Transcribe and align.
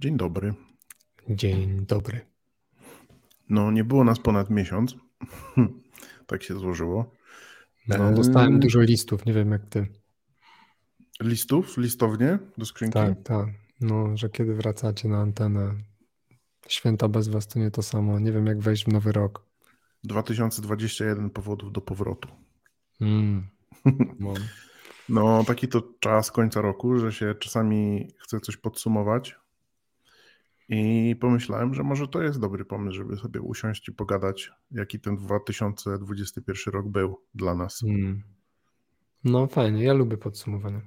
Dzień 0.00 0.16
dobry. 0.16 0.54
Dzień 1.28 1.86
dobry. 1.86 2.20
No, 3.48 3.70
nie 3.70 3.84
było 3.84 4.04
nas 4.04 4.18
ponad 4.18 4.50
miesiąc. 4.50 4.96
tak 6.26 6.42
się 6.42 6.54
złożyło. 6.54 7.14
No, 7.88 8.12
dostałem 8.12 8.60
dużo 8.60 8.80
listów, 8.80 9.26
nie 9.26 9.32
wiem 9.32 9.50
jak 9.50 9.66
ty. 9.66 9.86
Listów? 11.22 11.78
Listownie 11.78 12.38
do 12.58 12.66
skrzynki? 12.66 12.94
Tak, 12.94 13.22
tak. 13.22 13.48
No, 13.80 14.16
że 14.16 14.30
kiedy 14.30 14.54
wracacie 14.54 15.08
na 15.08 15.18
antenę. 15.18 15.74
Święta 16.68 17.08
bez 17.08 17.28
was 17.28 17.48
to 17.48 17.58
nie 17.58 17.70
to 17.70 17.82
samo. 17.82 18.18
Nie 18.18 18.32
wiem 18.32 18.46
jak 18.46 18.60
wejść 18.60 18.84
w 18.84 18.88
nowy 18.88 19.12
rok. 19.12 19.44
2021 20.04 21.30
powodów 21.30 21.72
do 21.72 21.80
powrotu. 21.80 22.28
Mm. 23.00 23.48
No. 24.20 24.34
no, 25.08 25.44
taki 25.44 25.68
to 25.68 25.82
czas 26.00 26.30
końca 26.30 26.60
roku, 26.60 26.98
że 26.98 27.12
się 27.12 27.34
czasami 27.34 28.08
chce 28.18 28.40
coś 28.40 28.56
podsumować. 28.56 29.40
I 30.72 31.16
pomyślałem, 31.20 31.74
że 31.74 31.82
może 31.82 32.08
to 32.08 32.22
jest 32.22 32.40
dobry 32.40 32.64
pomysł, 32.64 32.96
żeby 32.96 33.16
sobie 33.16 33.40
usiąść 33.40 33.88
i 33.88 33.92
pogadać, 33.92 34.52
jaki 34.70 35.00
ten 35.00 35.16
2021 35.16 36.74
rok 36.74 36.88
był 36.88 37.20
dla 37.34 37.54
nas. 37.54 37.82
Mm. 37.82 38.22
No 39.24 39.46
fajnie, 39.46 39.84
ja 39.84 39.92
lubię 39.92 40.16
podsumowanie. 40.16 40.80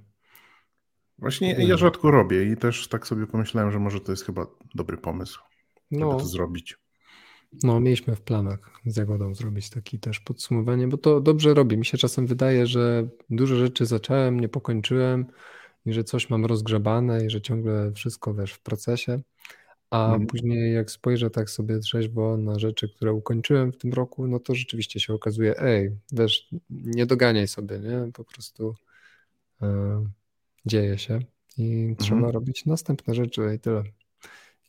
Właśnie 1.19 1.51
ja 1.67 1.77
rzadko 1.77 2.11
robię 2.11 2.51
i 2.51 2.57
też 2.57 2.87
tak 2.87 3.07
sobie 3.07 3.27
pomyślałem, 3.27 3.71
że 3.71 3.79
może 3.79 3.99
to 3.99 4.11
jest 4.11 4.25
chyba 4.25 4.47
dobry 4.75 4.97
pomysł, 4.97 5.39
żeby 5.91 6.05
no. 6.05 6.17
to 6.17 6.25
zrobić. 6.25 6.77
No, 7.63 7.79
mieliśmy 7.79 8.15
w 8.15 8.21
planach 8.21 8.71
z 8.85 8.97
Jagodą 8.97 9.35
zrobić 9.35 9.69
taki 9.69 9.99
też 9.99 10.19
podsumowanie, 10.19 10.87
bo 10.87 10.97
to 10.97 11.21
dobrze 11.21 11.53
robi. 11.53 11.77
Mi 11.77 11.85
się 11.85 11.97
czasem 11.97 12.27
wydaje, 12.27 12.67
że 12.67 13.07
dużo 13.29 13.55
rzeczy 13.55 13.85
zacząłem, 13.85 14.39
nie 14.39 14.49
pokończyłem 14.49 15.25
i 15.85 15.93
że 15.93 16.03
coś 16.03 16.29
mam 16.29 16.45
rozgrzebane 16.45 17.25
i 17.25 17.29
że 17.29 17.41
ciągle 17.41 17.91
wszystko 17.91 18.33
wiesz 18.33 18.53
w 18.53 18.61
procesie. 18.61 19.21
A 19.93 20.05
mhm. 20.05 20.27
później 20.27 20.73
jak 20.73 20.91
spojrzę 20.91 21.29
tak 21.29 21.49
sobie 21.49 21.79
trzeźwo 21.79 22.37
na 22.37 22.59
rzeczy, 22.59 22.89
które 22.89 23.13
ukończyłem 23.13 23.71
w 23.71 23.77
tym 23.77 23.93
roku, 23.93 24.27
no 24.27 24.39
to 24.39 24.55
rzeczywiście 24.55 24.99
się 24.99 25.13
okazuje, 25.13 25.59
ej, 25.59 25.91
wiesz, 26.11 26.49
nie 26.69 27.05
doganiaj 27.05 27.47
sobie, 27.47 27.79
nie? 27.79 28.11
Po 28.13 28.23
prostu 28.23 28.75
e, 29.61 30.05
dzieje 30.65 30.97
się 30.97 31.19
i 31.57 31.73
mhm. 31.73 31.95
trzeba 31.95 32.31
robić 32.31 32.65
następne 32.65 33.13
rzeczy 33.13 33.55
i 33.55 33.59
tyle. 33.59 33.83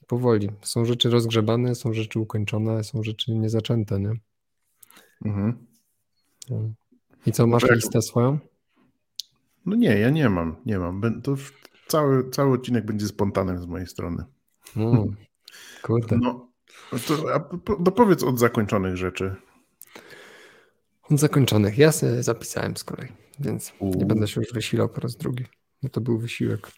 I 0.02 0.06
powoli. 0.06 0.50
Są 0.62 0.84
rzeczy 0.84 1.10
rozgrzebane, 1.10 1.74
są 1.74 1.92
rzeczy 1.92 2.18
ukończone, 2.18 2.84
są 2.84 3.02
rzeczy 3.02 3.34
niezaczęte, 3.34 4.00
nie? 4.00 4.12
Mhm. 5.24 5.66
No. 6.50 6.70
I 7.26 7.32
co, 7.32 7.46
masz 7.46 7.70
listę 7.70 8.02
swoją? 8.02 8.38
No 9.66 9.76
nie, 9.76 9.98
ja 9.98 10.10
nie 10.10 10.28
mam, 10.28 10.56
nie 10.66 10.78
mam. 10.78 11.22
To 11.22 11.34
cały, 11.88 12.30
cały 12.30 12.54
odcinek 12.54 12.86
będzie 12.86 13.06
spontanem 13.06 13.58
z 13.58 13.66
mojej 13.66 13.86
strony. 13.86 14.24
Mm, 14.76 15.16
kurde. 15.82 16.18
No, 16.22 16.50
to, 17.06 17.34
a, 17.34 17.40
powiedz 17.90 18.22
od 18.22 18.38
zakończonych 18.38 18.96
rzeczy. 18.96 19.34
Od 21.10 21.20
zakończonych. 21.20 21.78
Ja 21.78 21.92
sobie 21.92 22.22
zapisałem 22.22 22.76
z 22.76 22.84
kolei, 22.84 23.08
więc 23.40 23.72
U. 23.78 23.90
nie 23.90 24.06
będę 24.06 24.28
się 24.28 24.40
już 24.40 24.52
wysilał 24.52 24.88
po 24.88 25.00
raz 25.00 25.16
drugi. 25.16 25.44
No 25.82 25.88
to 25.88 26.00
był 26.00 26.18
wysiłek. 26.18 26.70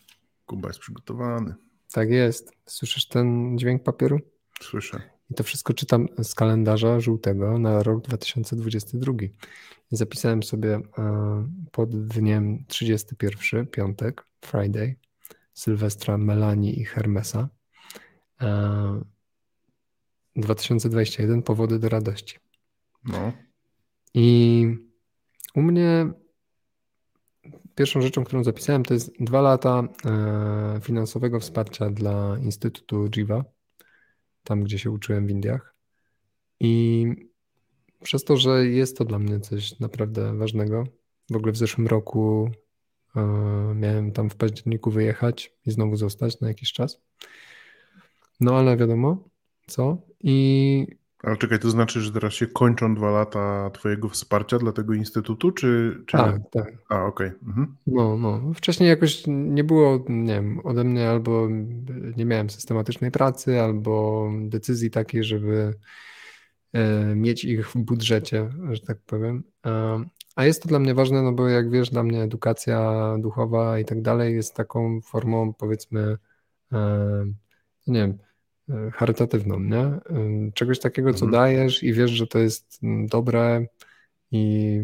Kuba 0.46 0.68
jest 0.68 0.80
przygotowany. 0.80 1.54
Tak 1.92 2.10
jest. 2.10 2.52
Słyszysz 2.66 3.08
ten 3.08 3.58
dźwięk 3.58 3.82
papieru? 3.82 4.20
Słyszę. 4.60 5.16
I 5.30 5.34
to 5.34 5.44
wszystko 5.44 5.74
czytam 5.74 6.08
z 6.22 6.34
kalendarza 6.34 7.00
żółtego 7.00 7.58
na 7.58 7.82
rok 7.82 8.04
2022. 8.04 9.12
I 9.92 9.96
zapisałem 9.96 10.42
sobie 10.42 10.80
e, 10.98 11.48
pod 11.72 12.06
dniem 12.06 12.64
31, 12.68 13.66
piątek, 13.66 14.26
Friday, 14.40 14.96
Sylwestra, 15.54 16.18
Melanii 16.18 16.80
i 16.80 16.84
Hermesa. 16.84 17.48
2021 20.36 21.42
powody 21.42 21.78
do 21.78 21.88
radości. 21.88 22.38
No. 23.04 23.32
I 24.14 24.66
u 25.54 25.62
mnie 25.62 26.10
pierwszą 27.74 28.00
rzeczą, 28.00 28.24
którą 28.24 28.44
zapisałem, 28.44 28.82
to 28.82 28.94
jest 28.94 29.12
dwa 29.20 29.40
lata 29.40 29.82
e, 30.04 30.80
finansowego 30.82 31.40
wsparcia 31.40 31.90
dla 31.90 32.38
Instytutu 32.42 33.08
Jiva, 33.08 33.44
tam 34.44 34.64
gdzie 34.64 34.78
się 34.78 34.90
uczyłem 34.90 35.26
w 35.26 35.30
Indiach. 35.30 35.74
I 36.60 37.06
przez 38.02 38.24
to, 38.24 38.36
że 38.36 38.66
jest 38.66 38.98
to 38.98 39.04
dla 39.04 39.18
mnie 39.18 39.40
coś 39.40 39.80
naprawdę 39.80 40.38
ważnego, 40.38 40.84
w 41.30 41.36
ogóle 41.36 41.52
w 41.52 41.56
zeszłym 41.56 41.86
roku 41.86 42.50
e, 43.16 43.20
miałem 43.74 44.12
tam 44.12 44.30
w 44.30 44.36
październiku 44.36 44.90
wyjechać 44.90 45.52
i 45.66 45.70
znowu 45.70 45.96
zostać 45.96 46.40
na 46.40 46.48
jakiś 46.48 46.72
czas. 46.72 47.00
No 48.40 48.56
ale 48.56 48.76
wiadomo, 48.76 49.28
co? 49.66 49.98
I. 50.20 50.86
Ale 51.22 51.36
czekaj, 51.36 51.58
to 51.58 51.70
znaczy, 51.70 52.00
że 52.00 52.12
teraz 52.12 52.34
się 52.34 52.46
kończą 52.46 52.94
dwa 52.94 53.10
lata 53.10 53.70
Twojego 53.70 54.08
wsparcia 54.08 54.58
dla 54.58 54.72
tego 54.72 54.94
instytutu, 54.94 55.52
czy. 55.52 56.02
czy... 56.06 56.16
Tak, 56.16 56.40
tak. 56.52 56.74
A, 56.88 57.04
okej. 57.04 57.28
Okay. 57.28 57.48
Mhm. 57.48 57.76
No, 57.86 58.16
no. 58.16 58.54
Wcześniej 58.54 58.88
jakoś 58.88 59.22
nie 59.26 59.64
było, 59.64 60.04
nie 60.08 60.34
wiem, 60.34 60.60
ode 60.64 60.84
mnie 60.84 61.10
albo 61.10 61.48
nie 62.16 62.24
miałem 62.24 62.50
systematycznej 62.50 63.10
pracy, 63.10 63.60
albo 63.60 64.28
decyzji 64.40 64.90
takiej, 64.90 65.24
żeby 65.24 65.74
e, 66.72 67.14
mieć 67.14 67.44
ich 67.44 67.70
w 67.70 67.76
budżecie, 67.76 68.50
że 68.70 68.80
tak 68.80 68.98
powiem. 69.06 69.42
A 70.36 70.44
jest 70.44 70.62
to 70.62 70.68
dla 70.68 70.78
mnie 70.78 70.94
ważne, 70.94 71.22
no 71.22 71.32
bo 71.32 71.48
jak 71.48 71.70
wiesz, 71.70 71.90
dla 71.90 72.02
mnie 72.02 72.22
edukacja 72.22 72.92
duchowa 73.18 73.78
i 73.78 73.84
tak 73.84 74.02
dalej 74.02 74.34
jest 74.34 74.54
taką 74.54 75.00
formą, 75.00 75.54
powiedzmy, 75.54 76.16
e, 76.72 77.24
nie 77.86 78.00
wiem, 78.00 78.18
E, 78.68 78.90
charytatywną, 78.90 79.60
nie? 79.60 79.78
E, 79.78 80.00
czegoś 80.54 80.78
takiego, 80.80 81.14
co 81.14 81.24
mhm. 81.24 81.32
dajesz 81.32 81.82
i 81.82 81.92
wiesz, 81.92 82.10
że 82.10 82.26
to 82.26 82.38
jest 82.38 82.78
mm, 82.82 83.06
dobre 83.06 83.66
i, 84.30 84.80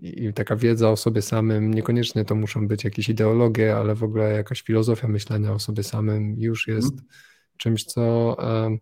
i 0.00 0.32
taka 0.34 0.56
wiedza 0.56 0.90
o 0.90 0.96
sobie 0.96 1.22
samym, 1.22 1.74
niekoniecznie 1.74 2.24
to 2.24 2.34
muszą 2.34 2.68
być 2.68 2.84
jakieś 2.84 3.08
ideologie, 3.08 3.76
ale 3.76 3.94
w 3.94 4.02
ogóle 4.02 4.32
jakaś 4.32 4.62
filozofia 4.62 5.08
myślenia 5.08 5.52
o 5.52 5.58
sobie 5.58 5.82
samym 5.82 6.40
już 6.40 6.68
jest 6.68 6.92
mhm. 6.92 7.08
czymś, 7.56 7.84
co, 7.84 8.36
e, 8.38 8.78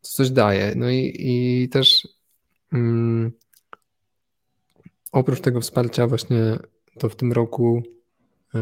co 0.00 0.12
coś 0.12 0.30
daje. 0.30 0.72
No 0.76 0.90
i, 0.90 1.16
i 1.18 1.68
też 1.68 2.08
um, 2.72 3.32
oprócz 5.12 5.40
tego 5.40 5.60
wsparcia 5.60 6.06
właśnie 6.06 6.58
to 6.98 7.08
w 7.08 7.16
tym 7.16 7.32
roku 7.32 7.82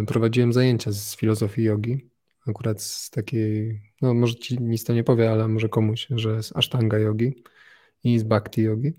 prowadziłem 0.07 0.53
zajęcia 0.53 0.93
z 0.93 1.17
filozofii 1.17 1.63
jogi 1.63 2.14
akurat 2.47 2.82
z 2.82 3.10
takiej, 3.10 3.81
no 4.03 4.15
może 4.15 4.34
ci 4.34 4.62
nic 4.62 4.84
to 4.84 4.94
nie 4.94 5.05
powie, 5.05 5.31
ale 5.31 5.49
może 5.49 5.69
komuś, 5.69 6.06
że 6.10 6.43
z 6.43 6.56
Ashtanga 6.56 6.99
yogi 6.99 7.43
i 8.05 8.19
z 8.19 8.22
Bhakti 8.22 8.62
yogi. 8.62 8.93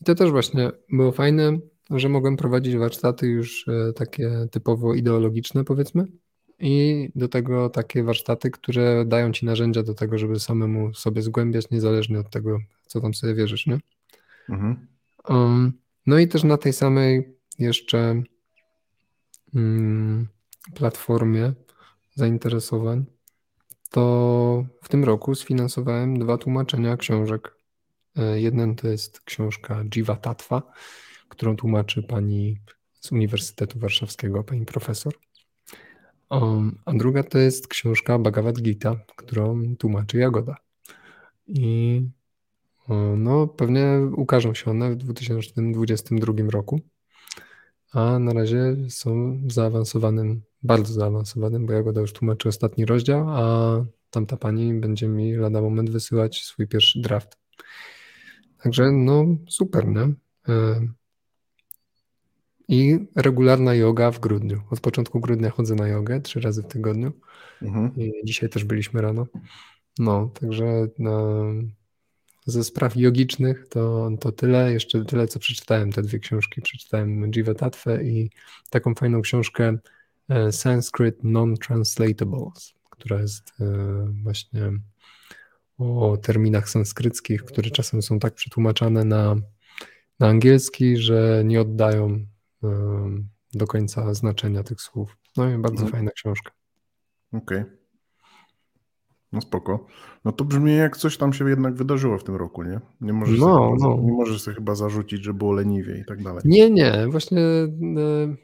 I 0.00 0.04
to 0.04 0.14
też 0.14 0.30
właśnie 0.30 0.70
było 0.92 1.12
fajne, 1.12 1.58
że 1.90 2.08
mogłem 2.08 2.36
prowadzić 2.36 2.76
warsztaty 2.76 3.26
już 3.26 3.68
e, 3.68 3.92
takie 3.92 4.30
typowo 4.50 4.94
ideologiczne, 4.94 5.64
powiedzmy, 5.64 6.06
i 6.58 7.08
do 7.14 7.28
tego 7.28 7.70
takie 7.70 8.04
warsztaty, 8.04 8.50
które 8.50 9.04
dają 9.04 9.32
ci 9.32 9.46
narzędzia 9.46 9.82
do 9.82 9.94
tego, 9.94 10.18
żeby 10.18 10.40
samemu 10.40 10.94
sobie 10.94 11.22
zgłębiać, 11.22 11.70
niezależnie 11.70 12.18
od 12.18 12.30
tego, 12.30 12.58
co 12.86 13.00
tam 13.00 13.14
sobie 13.14 13.34
wierzysz, 13.34 13.66
nie? 13.66 13.78
Mhm. 14.48 14.86
Um, 15.28 15.72
no 16.06 16.18
i 16.18 16.28
też 16.28 16.44
na 16.44 16.56
tej 16.56 16.72
samej 16.72 17.36
jeszcze 17.58 18.22
um, 19.54 20.28
platformie 20.74 21.52
zainteresowań, 22.14 23.04
to 23.90 24.64
w 24.82 24.88
tym 24.88 25.04
roku 25.04 25.34
sfinansowałem 25.34 26.18
dwa 26.18 26.38
tłumaczenia 26.38 26.96
książek. 26.96 27.56
E, 28.16 28.40
jeden 28.40 28.74
to 28.74 28.88
jest 28.88 29.20
książka 29.20 29.84
Jiva 29.94 30.16
Tattva, 30.16 30.62
którą 31.28 31.56
tłumaczy 31.56 32.02
pani 32.02 32.58
z 33.00 33.12
Uniwersytetu 33.12 33.78
Warszawskiego, 33.78 34.44
pani 34.44 34.66
profesor. 34.66 35.14
A 36.84 36.92
druga 36.92 37.22
to 37.22 37.38
jest 37.38 37.68
książka 37.68 38.18
Bhagavad 38.18 38.62
Gita, 38.62 38.96
którą 39.16 39.76
tłumaczy 39.76 40.18
Jagoda. 40.18 40.56
I 41.46 42.02
no, 43.16 43.46
pewnie 43.46 43.86
ukażą 44.16 44.54
się 44.54 44.70
one 44.70 44.90
w 44.90 44.96
2022 44.96 46.32
roku. 46.50 46.80
A 47.92 48.18
na 48.18 48.32
razie 48.32 48.76
są 48.88 49.40
w 49.46 49.52
zaawansowanym 49.52 50.42
bardzo 50.62 50.94
zaawansowanym, 50.94 51.66
bo 51.66 51.72
Jagoda 51.72 52.00
już 52.00 52.12
tłumaczy 52.12 52.48
ostatni 52.48 52.84
rozdział, 52.84 53.28
a 53.28 53.84
tamta 54.10 54.36
pani 54.36 54.74
będzie 54.74 55.08
mi 55.08 55.34
lada 55.34 55.60
moment 55.60 55.90
wysyłać 55.90 56.42
swój 56.42 56.68
pierwszy 56.68 57.00
draft. 57.00 57.38
Także 58.62 58.92
no 58.92 59.26
super, 59.48 59.88
nie? 59.88 60.14
E, 60.48 60.80
I 62.68 62.98
regularna 63.16 63.74
yoga 63.74 64.10
w 64.10 64.20
grudniu. 64.20 64.60
Od 64.70 64.80
początku 64.80 65.20
grudnia 65.20 65.50
chodzę 65.50 65.74
na 65.74 65.88
jogę 65.88 66.20
trzy 66.20 66.40
razy 66.40 66.62
w 66.62 66.66
tygodniu. 66.66 67.12
Mhm. 67.62 67.96
I 67.96 68.12
dzisiaj 68.24 68.48
też 68.48 68.64
byliśmy 68.64 69.02
rano. 69.02 69.26
No, 69.98 70.30
także 70.40 70.88
no, 70.98 71.44
ze 72.46 72.64
spraw 72.64 72.96
jogicznych 72.96 73.68
to, 73.68 74.10
to 74.20 74.32
tyle. 74.32 74.72
Jeszcze 74.72 75.04
tyle, 75.04 75.28
co 75.28 75.38
przeczytałem, 75.38 75.92
te 75.92 76.02
dwie 76.02 76.18
książki. 76.18 76.62
Przeczytałem 76.62 77.30
Jiva 77.30 77.54
Tattva 77.54 78.02
i 78.02 78.30
taką 78.70 78.94
fajną 78.94 79.22
książkę 79.22 79.64
E, 79.68 80.01
Sanskrit 80.50 81.24
Non-Translatables, 81.24 82.74
która 82.90 83.20
jest 83.20 83.52
właśnie 84.22 84.72
o 85.78 86.16
terminach 86.16 86.68
sanskryckich, 86.68 87.44
które 87.44 87.70
czasem 87.70 88.02
są 88.02 88.18
tak 88.18 88.34
przetłumaczane 88.34 89.04
na, 89.04 89.36
na 90.20 90.28
angielski, 90.28 90.96
że 90.96 91.42
nie 91.44 91.60
oddają 91.60 92.26
do 93.54 93.66
końca 93.66 94.14
znaczenia 94.14 94.62
tych 94.62 94.80
słów. 94.80 95.16
No 95.36 95.50
i 95.50 95.58
bardzo 95.58 95.82
mhm. 95.82 95.92
fajna 95.92 96.10
książka. 96.10 96.50
Okej. 97.32 97.60
Okay. 97.60 97.81
No 99.32 99.40
spoko. 99.40 99.86
No 100.24 100.32
to 100.32 100.44
brzmi 100.44 100.76
jak 100.76 100.96
coś 100.96 101.16
tam 101.16 101.32
się 101.32 101.48
jednak 101.48 101.74
wydarzyło 101.74 102.18
w 102.18 102.24
tym 102.24 102.34
roku, 102.36 102.62
nie? 102.62 102.80
Nie 103.00 103.12
możesz, 103.12 103.40
no, 103.40 103.46
sobie, 103.46 103.76
no. 103.80 104.02
Nie 104.02 104.12
możesz 104.12 104.42
sobie 104.42 104.54
chyba 104.54 104.74
zarzucić, 104.74 105.24
że 105.24 105.34
było 105.34 105.52
leniwie 105.52 105.98
i 105.98 106.04
tak 106.04 106.22
dalej. 106.22 106.42
Nie, 106.44 106.70
nie. 106.70 107.06
Właśnie 107.10 107.40
e, 107.40 107.68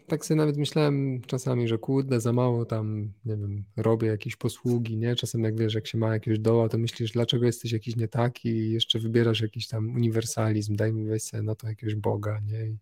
tak 0.06 0.26
sobie 0.26 0.38
nawet 0.38 0.56
myślałem 0.56 1.20
czasami, 1.26 1.69
że 1.69 1.79
kurde, 1.79 2.20
za 2.20 2.32
mało 2.32 2.64
tam, 2.64 3.12
nie 3.25 3.37
wiem, 3.37 3.64
robię 3.76 4.08
jakieś 4.08 4.37
posługi, 4.37 4.96
nie? 4.96 5.17
Czasem 5.17 5.44
jak 5.44 5.56
wiesz, 5.56 5.75
jak 5.75 5.87
się 5.87 5.99
ma 5.99 6.12
jakieś 6.12 6.38
doła, 6.38 6.69
to 6.69 6.79
myślisz, 6.79 7.12
dlaczego 7.12 7.46
jesteś 7.46 7.73
jakiś 7.73 7.96
nie 7.96 8.08
taki 8.08 8.49
i 8.49 8.73
jeszcze 8.73 8.99
wybierasz 8.99 9.40
jakiś 9.40 9.69
tam 9.69 9.94
uniwersalizm, 9.94 10.76
daj 10.76 10.93
mi 10.93 11.06
weź 11.06 11.23
sobie 11.23 11.43
na 11.43 11.55
to 11.55 11.69
jakiegoś 11.69 11.94
Boga, 11.94 12.40
nie? 12.46 12.67
I, 12.67 12.76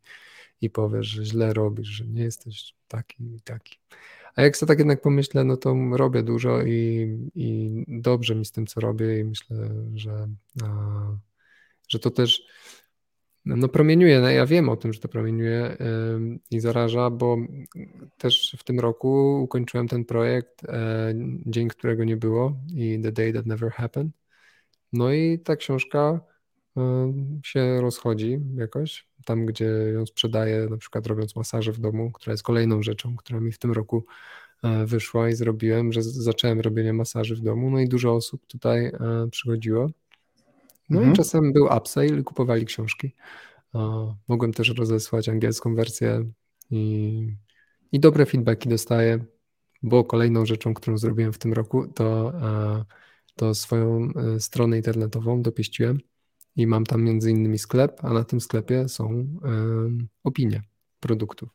i 0.61 0.71
powiesz, 0.71 1.07
że 1.07 1.25
źle 1.25 1.55
robisz, 1.55 1.89
że 1.89 2.07
nie 2.07 2.23
jesteś 2.23 2.75
taki 2.89 3.35
i 3.35 3.41
taki. 3.41 3.79
A 4.35 4.43
jak 4.43 4.57
sobie 4.57 4.69
tak 4.69 4.79
jednak 4.79 5.03
pomyślę, 5.03 5.45
no 5.45 5.57
to 5.57 5.75
robię 5.93 6.23
dużo 6.23 6.63
i, 6.63 7.31
i 7.35 7.71
dobrze 7.89 8.35
mi 8.35 8.45
z 8.45 8.53
tym, 8.53 8.67
co 8.67 8.81
robię 8.81 9.21
i 9.21 9.25
myślę, 9.25 9.57
że, 9.95 10.29
a, 10.63 10.69
że 11.89 11.99
to 11.99 12.11
też 12.11 12.47
no 13.47 13.69
promieniuje, 13.69 14.21
no 14.21 14.31
ja 14.31 14.47
wiem 14.47 14.69
o 14.69 14.77
tym, 14.77 14.93
że 14.93 15.01
to 15.01 15.09
promieniuje 15.09 15.77
yy, 15.81 16.39
i 16.51 16.61
zaraża, 16.61 17.11
bo 17.11 17.37
też 18.19 18.57
w 18.59 18.65
tym 18.65 18.81
roku 18.81 19.43
ukończyłem 19.43 19.89
ten 19.89 20.05
projekt 20.05 20.65
e, 20.65 21.15
Dzień, 21.47 21.69
którego 21.69 22.05
nie 22.05 22.17
było 22.17 22.57
i 22.75 23.01
The 23.03 23.13
Day 23.13 23.33
That 23.33 23.47
Never 23.47 23.71
Happened. 23.71 24.13
No 24.93 25.13
i 25.13 25.39
ta 25.39 25.57
książka 25.57 26.21
się 27.45 27.81
rozchodzi 27.81 28.39
jakoś, 28.57 29.06
tam 29.27 29.47
gdzie 29.47 29.65
ją 29.95 30.07
sprzedaję, 30.07 30.67
na 30.71 30.77
przykład 30.77 31.07
robiąc 31.07 31.37
masaże 31.37 31.73
w 31.73 31.79
domu, 31.79 32.11
która 32.11 32.33
jest 32.33 32.43
kolejną 32.43 32.83
rzeczą, 32.83 33.17
która 33.17 33.41
mi 33.41 33.53
w 33.53 33.59
tym 33.59 33.73
roku 33.73 34.05
e, 34.63 34.87
wyszła 34.87 35.29
i 35.29 35.35
zrobiłem, 35.35 35.93
że 35.93 36.03
zacząłem 36.03 36.61
robienie 36.61 36.93
masaży 36.93 37.37
w 37.37 37.41
domu, 37.41 37.71
no 37.71 37.81
i 37.81 37.89
dużo 37.89 38.15
osób 38.15 38.47
tutaj 38.47 38.87
e, 38.87 38.93
przychodziło. 39.31 39.91
No 40.91 40.99
mhm. 40.99 41.13
i 41.13 41.17
czasem 41.17 41.53
był 41.53 41.69
upsale 41.77 42.07
i 42.07 42.25
kupowali 42.25 42.67
książki. 42.67 43.13
Mogłem 44.29 44.53
też 44.53 44.69
rozesłać 44.69 45.29
angielską 45.29 45.75
wersję 45.75 46.31
i, 46.71 47.37
i 47.93 48.01
dobre 48.01 48.27
feedbacki 48.27 48.69
dostaję, 48.69 49.25
bo 49.83 50.05
kolejną 50.05 50.47
rzeczą, 50.47 50.75
którą 50.75 50.99
zrobiłem 50.99 51.33
w 51.33 51.39
tym 51.39 51.53
roku, 51.53 51.87
to, 51.95 52.33
e, 52.35 52.85
to 53.37 53.55
swoją 53.55 54.09
stronę 54.39 54.77
internetową 54.77 55.43
dopieściłem 55.43 56.01
i 56.57 56.67
mam 56.67 56.85
tam 56.85 57.03
między 57.03 57.31
innymi 57.31 57.59
sklep, 57.59 58.05
a 58.05 58.13
na 58.13 58.25
tym 58.25 58.41
sklepie 58.41 58.89
są 58.89 59.27
opinie 60.25 60.63
produktów. 61.01 61.49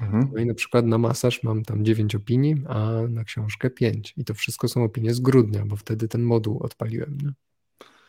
Mhm. 0.00 0.28
No 0.32 0.40
i 0.40 0.46
na 0.46 0.54
przykład 0.54 0.86
na 0.86 0.98
masaż 0.98 1.42
mam 1.42 1.64
tam 1.64 1.84
9 1.84 2.14
opinii, 2.14 2.56
a 2.68 2.90
na 3.08 3.24
książkę 3.24 3.70
5. 3.70 4.14
I 4.16 4.24
to 4.24 4.34
wszystko 4.34 4.68
są 4.68 4.84
opinie 4.84 5.14
z 5.14 5.20
grudnia, 5.20 5.64
bo 5.66 5.76
wtedy 5.76 6.08
ten 6.08 6.22
moduł 6.22 6.58
odpaliłem. 6.62 7.18
Nie? 7.22 7.32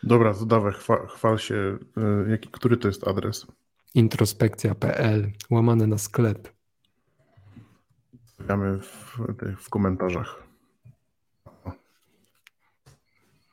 Dobra, 0.03 0.33
to 0.33 0.45
dawaj, 0.45 0.73
chwal, 0.73 1.07
chwal 1.07 1.37
się. 1.37 1.77
E, 1.97 2.29
jaki, 2.31 2.49
który 2.51 2.77
to 2.77 2.87
jest 2.87 3.07
adres? 3.07 3.47
Introspekcja.pl, 3.95 5.31
łamane 5.49 5.87
na 5.87 5.97
sklep. 5.97 6.53
Stawiamy 8.25 8.79
w, 8.79 9.17
w 9.57 9.69
komentarzach. 9.69 10.43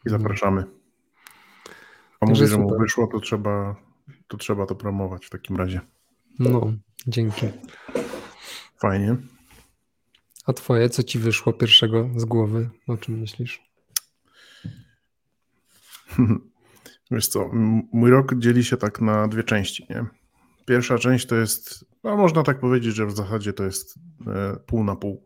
I 0.07 0.11
zapraszamy. 0.11 0.76
Mówi, 2.29 2.47
że 2.47 2.59
mu 2.59 2.79
wyszło, 2.79 3.07
to 3.07 3.21
trzeba, 3.21 3.77
to 4.29 4.37
trzeba 4.37 4.67
to 4.67 4.75
promować 4.75 5.27
w 5.27 5.31
takim 5.31 5.57
razie. 5.57 5.81
No, 6.39 6.73
dzięki. 7.07 7.47
Fajnie. 8.79 9.17
A 10.47 10.53
twoje, 10.53 10.89
co 10.89 11.03
ci 11.03 11.19
wyszło 11.19 11.53
pierwszego 11.53 12.11
z 12.17 12.25
głowy? 12.25 12.71
O 12.87 12.97
czym 12.97 13.19
myślisz? 13.19 13.63
Wiesz 17.11 17.29
co, 17.29 17.51
mój 17.93 18.11
rok 18.11 18.35
dzieli 18.39 18.65
się 18.65 18.77
tak 18.77 19.01
na 19.01 19.29
dwie 19.29 19.45
części, 19.45 19.87
nie? 19.91 20.07
Pierwsza 20.67 20.99
część 20.99 21.27
to 21.27 21.37
jest, 21.37 21.85
no 22.05 22.17
można 22.17 22.43
tak 22.43 22.61
powiedzieć, 22.61 22.95
że 22.95 23.07
w 23.07 23.17
zasadzie 23.17 23.53
to 23.53 23.65
jest 23.65 23.99
e, 24.27 24.57
pół 24.67 24.85
na 24.85 24.97
pół 24.97 25.26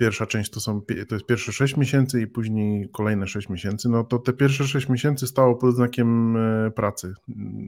pierwsza 0.00 0.26
część 0.26 0.50
to, 0.50 0.60
są, 0.60 0.82
to 1.08 1.14
jest 1.14 1.26
pierwsze 1.26 1.52
6 1.52 1.76
miesięcy 1.76 2.22
i 2.22 2.26
później 2.26 2.88
kolejne 2.92 3.26
6 3.26 3.48
miesięcy, 3.48 3.88
no 3.88 4.04
to 4.04 4.18
te 4.18 4.32
pierwsze 4.32 4.64
6 4.64 4.88
miesięcy 4.88 5.26
stało 5.26 5.54
pod 5.54 5.74
znakiem 5.74 6.36
e, 6.36 6.70
pracy. 6.70 7.14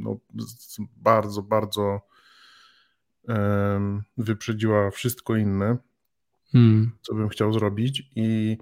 No, 0.01 0.17
bardzo, 0.97 1.43
bardzo 1.43 2.01
wyprzedziła 4.17 4.91
wszystko 4.91 5.37
inne, 5.37 5.77
hmm. 6.53 6.93
co 7.03 7.15
bym 7.15 7.29
chciał 7.29 7.53
zrobić 7.53 8.11
i 8.17 8.59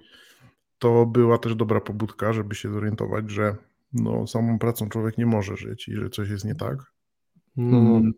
to 0.79 1.05
była 1.05 1.37
też 1.37 1.55
dobra 1.55 1.81
pobudka, 1.81 2.33
żeby 2.33 2.55
się 2.55 2.73
zorientować, 2.73 3.31
że 3.31 3.55
no, 3.93 4.27
samą 4.27 4.59
pracą 4.59 4.89
człowiek 4.89 5.17
nie 5.17 5.25
może 5.25 5.57
żyć 5.57 5.87
i 5.87 5.95
że 5.95 6.09
coś 6.09 6.29
jest 6.29 6.45
nie 6.45 6.55
tak. 6.55 6.91
Hmm. 7.55 8.13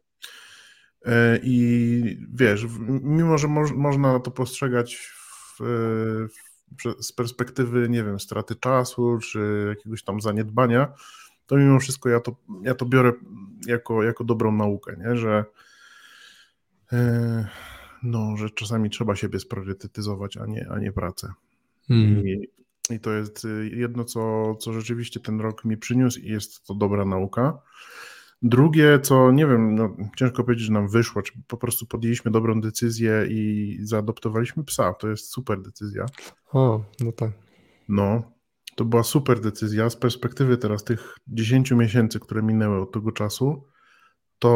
I 1.44 2.18
wiesz, 2.34 2.66
mimo 3.04 3.38
że 3.38 3.48
mo 3.48 3.64
można 3.76 4.20
to 4.20 4.32
postrzegać 4.32 5.14
z 7.00 7.12
perspektywy, 7.12 7.90
nie 7.90 8.04
wiem, 8.04 8.20
straty 8.20 8.56
czasu 8.56 9.18
czy 9.18 9.66
jakiegoś 9.70 10.04
tam 10.04 10.22
zaniedbania, 10.22 10.94
to 11.48 11.56
mimo 11.56 11.80
wszystko 11.80 12.10
ja 12.10 12.20
to, 12.20 12.36
ja 12.62 12.76
to 12.76 12.86
biorę 12.86 13.12
jako, 13.68 14.04
jako 14.04 14.24
dobrą 14.24 14.52
naukę, 14.52 14.96
nie? 14.98 15.16
Że, 15.16 15.46
e, 16.94 17.48
no, 18.04 18.38
że 18.38 18.50
czasami 18.50 18.90
trzeba 18.90 19.16
siebie 19.16 19.40
spriorytetyzować, 19.40 20.38
a 20.38 20.46
nie, 20.46 20.68
a 20.72 20.80
nie 20.80 20.92
pracę. 20.92 21.34
Hmm. 21.88 22.28
I, 22.28 22.48
I 22.90 23.00
to 23.00 23.12
jest 23.12 23.48
jedno, 23.72 24.04
co, 24.04 24.56
co 24.56 24.74
rzeczywiście 24.74 25.20
ten 25.20 25.42
rok 25.42 25.66
mi 25.66 25.78
przyniósł 25.78 26.20
i 26.20 26.28
jest 26.28 26.64
to 26.64 26.74
dobra 26.74 27.06
nauka. 27.06 27.62
Drugie, 28.44 29.00
co 29.00 29.32
nie 29.32 29.48
wiem, 29.48 29.76
no, 29.76 29.96
ciężko 30.18 30.44
powiedzieć, 30.44 30.66
że 30.66 30.74
nam 30.74 30.88
wyszło, 30.88 31.22
czy 31.22 31.34
po 31.48 31.58
prostu 31.58 31.86
podjęliśmy 31.86 32.32
dobrą 32.32 32.62
decyzję 32.62 33.26
i 33.30 33.78
zaadoptowaliśmy 33.82 34.64
psa. 34.64 34.94
To 34.94 35.08
jest 35.10 35.32
super 35.32 35.62
decyzja. 35.62 36.06
O, 36.52 36.84
no 37.00 37.12
tak. 37.12 37.32
No, 37.90 38.32
to 38.76 38.86
była 38.86 39.04
super 39.04 39.40
decyzja. 39.40 39.90
Z 39.90 39.96
perspektywy 39.96 40.58
teraz 40.58 40.84
tych 40.84 41.18
10 41.28 41.72
miesięcy, 41.72 42.20
które 42.20 42.44
minęły 42.44 42.82
od 42.82 42.92
tego 42.92 43.12
czasu, 43.12 43.64
to 44.40 44.50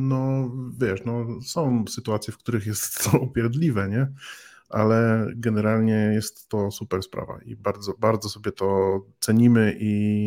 no 0.00 0.50
wiesz, 0.78 1.00
no, 1.04 1.26
są 1.42 1.84
sytuacje, 1.88 2.32
w 2.32 2.38
których 2.38 2.66
jest 2.66 2.98
to 3.04 3.18
upierdliwe, 3.18 3.88
nie? 3.88 4.12
Ale 4.68 5.26
generalnie 5.36 6.10
jest 6.14 6.48
to 6.48 6.70
super 6.70 7.02
sprawa 7.02 7.38
i 7.44 7.56
bardzo, 7.56 7.94
bardzo 7.98 8.28
sobie 8.28 8.52
to 8.52 9.00
cenimy 9.20 9.76
i, 9.80 10.26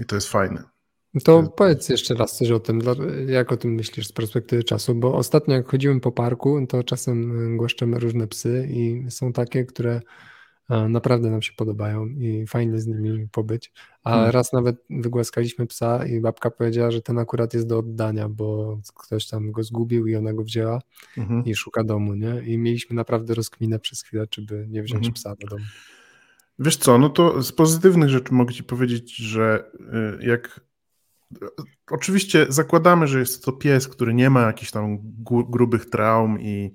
i 0.00 0.04
to 0.06 0.14
jest 0.14 0.28
fajne. 0.28 0.73
To 1.22 1.42
powiedz 1.56 1.88
jeszcze 1.88 2.14
raz 2.14 2.36
coś 2.36 2.50
o 2.50 2.60
tym, 2.60 2.80
jak 3.26 3.52
o 3.52 3.56
tym 3.56 3.74
myślisz 3.74 4.06
z 4.06 4.12
perspektywy 4.12 4.64
czasu, 4.64 4.94
bo 4.94 5.14
ostatnio 5.14 5.54
jak 5.54 5.70
chodziłem 5.70 6.00
po 6.00 6.12
parku, 6.12 6.66
to 6.68 6.84
czasem 6.84 7.52
y, 7.54 7.56
głaszczemy 7.56 7.98
różne 7.98 8.26
psy 8.26 8.68
i 8.70 9.10
są 9.10 9.32
takie, 9.32 9.64
które 9.64 10.00
e, 10.70 10.88
naprawdę 10.88 11.30
nam 11.30 11.42
się 11.42 11.52
podobają 11.56 12.06
i 12.06 12.46
fajnie 12.46 12.80
z 12.80 12.86
nimi 12.86 13.28
pobyć. 13.28 13.72
A 14.04 14.10
hmm. 14.10 14.30
raz 14.30 14.52
nawet 14.52 14.76
wygłaskaliśmy 14.90 15.66
psa 15.66 16.06
i 16.06 16.20
babka 16.20 16.50
powiedziała, 16.50 16.90
że 16.90 17.02
ten 17.02 17.18
akurat 17.18 17.54
jest 17.54 17.66
do 17.66 17.78
oddania, 17.78 18.28
bo 18.28 18.78
ktoś 18.94 19.28
tam 19.28 19.52
go 19.52 19.62
zgubił 19.62 20.06
i 20.06 20.16
ona 20.16 20.32
go 20.32 20.42
wzięła 20.42 20.80
hmm. 21.14 21.44
i 21.44 21.54
szuka 21.54 21.84
domu, 21.84 22.14
nie? 22.14 22.42
I 22.46 22.58
mieliśmy 22.58 22.96
naprawdę 22.96 23.34
rozkminę 23.34 23.78
przez 23.78 24.02
chwilę, 24.02 24.26
czy 24.26 24.42
by 24.42 24.66
nie 24.68 24.82
wziąć 24.82 25.02
hmm. 25.02 25.14
psa 25.14 25.36
do 25.36 25.46
domu. 25.46 25.64
Wiesz 26.58 26.76
co, 26.76 26.98
no 26.98 27.08
to 27.08 27.42
z 27.42 27.52
pozytywnych 27.52 28.08
rzeczy 28.08 28.34
mogę 28.34 28.54
ci 28.54 28.64
powiedzieć, 28.64 29.16
że 29.16 29.64
y, 30.20 30.26
jak 30.26 30.60
Oczywiście 31.90 32.46
zakładamy, 32.48 33.06
że 33.06 33.18
jest 33.18 33.44
to 33.44 33.52
pies, 33.52 33.88
który 33.88 34.14
nie 34.14 34.30
ma 34.30 34.40
jakichś 34.40 34.70
tam 34.70 34.98
grubych 35.48 35.90
traum 35.90 36.40
i 36.40 36.74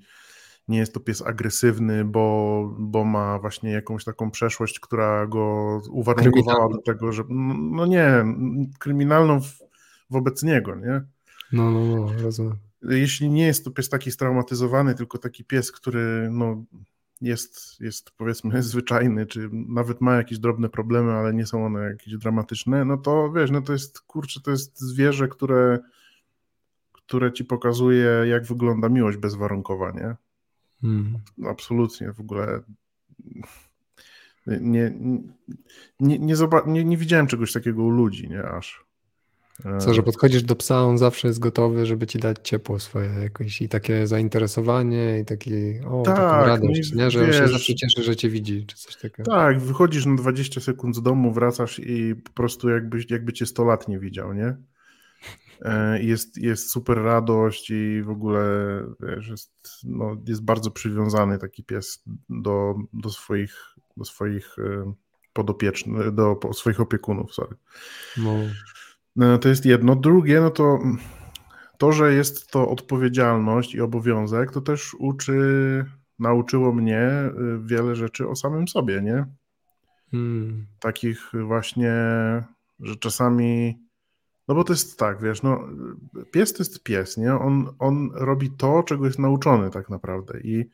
nie 0.67 0.77
jest 0.77 0.93
to 0.93 0.99
pies 0.99 1.21
agresywny, 1.21 2.05
bo, 2.05 2.75
bo 2.79 3.05
ma 3.05 3.39
właśnie 3.39 3.71
jakąś 3.71 4.03
taką 4.03 4.31
przeszłość, 4.31 4.79
która 4.79 5.27
go 5.27 5.81
uwarunkowała 5.91 6.69
do 6.69 6.77
tego, 6.77 7.11
że 7.11 7.23
no 7.59 7.85
nie, 7.85 8.25
kryminalną 8.79 9.39
wobec 10.09 10.43
niego, 10.43 10.75
nie? 10.75 11.01
No, 11.51 11.71
no, 11.71 11.85
no, 11.85 12.13
rozumiem. 12.23 12.57
Jeśli 12.81 13.29
nie 13.29 13.45
jest 13.45 13.65
to 13.65 13.71
pies 13.71 13.89
taki 13.89 14.11
straumatyzowany, 14.11 14.95
tylko 14.95 15.17
taki 15.17 15.43
pies, 15.43 15.71
który 15.71 16.29
no, 16.31 16.63
jest, 17.21 17.81
jest 17.81 18.11
powiedzmy 18.11 18.63
zwyczajny, 18.63 19.25
czy 19.25 19.49
nawet 19.51 20.01
ma 20.01 20.15
jakieś 20.15 20.39
drobne 20.39 20.69
problemy, 20.69 21.11
ale 21.11 21.33
nie 21.33 21.45
są 21.45 21.65
one 21.65 21.79
jakieś 21.79 22.17
dramatyczne, 22.17 22.85
no 22.85 22.97
to 22.97 23.31
wiesz, 23.31 23.51
no 23.51 23.61
to 23.61 23.73
jest, 23.73 23.99
kurczę, 23.99 24.41
to 24.41 24.51
jest 24.51 24.79
zwierzę, 24.79 25.27
które, 25.27 25.79
które 26.91 27.33
ci 27.33 27.45
pokazuje, 27.45 28.09
jak 28.25 28.45
wygląda 28.45 28.89
miłość 28.89 29.17
bez 29.17 29.35
warunkowania. 29.35 30.17
Hmm. 30.81 31.19
Absolutnie, 31.49 32.13
w 32.13 32.19
ogóle 32.19 32.61
nie, 34.47 34.93
nie, 35.99 36.19
nie, 36.19 36.37
nie, 36.65 36.85
nie 36.85 36.97
widziałem 36.97 37.27
czegoś 37.27 37.53
takiego 37.53 37.83
u 37.83 37.89
ludzi, 37.89 38.29
nie 38.29 38.43
aż. 38.43 38.88
Co, 39.79 39.93
że 39.93 40.03
podchodzisz 40.03 40.43
do 40.43 40.55
psa, 40.55 40.81
on 40.81 40.97
zawsze 40.97 41.27
jest 41.27 41.39
gotowy, 41.39 41.85
żeby 41.85 42.07
ci 42.07 42.19
dać 42.19 42.37
ciepło 42.43 42.79
swoje 42.79 43.09
jakieś 43.09 43.61
i 43.61 43.69
takie 43.69 44.07
zainteresowanie 44.07 45.19
i 45.19 45.25
taki, 45.25 45.53
o, 45.79 46.01
tak, 46.05 46.15
taką 46.15 46.45
radość, 46.45 46.93
nie? 46.93 47.11
że 47.11 47.25
wiesz, 47.25 47.35
on 47.35 47.47
się 47.47 47.51
zawsze 47.51 47.75
cieszy, 47.75 48.03
że 48.03 48.15
cię 48.15 48.29
widzi, 48.29 48.65
czy 48.65 48.75
coś 48.77 48.95
takiego. 48.95 49.31
Tak, 49.31 49.59
wychodzisz 49.59 50.05
na 50.05 50.15
20 50.15 50.61
sekund 50.61 50.95
z 50.95 51.01
domu, 51.01 51.33
wracasz 51.33 51.79
i 51.79 52.15
po 52.15 52.31
prostu 52.31 52.69
jakbyś, 52.69 53.11
jakby 53.11 53.33
cię 53.33 53.45
100 53.45 53.63
lat 53.63 53.87
nie 53.87 53.99
widział, 53.99 54.33
nie? 54.33 54.55
E, 55.61 56.03
jest, 56.03 56.37
jest 56.37 56.71
super 56.71 56.97
radość 56.97 57.69
i 57.69 58.01
w 58.03 58.09
ogóle 58.09 58.43
wiesz, 58.99 59.27
jest, 59.27 59.51
no, 59.83 60.17
jest 60.27 60.43
bardzo 60.43 60.71
przywiązany 60.71 61.37
taki 61.37 61.63
pies 61.63 62.03
do, 62.29 62.75
do 62.93 63.09
swoich, 63.09 63.75
do 63.97 64.05
swoich 64.05 64.55
e, 64.59 64.93
podopiecznych, 65.33 66.11
do 66.11 66.39
swoich 66.53 66.79
opiekunów, 66.79 67.33
sorry. 67.33 67.55
No. 68.17 68.33
No, 69.19 69.37
to 69.37 69.49
jest 69.49 69.65
jedno. 69.65 69.95
Drugie, 69.95 70.41
no 70.41 70.49
to 70.49 70.79
to, 71.77 71.91
że 71.91 72.13
jest 72.13 72.51
to 72.51 72.69
odpowiedzialność 72.69 73.75
i 73.75 73.81
obowiązek, 73.81 74.51
to 74.51 74.61
też 74.61 74.93
uczy, 74.99 75.85
nauczyło 76.19 76.73
mnie 76.73 76.99
y, 76.99 77.59
wiele 77.63 77.95
rzeczy 77.95 78.27
o 78.27 78.35
samym 78.35 78.67
sobie, 78.67 79.01
nie? 79.01 79.25
Hmm. 80.11 80.67
Takich 80.79 81.31
właśnie, 81.47 81.93
że 82.79 82.95
czasami, 82.95 83.79
no 84.47 84.55
bo 84.55 84.63
to 84.63 84.73
jest 84.73 84.99
tak, 84.99 85.21
wiesz, 85.21 85.43
no 85.43 85.67
pies 86.31 86.53
to 86.53 86.63
jest 86.63 86.83
pies, 86.83 87.17
nie? 87.17 87.33
On, 87.33 87.75
on 87.79 88.09
robi 88.13 88.51
to, 88.51 88.83
czego 88.83 89.05
jest 89.05 89.19
nauczony 89.19 89.69
tak 89.69 89.89
naprawdę 89.89 90.39
i 90.39 90.69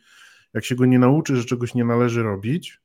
jak 0.54 0.66
się 0.66 0.76
go 0.76 0.86
nie 0.86 1.00
nauczy, 1.00 1.36
że 1.36 1.46
czegoś 1.46 1.74
nie 1.74 1.86
należy 1.86 2.24
robić, 2.24 2.82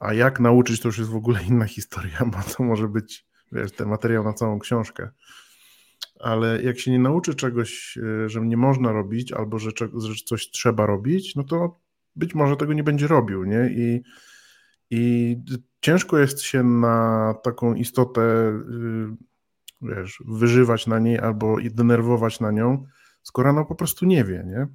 a 0.00 0.14
jak 0.14 0.40
nauczyć, 0.40 0.80
to 0.80 0.88
już 0.88 0.98
jest 0.98 1.10
w 1.10 1.16
ogóle 1.16 1.42
inna 1.42 1.64
historia, 1.76 2.18
bo 2.26 2.38
to 2.56 2.62
może 2.62 2.88
być 2.88 3.33
wiesz, 3.52 3.72
ten 3.72 3.88
materiał 3.88 4.24
na 4.24 4.32
całą 4.32 4.58
książkę. 4.58 5.10
Ale 6.20 6.62
jak 6.62 6.78
się 6.78 6.90
nie 6.90 6.98
nauczy 6.98 7.34
czegoś, 7.34 7.98
e, 7.98 8.28
że 8.28 8.40
nie 8.40 8.56
można 8.56 8.92
robić, 8.92 9.32
albo 9.32 9.58
że, 9.58 9.70
coś 10.24 10.50
trzeba 10.50 10.86
robić, 10.86 11.36
no 11.36 11.44
to 11.44 11.80
być 12.16 12.34
może 12.34 12.56
tego 12.56 12.72
nie 12.72 12.84
będzie 12.84 13.06
robił, 13.06 13.44
nie? 13.44 13.70
I, 13.70 14.02
i 14.90 15.36
ciężko 15.80 16.18
jest 16.18 16.42
się 16.42 16.62
na 16.62 17.34
taką 17.42 17.74
istotę, 17.74 18.22
y, 18.22 19.16
wiesz, 19.82 20.22
wyżywać 20.26 20.86
na 20.86 20.98
niej 20.98 21.18
albo 21.18 21.56
denerwować 21.70 22.40
na 22.40 22.50
nią, 22.50 22.84
skoro 23.22 23.50
ona 23.50 23.64
po 23.64 23.74
prostu 23.74 24.06
nie 24.06 24.24
wie, 24.24 24.44
nie? 24.46 24.66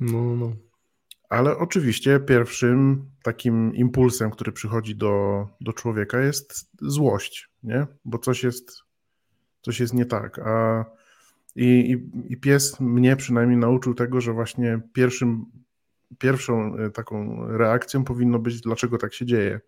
No, 0.00 0.36
no. 0.36 0.65
Ale 1.28 1.58
oczywiście 1.58 2.20
pierwszym 2.20 3.10
takim 3.22 3.74
impulsem, 3.74 4.30
który 4.30 4.52
przychodzi 4.52 4.96
do, 4.96 5.46
do 5.60 5.72
człowieka 5.72 6.20
jest 6.20 6.70
złość, 6.82 7.50
nie? 7.62 7.86
Bo 8.04 8.18
coś 8.18 8.42
jest, 8.42 8.82
coś 9.62 9.80
jest 9.80 9.94
nie 9.94 10.06
tak. 10.06 10.38
A 10.38 10.84
i, 11.56 11.64
i, 11.64 12.32
I 12.32 12.36
pies 12.36 12.80
mnie 12.80 13.16
przynajmniej 13.16 13.58
nauczył 13.58 13.94
tego, 13.94 14.20
że 14.20 14.32
właśnie 14.32 14.80
pierwszym, 14.92 15.46
pierwszą 16.18 16.76
e, 16.76 16.90
taką 16.90 17.46
reakcją 17.48 18.04
powinno 18.04 18.38
być, 18.38 18.60
dlaczego 18.60 18.98
tak 18.98 19.14
się 19.14 19.26
dzieje. 19.26 19.60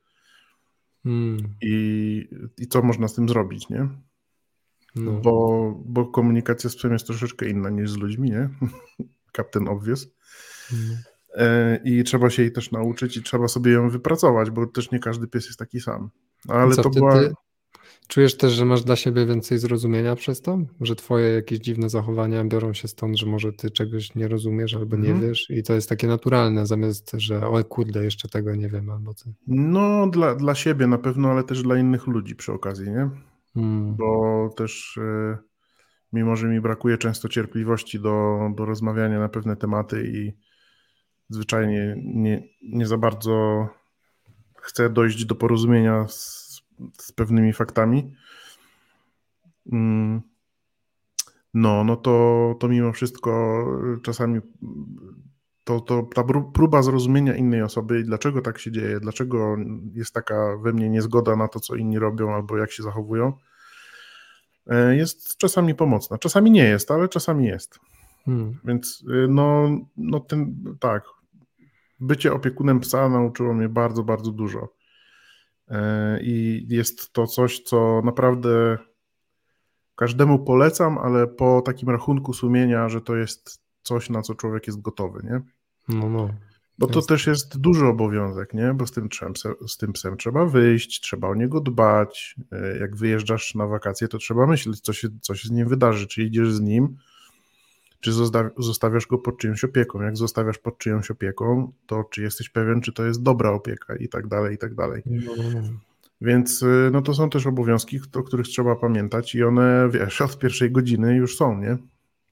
Hmm. 1.02 1.38
I, 1.62 2.28
I 2.58 2.66
co 2.66 2.82
można 2.82 3.08
z 3.08 3.14
tym 3.14 3.28
zrobić, 3.28 3.68
nie? 3.68 3.88
No. 4.96 5.12
Bo, 5.12 5.74
bo 5.84 6.06
komunikacja 6.06 6.70
z 6.70 6.76
psem 6.76 6.92
jest 6.92 7.06
troszeczkę 7.06 7.48
inna 7.48 7.70
niż 7.70 7.90
z 7.90 7.96
ludźmi, 7.96 8.30
nie? 8.30 8.48
Captain 9.36 9.68
Obvious. 9.68 10.08
Hmm. 10.68 10.98
E, 11.34 11.80
i 11.84 12.04
trzeba 12.04 12.30
się 12.30 12.42
jej 12.42 12.52
też 12.52 12.70
nauczyć 12.70 13.16
i 13.16 13.22
trzeba 13.22 13.48
sobie 13.48 13.72
ją 13.72 13.90
wypracować, 13.90 14.50
bo 14.50 14.66
też 14.66 14.90
nie 14.90 14.98
każdy 14.98 15.26
pies 15.26 15.46
jest 15.46 15.58
taki 15.58 15.80
sam. 15.80 16.10
Ale 16.48 16.74
Co, 16.74 16.82
to 16.82 16.90
była... 16.90 17.20
Czujesz 18.08 18.36
też, 18.36 18.52
że 18.52 18.64
masz 18.64 18.84
dla 18.84 18.96
siebie 18.96 19.26
więcej 19.26 19.58
zrozumienia 19.58 20.16
przez 20.16 20.40
to? 20.40 20.58
Że 20.80 20.96
twoje 20.96 21.28
jakieś 21.34 21.58
dziwne 21.58 21.88
zachowania 21.88 22.44
biorą 22.44 22.72
się 22.72 22.88
stąd, 22.88 23.18
że 23.18 23.26
może 23.26 23.52
ty 23.52 23.70
czegoś 23.70 24.14
nie 24.14 24.28
rozumiesz 24.28 24.74
albo 24.74 24.96
nie 24.96 25.10
mhm. 25.10 25.28
wiesz 25.28 25.50
i 25.50 25.62
to 25.62 25.74
jest 25.74 25.88
takie 25.88 26.06
naturalne, 26.06 26.66
zamiast, 26.66 27.12
że 27.16 27.46
o 27.46 27.64
kurde, 27.64 28.04
jeszcze 28.04 28.28
tego 28.28 28.54
nie 28.54 28.68
wiem 28.68 28.90
albo 28.90 29.14
co. 29.14 29.30
No, 29.46 30.06
dla, 30.06 30.34
dla 30.34 30.54
siebie 30.54 30.86
na 30.86 30.98
pewno, 30.98 31.30
ale 31.30 31.44
też 31.44 31.62
dla 31.62 31.78
innych 31.78 32.06
ludzi 32.06 32.36
przy 32.36 32.52
okazji, 32.52 32.90
nie? 32.90 33.10
Hmm. 33.54 33.96
Bo 33.96 34.50
też 34.56 34.96
y, 34.96 35.38
mimo, 36.12 36.36
że 36.36 36.48
mi 36.48 36.60
brakuje 36.60 36.98
często 36.98 37.28
cierpliwości 37.28 38.00
do, 38.00 38.38
do 38.56 38.64
rozmawiania 38.64 39.18
na 39.18 39.28
pewne 39.28 39.56
tematy 39.56 40.10
i 40.14 40.32
zwyczajnie 41.28 41.96
nie, 42.04 42.42
nie 42.62 42.86
za 42.86 42.98
bardzo 42.98 43.68
chcę 44.54 44.90
dojść 44.90 45.24
do 45.24 45.34
porozumienia 45.34 46.08
z, 46.08 46.62
z 46.98 47.12
pewnymi 47.12 47.52
faktami. 47.52 48.14
Mm. 49.72 50.22
No, 51.54 51.84
no 51.84 51.96
to, 51.96 52.54
to 52.60 52.68
mimo 52.68 52.92
wszystko 52.92 53.64
czasami 54.02 54.40
to, 55.64 55.80
to 55.80 56.02
ta 56.14 56.24
próba 56.54 56.82
zrozumienia 56.82 57.36
innej 57.36 57.62
osoby, 57.62 58.02
dlaczego 58.04 58.42
tak 58.42 58.58
się 58.58 58.72
dzieje, 58.72 59.00
dlaczego 59.00 59.56
jest 59.94 60.14
taka 60.14 60.56
we 60.56 60.72
mnie 60.72 60.90
niezgoda 60.90 61.36
na 61.36 61.48
to, 61.48 61.60
co 61.60 61.74
inni 61.74 61.98
robią 61.98 62.34
albo 62.34 62.56
jak 62.56 62.72
się 62.72 62.82
zachowują, 62.82 63.32
e, 64.66 64.96
jest 64.96 65.36
czasami 65.36 65.74
pomocna. 65.74 66.18
Czasami 66.18 66.50
nie 66.50 66.64
jest, 66.64 66.90
ale 66.90 67.08
czasami 67.08 67.46
jest. 67.46 67.78
Hmm. 68.24 68.58
Więc 68.64 69.04
y, 69.10 69.28
no, 69.28 69.68
no 69.96 70.20
ten, 70.20 70.64
tak, 70.80 71.04
bycie 72.00 72.32
opiekunem 72.32 72.80
psa 72.80 73.08
nauczyło 73.08 73.54
mnie 73.54 73.68
bardzo, 73.68 74.02
bardzo 74.02 74.32
dużo. 74.32 74.74
E, 75.68 76.18
I 76.22 76.66
jest 76.68 77.12
to 77.12 77.26
coś, 77.26 77.60
co 77.60 78.02
naprawdę 78.04 78.78
każdemu 79.96 80.38
polecam, 80.38 80.98
ale 80.98 81.26
po 81.26 81.62
takim 81.62 81.88
rachunku 81.88 82.32
sumienia, 82.32 82.88
że 82.88 83.00
to 83.00 83.16
jest 83.16 83.62
coś, 83.82 84.10
na 84.10 84.22
co 84.22 84.34
człowiek 84.34 84.66
jest 84.66 84.80
gotowy, 84.80 85.20
nie? 85.24 85.40
No, 85.88 86.08
no. 86.08 86.30
Bo 86.78 86.86
to 86.86 86.98
jest... 86.98 87.08
też 87.08 87.26
jest 87.26 87.58
duży 87.58 87.86
obowiązek, 87.86 88.54
nie? 88.54 88.74
Bo 88.74 88.86
z 88.86 88.92
tym, 88.92 89.08
psem, 89.08 89.32
z 89.68 89.76
tym 89.76 89.92
psem 89.92 90.16
trzeba 90.16 90.46
wyjść, 90.46 91.00
trzeba 91.00 91.28
o 91.28 91.34
niego 91.34 91.60
dbać. 91.60 92.36
E, 92.52 92.78
jak 92.78 92.96
wyjeżdżasz 92.96 93.54
na 93.54 93.66
wakacje, 93.66 94.08
to 94.08 94.18
trzeba 94.18 94.46
myśleć, 94.46 94.80
co 94.80 94.92
się, 94.92 95.08
co 95.20 95.34
się 95.34 95.48
z 95.48 95.50
nim 95.50 95.68
wydarzy. 95.68 96.06
Czy 96.06 96.22
idziesz 96.22 96.52
z 96.52 96.60
nim, 96.60 96.96
czy 98.00 98.12
zostawiasz 98.58 99.06
go 99.06 99.18
pod 99.18 99.38
czyjąś 99.38 99.64
opieką. 99.64 100.02
Jak 100.02 100.16
zostawiasz 100.16 100.58
pod 100.58 100.78
czyjąś 100.78 101.10
opieką, 101.10 101.72
to 101.86 102.04
czy 102.04 102.22
jesteś 102.22 102.48
pewien, 102.48 102.80
czy 102.80 102.92
to 102.92 103.04
jest 103.04 103.22
dobra 103.22 103.50
opieka 103.50 103.96
i 103.96 104.08
tak 104.08 104.26
dalej, 104.26 104.54
i 104.54 104.58
tak 104.58 104.74
dalej. 104.74 105.02
No, 105.06 105.32
no, 105.36 105.60
no. 105.60 105.68
Więc 106.20 106.62
y, 106.62 106.90
no 106.92 107.02
to 107.02 107.14
są 107.14 107.30
też 107.30 107.46
obowiązki, 107.46 108.00
o 108.14 108.22
których 108.22 108.46
trzeba 108.46 108.76
pamiętać 108.76 109.34
i 109.34 109.44
one, 109.44 109.88
wiesz, 109.92 110.20
od 110.20 110.38
pierwszej 110.38 110.70
godziny 110.70 111.16
już 111.16 111.36
są, 111.36 111.58
nie? 111.58 111.76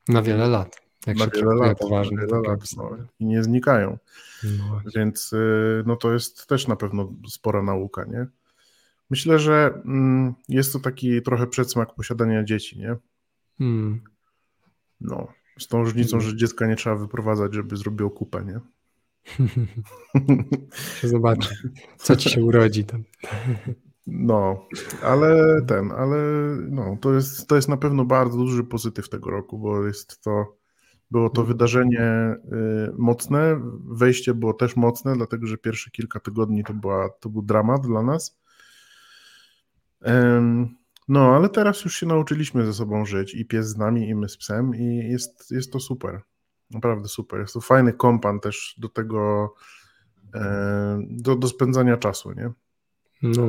Na 0.09 0.23
wiele 0.23 0.49
lat. 0.49 0.81
Jak 1.07 1.17
na 1.17 1.27
wiele 1.27 1.55
lat, 1.55 1.79
poważnie, 1.79 2.17
na 2.17 2.27
wiele 2.27 2.41
lat 2.49 2.61
no, 2.77 2.91
i 3.21 3.27
nie 3.27 3.43
znikają. 3.43 3.99
No 4.43 4.81
Więc 4.97 5.33
y, 5.33 5.83
no 5.87 5.97
to 5.97 6.13
jest 6.13 6.47
też 6.47 6.69
na 6.69 6.77
pewno 6.77 7.13
spora 7.29 7.63
nauka, 7.63 8.05
nie? 8.05 8.27
Myślę, 9.11 9.39
że 9.39 9.81
mm, 9.85 10.35
jest 10.49 10.73
to 10.73 10.79
taki 10.79 11.23
trochę 11.23 11.47
przedsmak 11.47 11.95
posiadania 11.95 12.45
dzieci, 12.45 12.79
nie? 12.79 12.97
Hmm. 13.59 14.01
No, 15.01 15.29
z 15.59 15.67
tą 15.67 15.85
różnicą, 15.85 16.21
że 16.21 16.37
dziecka 16.37 16.67
nie 16.67 16.77
trzeba 16.77 16.97
wyprowadzać, 16.97 17.55
żeby 17.55 17.77
zrobiło 17.77 18.11
kupę, 18.11 18.45
nie? 18.45 18.61
Zobaczy, 21.09 21.49
co 21.97 22.17
ci 22.17 22.31
się 22.31 22.45
urodzi 22.45 22.85
tam. 22.85 23.05
No, 24.07 24.67
ale 25.03 25.61
ten, 25.67 25.93
ale 25.93 26.17
no, 26.69 26.97
to 27.01 27.15
jest, 27.15 27.47
to 27.47 27.57
jest 27.57 27.69
na 27.69 27.77
pewno 27.77 28.05
bardzo 28.05 28.37
duży 28.39 28.65
pozytyw 28.65 29.09
tego 29.09 29.31
roku, 29.31 29.59
bo 29.59 29.87
jest 29.87 30.21
to, 30.23 30.57
było 31.11 31.31
to 31.31 31.45
wydarzenie 31.45 32.37
y, 32.45 32.93
mocne, 32.99 33.61
wejście 33.85 34.35
było 34.35 34.55
też 34.55 34.77
mocne, 34.77 35.17
dlatego 35.17 35.47
że 35.47 35.59
pierwsze 35.59 35.91
kilka 35.91 36.21
tygodni 36.21 36.65
to, 36.65 36.75
była, 36.75 37.09
to 37.21 37.29
był 37.29 37.43
dramat 37.43 37.87
dla 37.87 38.03
nas. 38.03 38.39
No, 41.09 41.37
ale 41.37 41.49
teraz 41.49 41.85
już 41.85 41.97
się 41.97 42.07
nauczyliśmy 42.07 42.67
ze 42.67 42.75
sobą 42.75 43.05
żyć 43.05 43.35
i 43.35 43.45
pies 43.45 43.67
z 43.67 43.77
nami, 43.77 44.09
i 44.09 44.15
my 44.15 44.29
z 44.29 44.37
psem, 44.37 44.75
i 44.75 44.97
jest, 44.97 45.51
jest 45.51 45.73
to 45.73 45.81
super. 45.81 46.21
Naprawdę 46.71 47.09
super. 47.09 47.41
Jest 47.41 47.55
to 47.55 47.61
fajny 47.61 47.93
kompan 47.93 48.41
też 48.41 48.75
do 48.79 48.89
tego, 48.89 49.55
e, 50.35 50.99
do, 51.11 51.37
do 51.37 51.49
spędzania 51.49 51.97
czasu, 51.97 52.33
nie? 52.33 52.51
No. 53.23 53.47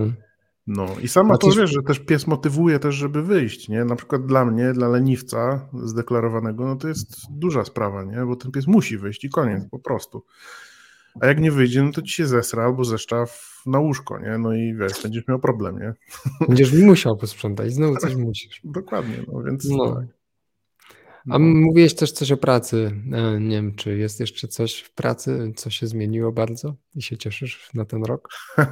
No 0.67 0.95
i 1.01 1.07
sama 1.07 1.37
to 1.37 1.51
wiesz, 1.51 1.71
że 1.71 1.83
też 1.83 1.99
pies 1.99 2.27
motywuje 2.27 2.79
też, 2.79 2.95
żeby 2.95 3.23
wyjść, 3.23 3.69
nie? 3.69 3.85
Na 3.85 3.95
przykład 3.95 4.25
dla 4.25 4.45
mnie, 4.45 4.73
dla 4.73 4.87
leniwca 4.87 5.69
zdeklarowanego, 5.83 6.65
no 6.65 6.75
to 6.75 6.87
jest 6.87 7.31
duża 7.31 7.65
sprawa, 7.65 8.03
nie? 8.03 8.25
Bo 8.25 8.35
ten 8.35 8.51
pies 8.51 8.67
musi 8.67 8.97
wyjść 8.97 9.23
i 9.23 9.29
koniec, 9.29 9.63
po 9.71 9.79
prostu. 9.79 10.25
A 11.21 11.27
jak 11.27 11.39
nie 11.39 11.51
wyjdzie, 11.51 11.83
no 11.83 11.91
to 11.91 12.01
ci 12.01 12.13
się 12.13 12.27
zesra 12.27 12.63
albo 12.63 12.85
zeszcza 12.85 13.25
na 13.65 13.79
łóżko, 13.79 14.19
nie? 14.19 14.37
No 14.37 14.53
i 14.53 14.75
wiesz, 14.75 15.03
będziesz 15.03 15.27
miał 15.27 15.39
problem, 15.39 15.79
nie? 15.79 15.93
Będziesz 16.47 16.73
musiał 16.73 17.17
posprzątać, 17.17 17.73
znowu 17.73 17.97
coś 17.97 18.15
musisz. 18.15 18.61
Dokładnie, 18.63 19.23
no 19.33 19.43
więc 19.43 19.69
no. 19.69 19.95
Tak. 19.95 20.05
No. 21.25 21.35
A 21.35 21.39
mówiłeś 21.39 21.95
też 21.95 22.11
coś 22.11 22.31
o 22.31 22.37
pracy. 22.37 22.91
E, 23.11 23.39
nie 23.39 23.55
wiem, 23.55 23.75
czy 23.75 23.97
jest 23.97 24.19
jeszcze 24.19 24.47
coś 24.47 24.79
w 24.79 24.91
pracy, 24.91 25.53
co 25.55 25.69
się 25.69 25.87
zmieniło 25.87 26.31
bardzo 26.31 26.75
i 26.95 27.01
się 27.01 27.17
cieszysz 27.17 27.69
na 27.73 27.85
ten 27.85 28.03
rok? 28.03 28.29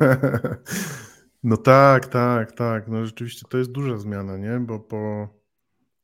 No 1.46 1.58
tak, 1.58 2.08
tak, 2.08 2.52
tak. 2.52 2.88
No 2.88 3.06
rzeczywiście 3.06 3.42
to 3.50 3.58
jest 3.58 3.72
duża 3.72 3.98
zmiana, 3.98 4.38
nie? 4.38 4.60
Bo 4.60 4.80
po 4.80 5.30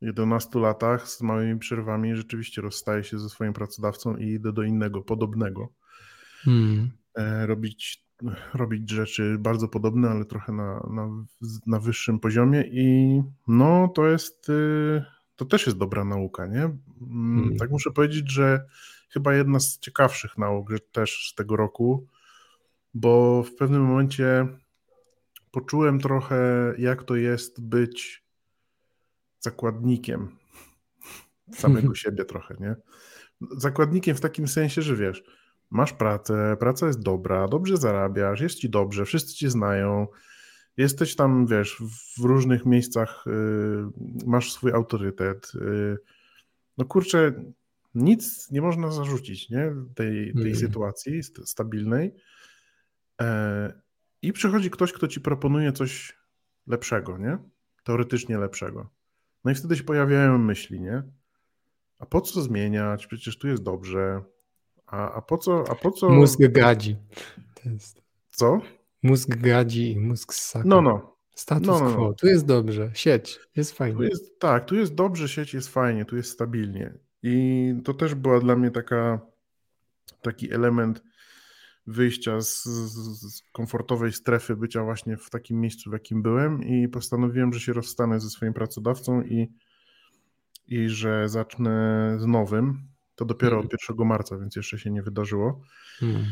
11 0.01 0.59
latach 0.59 1.07
z 1.07 1.21
małymi 1.21 1.59
przerwami 1.59 2.15
rzeczywiście 2.15 2.61
rozstaję 2.61 3.03
się 3.03 3.19
ze 3.19 3.29
swoim 3.29 3.53
pracodawcą 3.53 4.17
i 4.17 4.27
idę 4.27 4.53
do 4.53 4.63
innego, 4.63 5.01
podobnego. 5.01 5.69
Hmm. 6.43 6.91
E, 7.15 7.45
robić, 7.45 8.05
robić 8.53 8.89
rzeczy 8.89 9.37
bardzo 9.39 9.67
podobne, 9.67 10.09
ale 10.09 10.25
trochę 10.25 10.51
na, 10.51 10.87
na, 10.89 11.25
na 11.65 11.79
wyższym 11.79 12.19
poziomie 12.19 12.63
i 12.71 13.21
no 13.47 13.87
to 13.87 14.07
jest, 14.07 14.49
y, 14.49 15.03
to 15.35 15.45
też 15.45 15.65
jest 15.65 15.77
dobra 15.77 16.05
nauka, 16.05 16.47
nie? 16.47 16.63
Mm, 16.63 16.79
hmm. 17.41 17.57
Tak 17.57 17.71
muszę 17.71 17.91
powiedzieć, 17.91 18.31
że 18.31 18.65
chyba 19.09 19.33
jedna 19.33 19.59
z 19.59 19.79
ciekawszych 19.79 20.37
nauk 20.37 20.69
też 20.91 21.29
z 21.31 21.35
tego 21.35 21.55
roku, 21.55 22.07
bo 22.93 23.43
w 23.43 23.55
pewnym 23.55 23.81
momencie 23.81 24.47
poczułem 25.51 25.99
trochę, 25.99 26.73
jak 26.77 27.03
to 27.03 27.15
jest 27.15 27.61
być 27.61 28.23
zakładnikiem 29.39 30.35
samego 31.53 31.95
siebie 31.95 32.25
trochę, 32.25 32.55
nie? 32.59 32.75
Zakładnikiem 33.57 34.15
w 34.15 34.21
takim 34.21 34.47
sensie, 34.47 34.81
że 34.81 34.95
wiesz, 34.95 35.23
masz 35.71 35.93
pracę, 35.93 36.57
praca 36.59 36.87
jest 36.87 37.01
dobra, 37.01 37.47
dobrze 37.47 37.77
zarabiasz, 37.77 38.41
jest 38.41 38.55
ci 38.55 38.69
dobrze, 38.69 39.05
wszyscy 39.05 39.33
cię 39.33 39.49
znają, 39.49 40.07
jesteś 40.77 41.15
tam, 41.15 41.47
wiesz, 41.47 41.81
w 42.17 42.23
różnych 42.23 42.65
miejscach, 42.65 43.23
yy, 43.25 43.89
masz 44.25 44.53
swój 44.53 44.71
autorytet. 44.71 45.51
Yy, 45.55 45.97
no 46.77 46.85
kurczę, 46.85 47.33
nic 47.95 48.51
nie 48.51 48.61
można 48.61 48.91
zarzucić, 48.91 49.49
nie? 49.49 49.71
Tej, 49.95 50.33
tej 50.33 50.51
mm. 50.51 50.55
sytuacji 50.55 51.23
stabilnej. 51.23 52.15
E, 53.21 53.73
I 54.21 54.33
przychodzi 54.33 54.69
ktoś, 54.69 54.93
kto 54.93 55.07
ci 55.07 55.21
proponuje 55.21 55.71
coś 55.71 56.17
lepszego, 56.67 57.17
nie? 57.17 57.37
Teoretycznie 57.83 58.37
lepszego. 58.37 58.89
No 59.43 59.51
i 59.51 59.55
wtedy 59.55 59.75
się 59.75 59.83
pojawiają 59.83 60.37
myśli, 60.37 60.81
nie? 60.81 61.03
A 61.99 62.05
po 62.05 62.21
co 62.21 62.41
zmieniać? 62.41 63.07
Przecież 63.07 63.37
tu 63.37 63.47
jest 63.47 63.63
dobrze. 63.63 64.21
A, 64.91 65.11
a 65.11 65.21
po 65.21 65.37
co? 65.37 65.63
A 65.69 65.75
po 65.75 65.91
co? 65.91 66.09
Mózg 66.09 66.39
gadzi. 66.39 66.95
Jest... 67.65 68.01
Co? 68.29 68.61
Mózg 69.03 69.29
gadzi 69.29 69.91
i 69.91 69.99
mózg 69.99 70.33
ssaka. 70.33 70.67
No, 70.67 70.81
no. 70.81 71.15
Status 71.35 71.67
no, 71.67 71.79
no, 71.79 71.89
no. 71.89 71.95
quo. 71.95 72.13
Tu 72.13 72.27
jest 72.27 72.45
dobrze. 72.45 72.91
Sieć. 72.93 73.39
Jest 73.55 73.71
fajnie. 73.71 73.97
Tu 73.97 74.03
jest, 74.03 74.39
tak, 74.39 74.65
tu 74.65 74.75
jest 74.75 74.95
dobrze, 74.95 75.29
sieć 75.29 75.53
jest 75.53 75.69
fajnie, 75.69 76.05
tu 76.05 76.17
jest 76.17 76.31
stabilnie. 76.31 76.93
I 77.23 77.73
to 77.83 77.93
też 77.93 78.15
była 78.15 78.39
dla 78.39 78.55
mnie 78.55 78.71
taka, 78.71 79.21
taki 80.21 80.53
element 80.53 81.03
wyjścia 81.87 82.41
z, 82.41 82.63
z, 82.63 83.41
komfortowej 83.51 84.13
strefy 84.13 84.55
bycia 84.55 84.83
właśnie 84.83 85.17
w 85.17 85.29
takim 85.29 85.61
miejscu, 85.61 85.89
w 85.89 85.93
jakim 85.93 86.21
byłem 86.21 86.63
i 86.63 86.87
postanowiłem, 86.87 87.53
że 87.53 87.59
się 87.59 87.73
rozstanę 87.73 88.19
ze 88.19 88.29
swoim 88.29 88.53
pracodawcą 88.53 89.21
i, 89.21 89.51
i 90.67 90.89
że 90.89 91.29
zacznę 91.29 92.15
z 92.19 92.25
nowym. 92.25 92.90
To 93.21 93.25
dopiero 93.25 93.59
od 93.59 93.63
1 93.63 93.77
mhm. 93.89 94.07
marca, 94.07 94.37
więc 94.37 94.55
jeszcze 94.55 94.79
się 94.79 94.91
nie 94.91 95.01
wydarzyło. 95.01 95.61
Hmm. 95.99 96.25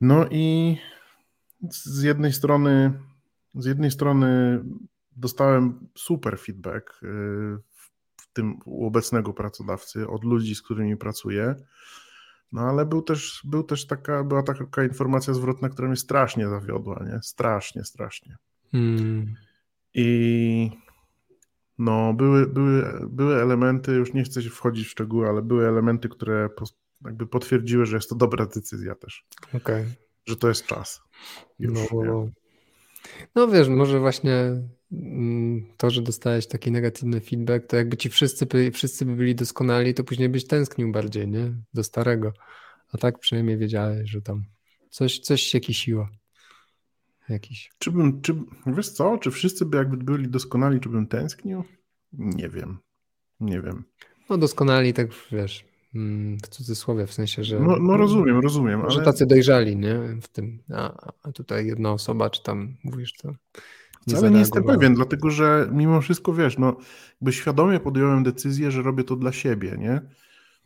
No 0.00 0.26
i 0.30 0.76
z 1.70 2.02
jednej 2.02 2.32
strony 2.32 2.92
z 3.54 3.66
jednej 3.66 3.90
strony 3.90 4.60
dostałem 5.16 5.88
super 5.94 6.38
feedback 6.38 7.02
y, 7.02 7.06
w 8.16 8.32
tym 8.32 8.58
u 8.64 8.86
obecnego 8.86 9.32
pracodawcy, 9.32 10.08
od 10.08 10.24
ludzi, 10.24 10.54
z 10.54 10.62
którymi 10.62 10.96
pracuję. 10.96 11.54
No 12.52 12.60
ale 12.60 12.86
był 12.86 13.02
też, 13.02 13.40
był 13.44 13.62
też 13.62 13.86
taka, 13.86 14.24
była 14.24 14.42
taka 14.42 14.84
informacja 14.84 15.34
zwrotna, 15.34 15.68
która 15.68 15.88
mnie 15.88 15.96
strasznie 15.96 16.48
zawiodła, 16.48 17.04
nie? 17.06 17.20
Strasznie, 17.22 17.84
strasznie. 17.84 18.36
Hmm. 18.72 19.34
I 19.94 20.70
no, 21.78 22.14
były, 22.14 22.46
były, 22.46 23.06
były 23.08 23.42
elementy, 23.42 23.92
już 23.92 24.14
nie 24.14 24.22
chcę 24.22 24.42
się 24.42 24.50
wchodzić 24.50 24.86
w 24.86 24.90
szczegóły, 24.90 25.28
ale 25.28 25.42
były 25.42 25.68
elementy, 25.68 26.08
które 26.08 26.48
jakby 27.04 27.26
potwierdziły, 27.26 27.86
że 27.86 27.96
jest 27.96 28.08
to 28.08 28.14
dobra 28.14 28.46
decyzja 28.46 28.94
też. 28.94 29.26
Okay. 29.54 29.86
Że 30.26 30.36
to 30.36 30.48
jest 30.48 30.66
czas. 30.66 31.00
Już, 31.58 31.78
no, 31.92 32.28
no 33.34 33.48
wiesz, 33.48 33.68
może 33.68 34.00
właśnie 34.00 34.62
mm, 34.92 35.66
to, 35.76 35.90
że 35.90 36.02
dostałeś 36.02 36.46
taki 36.46 36.70
negatywny 36.70 37.20
feedback, 37.20 37.66
to 37.66 37.76
jakby 37.76 37.96
ci 37.96 38.08
wszyscy, 38.08 38.46
wszyscy 38.72 39.04
by 39.04 39.16
byli 39.16 39.34
doskonali, 39.34 39.94
to 39.94 40.04
później 40.04 40.28
byś 40.28 40.46
tęsknił 40.46 40.92
bardziej, 40.92 41.28
nie? 41.28 41.54
Do 41.74 41.84
starego. 41.84 42.32
A 42.92 42.98
tak 42.98 43.18
przynajmniej 43.18 43.58
wiedziałeś, 43.58 44.10
że 44.10 44.22
tam 44.22 44.44
coś, 44.90 45.18
coś 45.18 45.42
się 45.42 45.60
kisiło. 45.60 46.08
Jakiś. 47.28 47.70
Czy 47.78 47.90
bym, 47.90 48.20
czy, 48.20 48.34
wiesz 48.66 48.88
co, 48.88 49.18
czy 49.18 49.30
wszyscy 49.30 49.64
by 49.64 49.76
jakby 49.76 49.96
byli 49.96 50.28
doskonali, 50.28 50.80
czy 50.80 50.88
bym 50.88 51.06
tęsknił? 51.06 51.64
Nie 52.12 52.48
wiem. 52.48 52.78
Nie 53.40 53.60
wiem. 53.60 53.84
No 54.30 54.38
doskonali, 54.38 54.92
tak 54.92 55.08
wiesz, 55.32 55.64
mm, 55.94 56.38
w 56.38 56.48
cudzysłowie, 56.48 57.06
w 57.06 57.12
sensie, 57.12 57.44
że... 57.44 57.60
No, 57.60 57.76
no 57.80 57.96
rozumiem, 57.96 58.40
rozumiem. 58.40 58.90
Że 58.90 58.96
ale... 58.96 59.04
tacy 59.04 59.26
dojrzali, 59.26 59.76
nie? 59.76 59.98
W 60.22 60.28
tym, 60.28 60.62
a, 60.74 61.12
a 61.22 61.32
tutaj 61.32 61.66
jedna 61.66 61.92
osoba, 61.92 62.30
czy 62.30 62.42
tam 62.42 62.76
mówisz 62.84 63.12
to... 63.12 63.28
Nie 64.06 64.14
Wcale 64.14 64.30
nie 64.30 64.38
jestem 64.38 64.64
pewien, 64.64 64.94
dlatego 64.94 65.30
że 65.30 65.68
mimo 65.72 66.00
wszystko, 66.00 66.34
wiesz, 66.34 66.58
no 66.58 66.76
jakby 67.20 67.32
świadomie 67.32 67.80
podjąłem 67.80 68.22
decyzję, 68.22 68.70
że 68.70 68.82
robię 68.82 69.04
to 69.04 69.16
dla 69.16 69.32
siebie, 69.32 69.76
nie? 69.78 70.00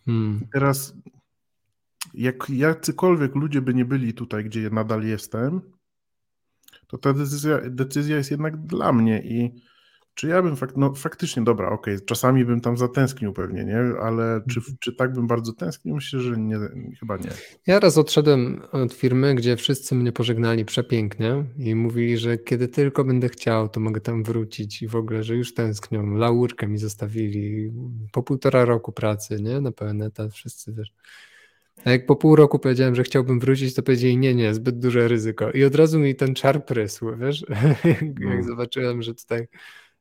Hmm. 0.06 0.46
teraz 0.52 0.94
jak 2.14 2.50
jacykolwiek 2.50 3.34
ludzie 3.34 3.62
by 3.62 3.74
nie 3.74 3.84
byli 3.84 4.14
tutaj, 4.14 4.44
gdzie 4.44 4.70
nadal 4.70 5.02
jestem, 5.02 5.60
to 6.92 6.98
ta 6.98 7.12
decyzja, 7.12 7.60
decyzja 7.70 8.16
jest 8.16 8.30
jednak 8.30 8.66
dla 8.66 8.92
mnie 8.92 9.22
i 9.22 9.62
czy 10.14 10.28
ja 10.28 10.42
bym 10.42 10.56
fak, 10.56 10.76
no 10.76 10.94
faktycznie, 10.94 11.44
dobra, 11.44 11.66
okej, 11.70 11.94
okay, 11.94 12.06
czasami 12.06 12.44
bym 12.44 12.60
tam 12.60 12.76
zatęsknił 12.76 13.32
pewnie, 13.32 13.64
nie? 13.64 13.78
Ale 14.02 14.40
czy, 14.50 14.58
mhm. 14.58 14.76
czy 14.80 14.92
tak 14.92 15.12
bym 15.12 15.26
bardzo 15.26 15.52
tęsknił? 15.52 15.94
Myślę, 15.94 16.20
że 16.20 16.36
nie, 16.36 16.56
chyba 17.00 17.16
nie. 17.16 17.30
Ja 17.66 17.80
raz 17.80 17.98
odszedłem 17.98 18.62
od 18.72 18.92
firmy, 18.92 19.34
gdzie 19.34 19.56
wszyscy 19.56 19.94
mnie 19.94 20.12
pożegnali 20.12 20.64
przepięknie 20.64 21.44
i 21.58 21.74
mówili, 21.74 22.18
że 22.18 22.38
kiedy 22.38 22.68
tylko 22.68 23.04
będę 23.04 23.28
chciał, 23.28 23.68
to 23.68 23.80
mogę 23.80 24.00
tam 24.00 24.24
wrócić 24.24 24.82
i 24.82 24.88
w 24.88 24.96
ogóle, 24.96 25.22
że 25.22 25.36
już 25.36 25.54
tęsknią. 25.54 26.14
Laurkę 26.14 26.68
mi 26.68 26.78
zostawili 26.78 27.72
po 28.12 28.22
półtora 28.22 28.64
roku 28.64 28.92
pracy, 28.92 29.42
nie? 29.42 29.60
Na 29.60 29.72
pełen 29.72 30.02
etat, 30.02 30.32
wszyscy 30.32 30.72
wiesz. 30.72 30.92
A 31.84 31.90
jak 31.90 32.06
po 32.06 32.16
pół 32.16 32.36
roku 32.36 32.58
powiedziałem, 32.58 32.94
że 32.94 33.02
chciałbym 33.02 33.40
wrócić, 33.40 33.74
to 33.74 33.82
powiedzieli 33.82 34.18
nie, 34.18 34.34
nie, 34.34 34.54
zbyt 34.54 34.78
duże 34.78 35.08
ryzyko. 35.08 35.50
I 35.50 35.64
od 35.64 35.74
razu 35.74 35.98
mi 35.98 36.14
ten 36.16 36.34
czar 36.34 36.64
prysł, 36.64 37.16
wiesz? 37.16 37.46
jak 37.84 38.02
mm. 38.02 38.44
zobaczyłem, 38.44 39.02
że 39.02 39.14
tutaj 39.14 39.48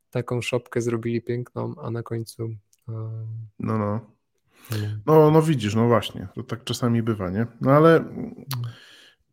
taką 0.10 0.42
szopkę 0.42 0.82
zrobili 0.82 1.22
piękną, 1.22 1.76
a 1.82 1.92
na 1.92 2.04
końcu... 2.04 2.50
No, 3.60 3.78
no. 3.78 4.00
No, 5.06 5.32
no 5.32 5.42
widzisz, 5.42 5.76
no 5.76 5.88
właśnie, 5.88 6.28
to 6.36 6.44
tak 6.44 6.64
czasami 6.64 7.04
bywa, 7.04 7.30
nie? 7.30 7.48
No 7.62 7.72
ale 7.72 8.06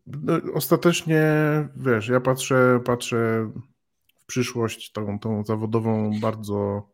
no, 0.07 0.33
ostatecznie, 0.53 1.23
wiesz, 1.75 2.07
ja 2.07 2.19
patrzę, 2.19 2.79
patrzę 2.85 3.51
w 4.15 4.25
przyszłość 4.25 4.91
tą, 4.91 5.19
tą 5.19 5.43
zawodową 5.43 6.19
bardzo 6.21 6.87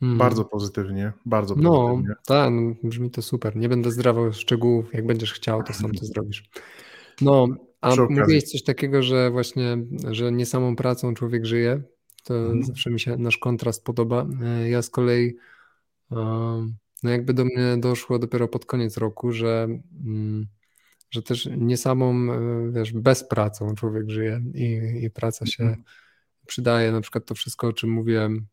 Hmm. 0.00 0.18
Bardzo 0.18 0.44
pozytywnie, 0.44 1.12
bardzo 1.26 1.54
no, 1.54 1.70
pozytywnie. 1.70 2.08
No, 2.08 2.14
tak, 2.26 2.52
no, 2.52 2.74
brzmi 2.82 3.10
to 3.10 3.22
super. 3.22 3.56
Nie 3.56 3.68
będę 3.68 3.90
zdrawał 3.90 4.32
szczegółów. 4.32 4.94
Jak 4.94 5.06
będziesz 5.06 5.32
chciał, 5.32 5.62
to 5.62 5.72
sam 5.72 5.92
to 5.92 6.06
zrobisz. 6.06 6.50
No, 7.20 7.46
a 7.80 7.94
mówiłeś 7.96 8.44
coś 8.44 8.62
takiego, 8.62 9.02
że 9.02 9.30
właśnie, 9.30 9.78
że 10.10 10.32
nie 10.32 10.46
samą 10.46 10.76
pracą 10.76 11.14
człowiek 11.14 11.46
żyje. 11.46 11.82
To 12.24 12.34
hmm. 12.34 12.62
zawsze 12.62 12.90
mi 12.90 13.00
się 13.00 13.16
nasz 13.16 13.38
kontrast 13.38 13.84
podoba. 13.84 14.26
E, 14.42 14.70
ja 14.70 14.82
z 14.82 14.90
kolei, 14.90 15.36
no 17.02 17.10
jakby 17.10 17.34
do 17.34 17.44
mnie 17.44 17.76
doszło 17.78 18.18
dopiero 18.18 18.48
pod 18.48 18.66
koniec 18.66 18.96
roku, 18.96 19.32
że, 19.32 19.68
mm, 20.06 20.46
że 21.10 21.22
też 21.22 21.48
nie 21.56 21.76
samą, 21.76 22.32
e, 22.32 22.72
wiesz, 22.72 22.92
bez 22.92 23.28
pracą 23.28 23.74
człowiek 23.74 24.10
żyje 24.10 24.42
i, 24.54 24.80
i 25.04 25.10
praca 25.10 25.46
się 25.46 25.64
hmm. 25.64 25.82
przydaje. 26.46 26.92
Na 26.92 27.00
przykład 27.00 27.26
to 27.26 27.34
wszystko, 27.34 27.66
o 27.66 27.72
czym 27.72 27.90
mówiłem 27.90 28.46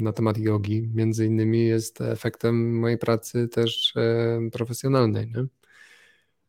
na 0.00 0.12
temat 0.12 0.38
jogi, 0.38 0.90
między 0.94 1.26
innymi 1.26 1.64
jest 1.64 2.00
efektem 2.00 2.78
mojej 2.78 2.98
pracy 2.98 3.48
też 3.48 3.96
e, 3.96 4.50
profesjonalnej. 4.52 5.26
Nie? 5.26 5.46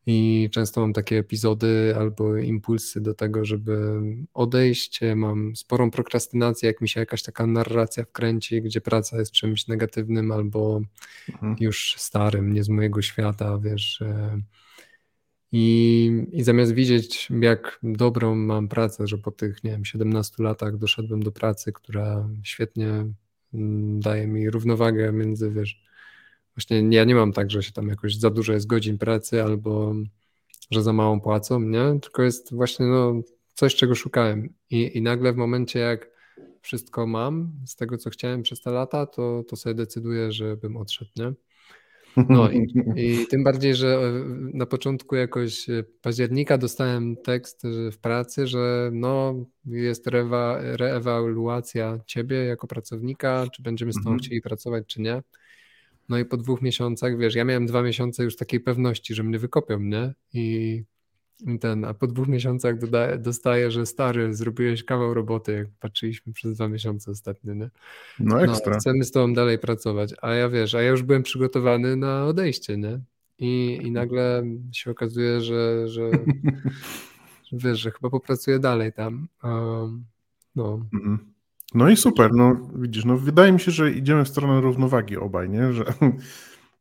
I 0.06 0.48
często 0.52 0.80
mam 0.80 0.92
takie 0.92 1.18
epizody 1.18 1.94
albo 1.98 2.36
impulsy 2.36 3.00
do 3.00 3.14
tego, 3.14 3.44
żeby 3.44 4.00
odejść. 4.34 5.00
Mam 5.16 5.56
sporą 5.56 5.90
prokrastynację, 5.90 6.66
jak 6.66 6.80
mi 6.80 6.88
się 6.88 7.00
jakaś 7.00 7.22
taka 7.22 7.46
narracja 7.46 8.04
wkręci, 8.04 8.62
gdzie 8.62 8.80
praca 8.80 9.18
jest 9.18 9.32
czymś 9.32 9.68
negatywnym 9.68 10.32
albo 10.32 10.80
mhm. 11.28 11.56
już 11.60 11.94
starym, 11.98 12.52
nie 12.52 12.64
z 12.64 12.68
mojego 12.68 13.02
świata, 13.02 13.58
wiesz. 13.58 14.02
E, 14.02 14.40
I, 15.52 16.26
I 16.32 16.42
zamiast 16.42 16.72
widzieć, 16.72 17.28
jak 17.40 17.78
dobrą 17.82 18.34
mam 18.34 18.68
pracę, 18.68 19.06
że 19.06 19.18
po 19.18 19.30
tych, 19.30 19.64
nie 19.64 19.70
wiem, 19.70 19.84
17 19.84 20.42
latach 20.42 20.76
doszedłem 20.76 21.22
do 21.22 21.32
pracy, 21.32 21.72
która 21.72 22.28
świetnie 22.42 23.06
daje 23.98 24.26
mi 24.26 24.50
równowagę 24.50 25.12
między, 25.12 25.50
wiesz, 25.50 25.84
właśnie 26.56 26.96
ja 26.96 27.04
nie 27.04 27.14
mam 27.14 27.32
tak, 27.32 27.50
że 27.50 27.62
się 27.62 27.72
tam 27.72 27.88
jakoś 27.88 28.16
za 28.16 28.30
dużo 28.30 28.52
jest 28.52 28.66
godzin 28.66 28.98
pracy 28.98 29.42
albo 29.42 29.94
że 30.70 30.82
za 30.82 30.92
małą 30.92 31.20
płacą, 31.20 31.60
nie? 31.60 32.00
Tylko 32.02 32.22
jest 32.22 32.54
właśnie 32.54 32.86
no, 32.86 33.20
coś, 33.54 33.74
czego 33.74 33.94
szukałem. 33.94 34.54
I, 34.70 34.98
I 34.98 35.02
nagle 35.02 35.32
w 35.32 35.36
momencie, 35.36 35.78
jak 35.78 36.10
wszystko 36.60 37.06
mam 37.06 37.52
z 37.66 37.76
tego, 37.76 37.98
co 37.98 38.10
chciałem 38.10 38.42
przez 38.42 38.60
te 38.60 38.70
lata, 38.70 39.06
to, 39.06 39.44
to 39.48 39.56
sobie 39.56 39.74
decyduję, 39.74 40.32
żebym 40.32 40.76
odszedł, 40.76 41.10
nie? 41.16 41.32
No 42.16 42.50
i, 42.52 42.72
i, 42.96 43.26
tym 43.26 43.44
bardziej, 43.44 43.74
że 43.74 43.96
e, 43.96 44.12
na 44.52 44.66
początku 44.66 45.16
jakoś 45.16 45.70
e, 45.70 45.84
października 46.02 46.58
dostałem 46.58 47.16
tekst 47.16 47.62
w 47.92 47.98
pracy, 47.98 48.46
że 48.46 48.90
no 48.92 49.44
jest 49.66 50.06
rewa, 50.06 50.58
reewaluacja 50.62 51.98
ciebie 52.06 52.36
jako 52.36 52.66
pracownika, 52.66 53.46
czy 53.52 53.62
będziemy 53.62 53.92
z 53.92 53.96
tobą 53.96 54.10
mhm. 54.10 54.18
chcieli 54.18 54.40
pracować, 54.40 54.84
czy 54.86 55.00
nie. 55.00 55.22
No 56.08 56.18
i 56.18 56.24
po 56.24 56.36
dwóch 56.36 56.62
miesiącach, 56.62 57.18
wiesz, 57.18 57.34
ja 57.34 57.44
miałem 57.44 57.66
dwa 57.66 57.82
miesiące 57.82 58.24
już 58.24 58.36
takiej 58.36 58.60
pewności, 58.60 59.14
że 59.14 59.22
mnie 59.22 59.38
wykopią, 59.38 59.80
nie? 59.80 60.12
I 60.32 60.84
ten, 61.60 61.84
a 61.84 61.94
po 61.94 62.06
dwóch 62.06 62.28
miesiącach 62.28 62.78
dodaję, 62.78 63.18
dostaję, 63.18 63.70
że 63.70 63.86
stary, 63.86 64.34
zrobiłeś 64.34 64.84
kawał 64.84 65.14
roboty, 65.14 65.52
jak 65.52 65.68
patrzyliśmy 65.80 66.32
przez 66.32 66.54
dwa 66.54 66.68
miesiące 66.68 67.10
ostatnio, 67.10 67.54
nie? 67.54 67.70
No 68.20 68.42
ekstra. 68.42 68.72
No, 68.72 68.78
chcemy 68.78 69.04
z 69.04 69.10
tobą 69.10 69.34
dalej 69.34 69.58
pracować, 69.58 70.14
a 70.22 70.34
ja 70.34 70.48
wiesz, 70.48 70.74
a 70.74 70.82
ja 70.82 70.90
już 70.90 71.02
byłem 71.02 71.22
przygotowany 71.22 71.96
na 71.96 72.26
odejście, 72.26 72.76
nie? 72.76 73.00
I, 73.38 73.80
i 73.82 73.90
nagle 73.90 74.44
się 74.72 74.90
okazuje, 74.90 75.40
że, 75.40 75.88
że, 75.88 76.10
wiesz, 77.52 77.80
że 77.80 77.90
chyba 77.90 78.10
popracuję 78.10 78.58
dalej 78.58 78.92
tam. 78.92 79.28
Um, 79.42 80.04
no. 80.56 80.80
Mhm. 80.94 81.18
No 81.74 81.88
i 81.88 81.96
super, 81.96 82.30
no 82.32 82.70
widzisz, 82.74 83.04
no 83.04 83.16
wydaje 83.16 83.52
mi 83.52 83.60
się, 83.60 83.70
że 83.70 83.90
idziemy 83.90 84.24
w 84.24 84.28
stronę 84.28 84.60
równowagi 84.60 85.16
obaj, 85.16 85.50
nie? 85.50 85.72
Że 85.72 85.84
no. 86.00 86.12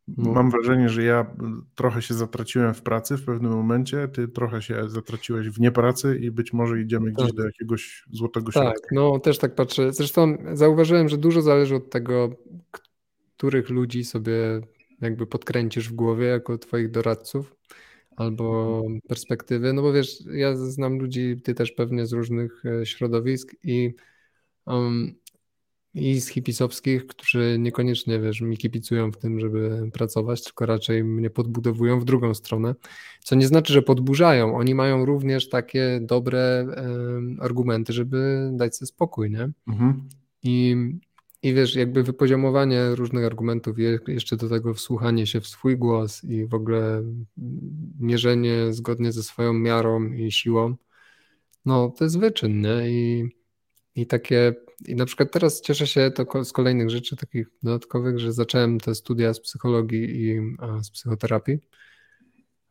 Mam 0.07 0.51
wrażenie, 0.51 0.89
że 0.89 1.03
ja 1.03 1.35
trochę 1.75 2.01
się 2.01 2.13
zatraciłem 2.13 2.73
w 2.73 2.81
pracy 2.81 3.17
w 3.17 3.25
pewnym 3.25 3.51
momencie, 3.51 4.07
ty 4.07 4.27
trochę 4.27 4.61
się 4.61 4.89
zatraciłeś 4.89 5.49
w 5.49 5.59
niepracy 5.59 6.17
i 6.21 6.31
być 6.31 6.53
może 6.53 6.81
idziemy 6.81 7.11
gdzieś 7.11 7.27
tak. 7.27 7.35
do 7.35 7.45
jakiegoś 7.45 8.03
złotego 8.11 8.45
tak, 8.45 8.53
środka. 8.53 8.79
Tak, 8.81 8.91
no 8.91 9.19
też 9.19 9.37
tak 9.37 9.55
patrzę. 9.55 9.93
Zresztą 9.93 10.37
zauważyłem, 10.53 11.09
że 11.09 11.17
dużo 11.17 11.41
zależy 11.41 11.75
od 11.75 11.89
tego, 11.89 12.29
których 13.37 13.69
ludzi 13.69 14.03
sobie 14.03 14.61
jakby 15.01 15.27
podkręcisz 15.27 15.89
w 15.89 15.93
głowie 15.93 16.25
jako 16.25 16.57
twoich 16.57 16.91
doradców 16.91 17.55
albo 18.15 18.77
mhm. 18.77 19.01
perspektywy, 19.07 19.73
no 19.73 19.81
bo 19.81 19.93
wiesz, 19.93 20.23
ja 20.31 20.55
znam 20.55 20.99
ludzi, 20.99 21.41
ty 21.43 21.53
też 21.53 21.71
pewnie 21.71 22.05
z 22.05 22.13
różnych 22.13 22.63
e, 22.65 22.85
środowisk 22.85 23.55
i 23.63 23.93
um, 24.65 25.15
i 25.93 26.21
z 26.21 26.27
hipisowskich, 26.27 27.07
którzy 27.07 27.57
niekoniecznie, 27.59 28.19
wiesz, 28.19 28.41
mi 28.41 28.57
kipicują 28.57 29.11
w 29.11 29.17
tym, 29.17 29.39
żeby 29.39 29.89
pracować, 29.93 30.43
tylko 30.43 30.65
raczej 30.65 31.03
mnie 31.03 31.29
podbudowują 31.29 31.99
w 31.99 32.05
drugą 32.05 32.33
stronę, 32.33 32.75
co 33.23 33.35
nie 33.35 33.47
znaczy, 33.47 33.73
że 33.73 33.81
podburzają. 33.81 34.55
Oni 34.57 34.75
mają 34.75 35.05
również 35.05 35.49
takie 35.49 35.99
dobre 36.01 36.67
argumenty, 37.39 37.93
żeby 37.93 38.49
dać 38.53 38.75
sobie 38.75 38.87
spokój, 38.87 39.31
nie? 39.31 39.49
Mhm. 39.67 40.09
I, 40.43 40.75
I 41.43 41.53
wiesz, 41.53 41.75
jakby 41.75 42.03
wypoziomowanie 42.03 42.95
różnych 42.95 43.25
argumentów, 43.25 43.75
jeszcze 44.07 44.37
do 44.37 44.49
tego 44.49 44.73
wsłuchanie 44.73 45.27
się 45.27 45.41
w 45.41 45.47
swój 45.47 45.77
głos 45.77 46.23
i 46.23 46.45
w 46.45 46.53
ogóle 46.53 47.03
mierzenie 47.99 48.73
zgodnie 48.73 49.11
ze 49.11 49.23
swoją 49.23 49.53
miarą 49.53 50.13
i 50.13 50.31
siłą, 50.31 50.75
no 51.65 51.89
to 51.97 52.03
jest 52.03 52.19
wyczyn, 52.19 52.61
nie? 52.61 52.89
I 52.89 53.29
i 53.95 54.07
takie, 54.07 54.53
i 54.87 54.95
na 54.95 55.05
przykład 55.05 55.31
teraz 55.31 55.61
cieszę 55.61 55.87
się 55.87 56.11
to 56.11 56.45
z 56.45 56.53
kolejnych 56.53 56.89
rzeczy 56.89 57.15
takich 57.15 57.47
dodatkowych, 57.63 58.19
że 58.19 58.33
zacząłem 58.33 58.79
te 58.79 58.95
studia 58.95 59.33
z 59.33 59.39
psychologii 59.39 60.21
i 60.21 60.41
z 60.81 60.89
psychoterapii, 60.89 61.59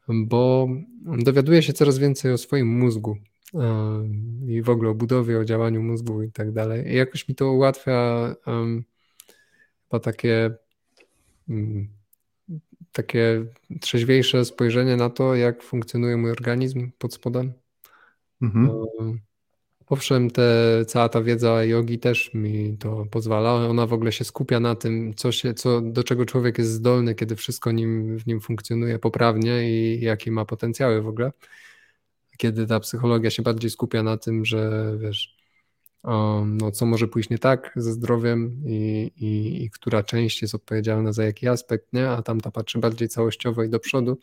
bo 0.09 0.68
dowiaduję 1.18 1.62
się 1.62 1.72
coraz 1.72 1.98
więcej 1.98 2.33
o 2.33 2.38
swoim 2.38 2.79
mózgu 2.79 3.16
i 4.46 4.62
w 4.62 4.70
ogóle 4.70 4.90
o 4.90 4.94
budowie, 4.94 5.38
o 5.38 5.44
działaniu 5.44 5.83
mózgu 5.83 6.22
i 6.22 6.33
tak 6.33 6.53
dalej. 6.53 6.92
I 6.92 6.96
jakoś 6.96 7.29
mi 7.29 7.35
to 7.35 7.53
ułatwia 7.53 8.35
um, 8.46 8.85
chyba 9.83 10.01
takie 10.01 10.55
um, 11.48 11.88
takie 12.92 13.44
trzeźwiejsze 13.81 14.44
spojrzenie 14.44 14.96
na 14.96 15.11
to, 15.11 15.35
jak 15.35 15.62
funkcjonuje 15.62 16.16
mój 16.16 16.31
organizm 16.31 16.90
pod 16.98 17.14
spodem. 17.14 17.53
Mhm. 18.42 18.70
Um, 18.70 19.20
Owszem, 19.92 20.31
te, 20.31 20.85
cała 20.87 21.09
ta 21.09 21.22
wiedza 21.22 21.64
jogi 21.64 21.98
też 21.98 22.35
mi 22.35 22.76
to 22.78 23.07
pozwala. 23.11 23.55
Ona 23.55 23.87
w 23.87 23.92
ogóle 23.92 24.12
się 24.12 24.24
skupia 24.24 24.61
na 24.61 24.74
tym, 24.74 25.14
co 25.14 25.33
się, 25.33 25.55
co, 25.55 25.81
do 25.81 26.05
czego 26.05 26.26
człowiek 26.26 26.59
jest 26.59 26.70
zdolny, 26.70 27.14
kiedy 27.14 27.37
wszystko 27.37 27.72
nim, 27.72 28.18
w 28.18 28.26
nim 28.26 28.40
funkcjonuje 28.40 28.98
poprawnie 28.98 29.70
i 29.70 30.00
jakie 30.00 30.31
ma 30.31 30.44
potencjały 30.44 31.02
w 31.02 31.09
ogóle. 31.09 31.33
Kiedy 32.38 32.66
ta 32.66 32.81
psychologia 32.81 33.31
się 33.31 33.42
bardziej 33.42 33.70
skupia 33.70 34.02
na 34.02 34.16
tym, 34.16 34.44
że 34.44 34.92
wiesz, 34.98 35.37
um, 36.05 36.57
no, 36.57 36.70
co 36.70 36.87
może 36.87 37.09
pójść 37.09 37.31
nie 37.31 37.38
tak 37.38 37.72
ze 37.76 37.92
zdrowiem 37.92 38.62
i, 38.66 39.12
i, 39.16 39.64
i 39.64 39.70
która 39.70 40.02
część 40.02 40.42
jest 40.42 40.55
odpowiedzialna 40.55 41.12
za 41.12 41.24
jaki 41.24 41.48
aspekt, 41.48 41.92
nie? 41.92 42.11
a 42.11 42.22
tamta 42.22 42.50
patrzy 42.50 42.78
bardziej 42.78 43.09
całościowo 43.09 43.62
i 43.62 43.68
do 43.68 43.81
przodu. 43.81 44.18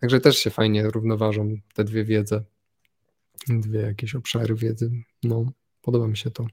Także 0.00 0.20
też 0.20 0.38
się 0.38 0.50
fajnie 0.50 0.90
równoważą 0.90 1.56
te 1.74 1.84
dwie 1.84 2.04
wiedze 2.04 2.44
dwie 3.48 3.80
jakieś 3.80 4.14
obszary 4.14 4.54
wiedzy. 4.54 4.90
No, 5.22 5.52
podoba 5.82 6.08
mi 6.08 6.16
się 6.16 6.30
to. 6.30 6.46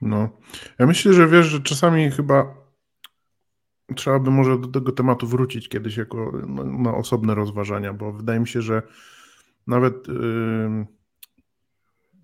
No, 0.00 0.38
ja 0.78 0.86
myślę, 0.86 1.12
że 1.12 1.28
wiesz, 1.28 1.46
że 1.46 1.60
czasami 1.60 2.10
chyba 2.10 2.60
trzeba 3.96 4.18
by 4.18 4.30
może 4.30 4.58
do 4.58 4.68
tego 4.68 4.92
tematu 4.92 5.26
wrócić 5.26 5.68
kiedyś 5.68 5.96
jako 5.96 6.32
na, 6.46 6.64
na 6.64 6.94
osobne 6.94 7.34
rozważania, 7.34 7.92
bo 7.92 8.12
wydaje 8.12 8.40
mi 8.40 8.48
się, 8.48 8.62
że 8.62 8.82
nawet 9.66 10.08
yy, 10.08 10.86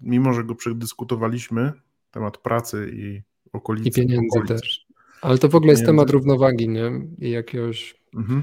mimo, 0.01 0.33
że 0.33 0.45
go 0.45 0.55
przedyskutowaliśmy, 0.55 1.73
temat 2.11 2.39
pracy 2.39 2.91
i 2.95 3.23
okolicy. 3.53 3.89
I 3.89 3.93
pieniędzy 3.93 4.39
okolicy. 4.39 4.55
też. 4.55 4.87
Ale 5.23 5.39
to 5.39 5.49
w 5.49 5.55
ogóle 5.55 5.73
jest 5.73 5.87
temat 5.87 6.11
równowagi, 6.11 6.69
nie? 6.69 6.91
I 7.19 7.31
jakiegoś 7.31 8.03
mhm. 8.15 8.43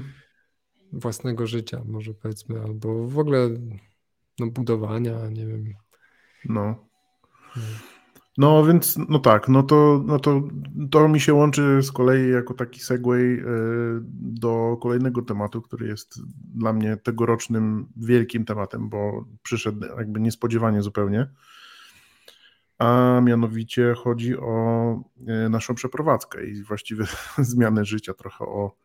własnego 0.92 1.46
życia, 1.46 1.82
może 1.86 2.14
powiedzmy, 2.14 2.60
albo 2.60 3.06
w 3.06 3.18
ogóle 3.18 3.50
no, 4.38 4.46
budowania, 4.46 5.28
nie 5.28 5.46
wiem. 5.46 5.74
No. 6.44 6.84
No 8.38 8.64
więc, 8.64 8.98
no 9.08 9.18
tak, 9.18 9.48
no 9.48 9.62
to, 9.62 10.02
no 10.06 10.18
to, 10.18 10.42
to 10.90 11.08
mi 11.08 11.20
się 11.20 11.34
łączy 11.34 11.82
z 11.82 11.92
kolei 11.92 12.30
jako 12.30 12.54
taki 12.54 12.80
segway 12.80 13.34
e, 13.34 13.44
do 14.12 14.76
kolejnego 14.82 15.22
tematu, 15.22 15.62
który 15.62 15.86
jest 15.86 16.20
dla 16.54 16.72
mnie 16.72 16.96
tegorocznym 16.96 17.86
wielkim 17.96 18.44
tematem, 18.44 18.88
bo 18.88 19.24
przyszedł 19.42 19.86
jakby 19.98 20.20
niespodziewanie 20.20 20.82
zupełnie. 20.82 21.26
A 22.78 23.20
mianowicie 23.24 23.94
chodzi 23.94 24.36
o 24.38 25.00
e, 25.26 25.48
naszą 25.48 25.74
przeprowadzkę 25.74 26.46
i 26.46 26.62
właściwie 26.62 27.04
zmianę 27.38 27.84
życia 27.84 28.14
trochę 28.14 28.44
o 28.44 28.83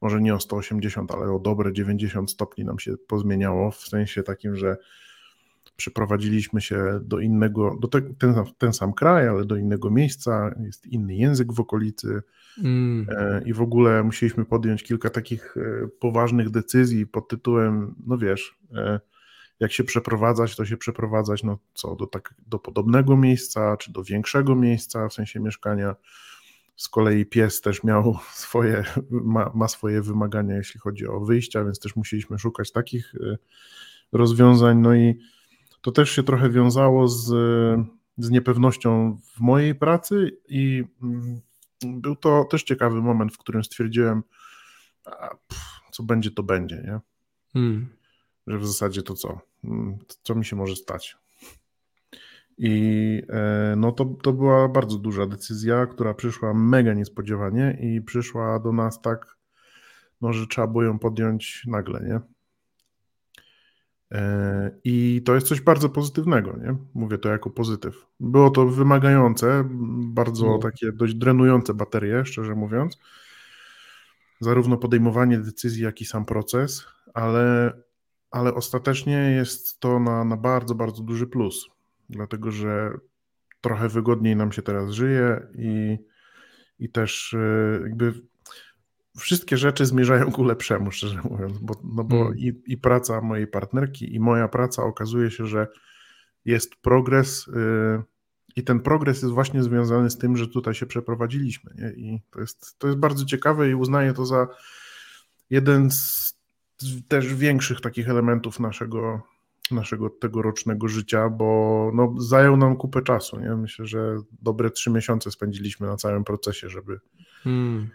może 0.00 0.20
nie 0.20 0.34
o 0.34 0.40
180, 0.40 1.10
ale 1.10 1.32
o 1.32 1.38
dobre 1.38 1.72
90 1.72 2.30
stopni 2.30 2.64
nam 2.64 2.78
się 2.78 2.96
pozmieniało, 2.96 3.70
w 3.70 3.76
sensie 3.76 4.22
takim, 4.22 4.56
że 4.56 4.76
przeprowadziliśmy 5.76 6.60
się 6.60 7.00
do 7.02 7.18
innego, 7.18 7.76
do 7.80 7.88
te, 7.88 8.00
ten, 8.02 8.34
ten 8.58 8.72
sam 8.72 8.92
kraj, 8.92 9.28
ale 9.28 9.44
do 9.44 9.56
innego 9.56 9.90
miejsca, 9.90 10.54
jest 10.64 10.86
inny 10.86 11.14
język 11.14 11.52
w 11.52 11.60
okolicy 11.60 12.22
mm. 12.64 13.06
E, 13.10 13.42
i 13.46 13.52
w 13.52 13.62
ogóle 13.62 14.02
musieliśmy 14.02 14.44
podjąć 14.44 14.82
kilka 14.82 15.10
takich 15.10 15.56
e, 15.56 15.88
poważnych 15.88 16.50
decyzji 16.50 17.06
pod 17.06 17.28
tytułem, 17.28 17.94
no 18.06 18.18
wiesz, 18.18 18.58
e, 18.74 19.00
jak 19.60 19.72
się 19.72 19.84
przeprowadzać, 19.84 20.56
to 20.56 20.64
się 20.64 20.76
przeprowadzać, 20.76 21.42
no 21.42 21.58
co, 21.74 21.96
do, 21.96 22.06
tak, 22.06 22.34
do 22.46 22.58
podobnego 22.58 23.16
miejsca, 23.16 23.76
czy 23.76 23.92
do 23.92 24.04
większego 24.04 24.56
miejsca, 24.56 25.08
w 25.08 25.14
sensie 25.14 25.40
mieszkania, 25.40 25.96
z 26.80 26.88
kolei 26.88 27.26
pies 27.26 27.60
też 27.60 27.84
miał 27.84 28.18
swoje, 28.32 28.84
ma, 29.10 29.50
ma 29.54 29.68
swoje 29.68 30.02
wymagania, 30.02 30.56
jeśli 30.56 30.80
chodzi 30.80 31.06
o 31.06 31.20
wyjścia, 31.20 31.64
więc 31.64 31.80
też 31.80 31.96
musieliśmy 31.96 32.38
szukać 32.38 32.72
takich 32.72 33.14
e, 33.14 33.36
rozwiązań. 34.12 34.78
No 34.78 34.94
i 34.94 35.18
to 35.80 35.92
też 35.92 36.10
się 36.10 36.22
trochę 36.22 36.50
wiązało 36.50 37.08
z, 37.08 37.26
z 38.18 38.30
niepewnością 38.30 39.18
w 39.34 39.40
mojej 39.40 39.74
pracy 39.74 40.38
i 40.48 40.84
mm, 41.02 41.40
był 41.84 42.16
to 42.16 42.44
też 42.44 42.62
ciekawy 42.62 43.02
moment, 43.02 43.34
w 43.34 43.38
którym 43.38 43.64
stwierdziłem, 43.64 44.22
pff, 45.48 45.64
co 45.92 46.02
będzie, 46.02 46.30
to 46.30 46.42
będzie, 46.42 46.76
nie? 46.76 47.00
Hmm. 47.52 47.88
Że 48.46 48.58
w 48.58 48.66
zasadzie 48.66 49.02
to 49.02 49.14
co? 49.14 49.40
Mm, 49.64 49.98
co 50.22 50.34
mi 50.34 50.44
się 50.44 50.56
może 50.56 50.76
stać? 50.76 51.16
I 52.62 53.22
e, 53.28 53.74
no 53.76 53.92
to, 53.92 54.04
to 54.04 54.32
była 54.32 54.68
bardzo 54.68 54.98
duża 54.98 55.26
decyzja, 55.26 55.86
która 55.86 56.14
przyszła 56.14 56.54
mega 56.54 56.94
niespodziewanie 56.94 57.78
i 57.80 58.02
przyszła 58.02 58.58
do 58.58 58.72
nas 58.72 59.00
tak, 59.00 59.36
no, 60.20 60.32
że 60.32 60.46
trzeba 60.46 60.66
było 60.66 60.84
ją 60.84 60.98
podjąć 60.98 61.62
nagle, 61.66 62.00
nie? 62.00 62.20
E, 64.12 64.70
I 64.84 65.22
to 65.24 65.34
jest 65.34 65.46
coś 65.46 65.60
bardzo 65.60 65.88
pozytywnego, 65.88 66.56
nie? 66.56 66.76
Mówię 66.94 67.18
to 67.18 67.28
jako 67.28 67.50
pozytyw. 67.50 68.06
Było 68.20 68.50
to 68.50 68.66
wymagające, 68.66 69.68
bardzo 70.04 70.46
no. 70.46 70.58
takie 70.58 70.92
dość 70.92 71.14
drenujące 71.14 71.74
baterie, 71.74 72.24
szczerze 72.24 72.54
mówiąc. 72.54 72.98
Zarówno 74.40 74.76
podejmowanie 74.76 75.38
decyzji, 75.38 75.84
jak 75.84 76.00
i 76.00 76.04
sam 76.04 76.24
proces, 76.24 76.86
ale, 77.14 77.72
ale 78.30 78.54
ostatecznie 78.54 79.30
jest 79.30 79.80
to 79.80 80.00
na, 80.00 80.24
na 80.24 80.36
bardzo, 80.36 80.74
bardzo 80.74 81.02
duży 81.02 81.26
plus. 81.26 81.79
Dlatego, 82.10 82.50
że 82.50 82.92
trochę 83.60 83.88
wygodniej 83.88 84.36
nam 84.36 84.52
się 84.52 84.62
teraz 84.62 84.90
żyje 84.90 85.46
i, 85.54 85.98
i 86.78 86.88
też 86.88 87.34
e, 87.34 87.80
jakby 87.82 88.12
wszystkie 89.18 89.56
rzeczy 89.56 89.86
zmierzają 89.86 90.32
ku 90.32 90.44
lepszemu, 90.44 90.90
szczerze 90.90 91.20
mówiąc, 91.30 91.58
bo, 91.58 91.74
no 91.84 92.04
bo 92.04 92.16
hmm. 92.16 92.38
i, 92.38 92.62
i, 92.66 92.76
praca 92.76 93.20
mojej 93.20 93.46
partnerki, 93.46 94.14
i 94.14 94.20
moja 94.20 94.48
praca 94.48 94.82
okazuje 94.82 95.30
się, 95.30 95.46
że 95.46 95.68
jest 96.44 96.76
progres 96.76 97.46
yy, 97.46 98.02
i 98.56 98.64
ten 98.64 98.80
progres 98.80 99.22
jest 99.22 99.34
właśnie 99.34 99.62
związany 99.62 100.10
z 100.10 100.18
tym, 100.18 100.36
że 100.36 100.48
tutaj 100.48 100.74
się 100.74 100.86
przeprowadziliśmy. 100.86 101.74
Nie? 101.74 101.90
I 101.90 102.20
to 102.30 102.40
jest, 102.40 102.78
to 102.78 102.86
jest 102.86 102.98
bardzo 102.98 103.24
ciekawe 103.24 103.70
i 103.70 103.74
uznaję 103.74 104.12
to 104.12 104.26
za 104.26 104.48
jeden 105.50 105.90
z 105.90 106.34
też 107.08 107.34
większych 107.34 107.80
takich 107.80 108.08
elementów 108.08 108.60
naszego, 108.60 109.22
naszego 109.70 110.10
tegorocznego 110.10 110.88
życia, 110.88 111.28
bo 111.28 111.90
no, 111.94 112.14
zajął 112.18 112.56
nam 112.56 112.76
kupę 112.76 113.02
czasu. 113.02 113.40
Nie? 113.40 113.50
Myślę, 113.50 113.86
że 113.86 114.16
dobre 114.42 114.70
trzy 114.70 114.90
miesiące 114.90 115.30
spędziliśmy 115.30 115.86
na 115.86 115.96
całym 115.96 116.24
procesie, 116.24 116.68
żeby, 116.68 117.00
hmm 117.44 117.90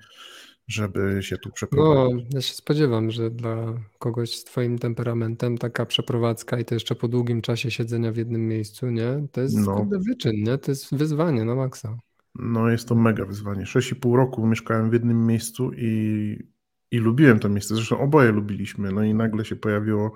żeby 0.68 1.18
się 1.22 1.38
tu 1.38 1.52
przeprowadzić. 1.52 2.24
No, 2.24 2.30
ja 2.34 2.42
się 2.42 2.54
spodziewam, 2.54 3.12
że 3.12 3.32
dla 3.32 3.74
kogoś 4.00 4.36
z 4.36 4.44
twoim 4.44 4.80
temperamentem 4.80 5.58
taka 5.58 5.86
przeprowadzka 5.86 6.60
i 6.60 6.66
to 6.66 6.76
jeszcze 6.76 6.96
po 6.96 7.08
długim 7.08 7.42
czasie 7.42 7.72
siedzenia 7.72 8.12
w 8.12 8.18
jednym 8.18 8.48
miejscu, 8.48 8.90
nie? 8.90 9.28
To 9.32 9.42
jest 9.42 9.58
no. 9.58 9.88
wyczyn, 10.08 10.44
nie? 10.44 10.58
To 10.58 10.72
jest 10.72 10.96
wyzwanie 10.96 11.46
na 11.46 11.56
maksa. 11.56 11.98
No 12.36 12.70
jest 12.70 12.88
to 12.88 12.96
mega 12.96 13.26
wyzwanie. 13.26 13.64
6,5 13.64 14.16
roku 14.16 14.48
mieszkałem 14.48 14.90
w 14.90 14.94
jednym 14.94 15.28
miejscu 15.28 15.72
i, 15.78 16.38
i 16.92 16.98
lubiłem 16.98 17.40
to 17.40 17.50
miejsce. 17.50 17.76
Zresztą 17.76 18.00
oboje 18.00 18.32
lubiliśmy. 18.32 18.92
No 18.92 19.04
i 19.04 19.14
nagle 19.14 19.46
się 19.46 19.56
pojawiło, 19.56 20.16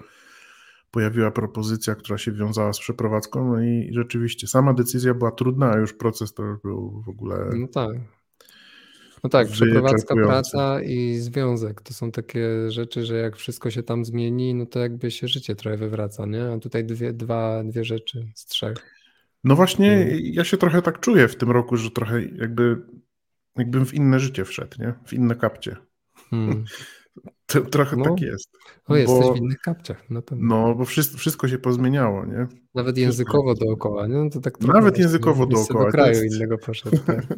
pojawiła 0.92 1.32
propozycja, 1.32 1.96
która 1.96 2.18
się 2.18 2.32
wiązała 2.32 2.74
z 2.74 2.80
przeprowadzką. 2.80 3.54
No 3.54 3.62
i 3.62 3.90
rzeczywiście 3.94 4.48
sama 4.48 4.74
decyzja 4.74 5.14
była 5.14 5.32
trudna, 5.32 5.72
a 5.72 5.78
już 5.78 5.94
proces 5.94 6.34
to 6.34 6.44
już 6.44 6.60
był 6.62 7.04
w 7.06 7.10
ogóle. 7.10 7.50
No 7.56 7.68
tak. 7.68 7.92
No 9.24 9.30
tak, 9.30 9.48
przeprowadzka, 9.48 10.16
praca 10.16 10.82
i 10.82 11.16
związek 11.16 11.82
to 11.82 11.94
są 11.94 12.12
takie 12.12 12.72
rzeczy, 12.72 13.06
że 13.06 13.16
jak 13.16 13.36
wszystko 13.36 13.72
się 13.72 13.84
tam 13.84 14.06
zmieni, 14.06 14.56
no 14.56 14.66
to 14.66 14.80
jakby 14.80 15.12
się 15.12 15.28
życie 15.28 15.56
trochę 15.56 15.78
wywraca, 15.78 16.26
nie? 16.26 16.52
A 16.52 16.60
tutaj 16.60 16.86
dwie, 16.86 17.14
dwa, 17.14 17.64
dwie 17.64 17.84
rzeczy 17.84 18.28
z 18.36 18.46
trzech. 18.46 18.78
No 19.44 19.56
właśnie, 19.56 19.90
hmm. 19.90 20.20
ja 20.22 20.44
się 20.44 20.58
trochę 20.58 20.82
tak 20.82 21.00
czuję 21.00 21.28
w 21.28 21.36
tym 21.36 21.52
roku, 21.52 21.78
że 21.78 21.92
trochę 21.92 22.22
jakby 22.24 22.82
jakbym 23.58 23.86
w 23.86 23.94
inne 23.94 24.20
życie 24.20 24.46
wszedł, 24.46 24.78
nie? 24.80 24.94
W 25.06 25.14
inne 25.14 25.36
kapcie. 25.36 25.76
Hmm. 26.30 26.66
To, 27.50 27.62
trochę 27.62 27.98
no, 27.98 28.04
tak 28.04 28.22
jest. 28.22 28.50
O, 28.88 28.96
jesteś 28.96 29.26
w 29.26 29.38
innych 29.38 29.60
kapciach. 29.60 30.04
No, 30.10 30.22
no 30.32 30.76
bo 30.76 30.86
wszystko, 30.86 31.18
wszystko 31.18 31.48
się 31.48 31.58
pozmieniało, 31.58 32.26
nie? 32.26 32.48
Nawet 32.76 32.98
językowo 32.98 33.54
dookoła, 33.54 34.08
nie? 34.08 34.16
No 34.16 34.30
to 34.30 34.40
tak 34.40 34.62
Nawet 34.62 34.98
językowo 34.98 35.46
dookoła. 35.46 35.86
Do 35.86 35.92
kraju 35.92 36.24
jest... 36.24 36.36
innego 36.36 36.58
poszedł. 36.58 36.98
Tak. 36.98 37.26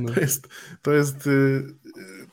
No. 0.00 0.12
To, 0.12 0.20
jest, 0.20 0.48
to, 0.82 0.92
jest, 0.92 1.26
y, 1.26 1.62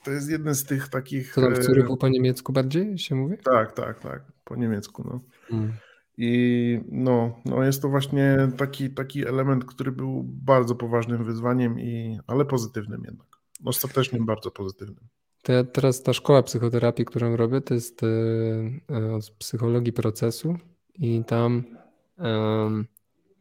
to 0.03 0.11
jest 0.11 0.29
jeden 0.29 0.55
z 0.55 0.63
tych 0.63 0.87
takich... 0.87 1.33
To 1.33 1.41
tam 1.41 1.55
w 1.55 1.59
y, 1.59 1.61
Curychu 1.61 1.97
po 1.97 2.09
niemiecku 2.09 2.53
bardziej 2.53 2.97
się 2.97 3.15
mówi? 3.15 3.37
Tak, 3.43 3.71
tak, 3.73 3.99
tak. 3.99 4.23
Po 4.43 4.55
niemiecku, 4.55 5.03
no. 5.03 5.19
Hmm. 5.49 5.73
I 6.17 6.79
no, 6.91 7.39
no 7.45 7.63
jest 7.63 7.81
to 7.81 7.89
właśnie 7.89 8.37
taki, 8.57 8.89
taki 8.89 9.27
element, 9.27 9.65
który 9.65 9.91
był 9.91 10.23
bardzo 10.23 10.75
poważnym 10.75 11.23
wyzwaniem, 11.23 11.79
i, 11.79 12.19
ale 12.27 12.45
pozytywnym 12.45 13.03
jednak. 13.05 13.27
Ostatecznie 13.65 14.19
bardzo 14.19 14.51
pozytywnym. 14.51 15.07
To 15.41 15.53
ja 15.53 15.63
teraz 15.63 16.03
ta 16.03 16.13
szkoła 16.13 16.43
psychoterapii, 16.43 17.05
którą 17.05 17.35
robię, 17.35 17.61
to 17.61 17.73
jest 17.73 18.03
e, 18.03 18.07
e, 18.89 19.13
od 19.13 19.31
psychologii 19.31 19.93
procesu 19.93 20.57
i 20.95 21.23
tam 21.27 21.63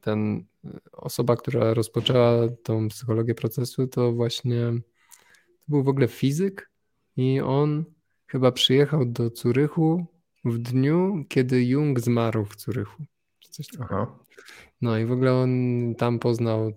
ten 0.00 0.44
osoba, 0.92 1.36
która 1.36 1.74
rozpoczęła 1.74 2.48
tą 2.62 2.88
psychologię 2.88 3.34
procesu, 3.34 3.86
to 3.86 4.12
właśnie 4.12 4.72
to 5.58 5.64
był 5.68 5.82
w 5.82 5.88
ogóle 5.88 6.08
fizyk 6.08 6.70
i 7.16 7.40
on 7.40 7.84
chyba 8.26 8.52
przyjechał 8.52 9.04
do 9.04 9.30
Curychu 9.30 10.06
w 10.44 10.58
dniu, 10.58 11.24
kiedy 11.28 11.64
Jung 11.64 12.00
zmarł 12.00 12.44
w 12.44 12.56
Curychu. 12.56 13.02
Coś 13.50 13.66
Aha. 13.80 14.18
No 14.80 14.98
i 14.98 15.04
w 15.04 15.12
ogóle 15.12 15.34
on 15.34 15.50
tam 15.98 16.18
poznał 16.18 16.72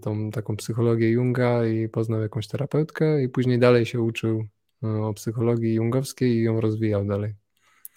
tą 0.00 0.30
taką 0.30 0.56
psychologię 0.56 1.10
Junga 1.10 1.66
i 1.66 1.88
poznał 1.88 2.20
jakąś 2.20 2.48
terapeutkę 2.48 3.22
i 3.22 3.28
później 3.28 3.58
dalej 3.58 3.86
się 3.86 4.00
uczył 4.00 4.46
y, 4.84 4.88
o 4.88 5.14
psychologii 5.14 5.74
jungowskiej 5.74 6.30
i 6.36 6.42
ją 6.42 6.60
rozwijał 6.60 7.04
dalej. 7.04 7.34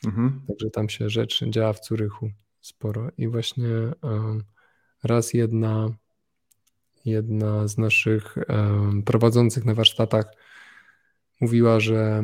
Mhm. 0.06 0.42
Także 0.48 0.70
tam 0.70 0.90
się 0.90 1.10
rzecz 1.10 1.44
działa 1.46 1.74
w 1.74 1.80
Curychu 1.80 2.30
sporo. 2.62 3.10
I 3.18 3.28
właśnie 3.28 3.68
y, 3.68 3.94
raz 5.04 5.34
jedna, 5.34 5.90
jedna 7.06 7.68
z 7.68 7.78
naszych 7.78 8.36
prowadzących 9.06 9.66
na 9.66 9.74
warsztatach 9.74 10.26
mówiła, 11.42 11.80
że 11.80 12.24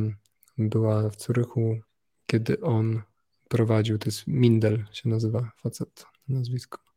była 0.57 1.09
w 1.09 1.15
Curychu, 1.15 1.79
kiedy 2.25 2.61
on 2.61 3.01
prowadził, 3.49 3.97
to 3.97 4.05
jest 4.05 4.27
Mindel 4.27 4.85
się 4.91 5.09
nazywa 5.09 5.51
facet 5.61 6.05
nazwisko 6.27 6.88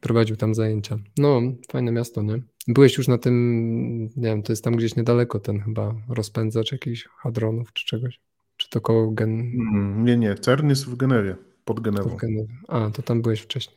prowadził 0.00 0.36
tam 0.36 0.54
zajęcia. 0.54 0.98
No, 1.18 1.40
fajne 1.72 1.92
miasto, 1.92 2.22
nie? 2.22 2.42
Byłeś 2.68 2.98
już 2.98 3.08
na 3.08 3.18
tym, 3.18 4.02
nie 4.16 4.28
wiem, 4.28 4.42
to 4.42 4.52
jest 4.52 4.64
tam 4.64 4.76
gdzieś 4.76 4.96
niedaleko 4.96 5.40
ten 5.40 5.60
chyba 5.60 5.94
rozpędzacz 6.08 6.72
jakichś 6.72 7.08
hadronów 7.16 7.72
czy 7.72 7.86
czegoś? 7.86 8.20
Czy 8.56 8.70
to 8.70 8.80
koło 8.80 9.10
Gen... 9.10 9.30
Mm, 9.30 10.04
nie, 10.04 10.16
nie, 10.16 10.34
CERN 10.34 10.68
jest 10.68 10.86
w 10.86 10.96
Genewie, 10.96 11.36
pod 11.64 11.80
Genewą. 11.80 12.16
Genewie. 12.16 12.54
A, 12.68 12.90
to 12.90 13.02
tam 13.02 13.22
byłeś 13.22 13.40
wcześniej. 13.40 13.76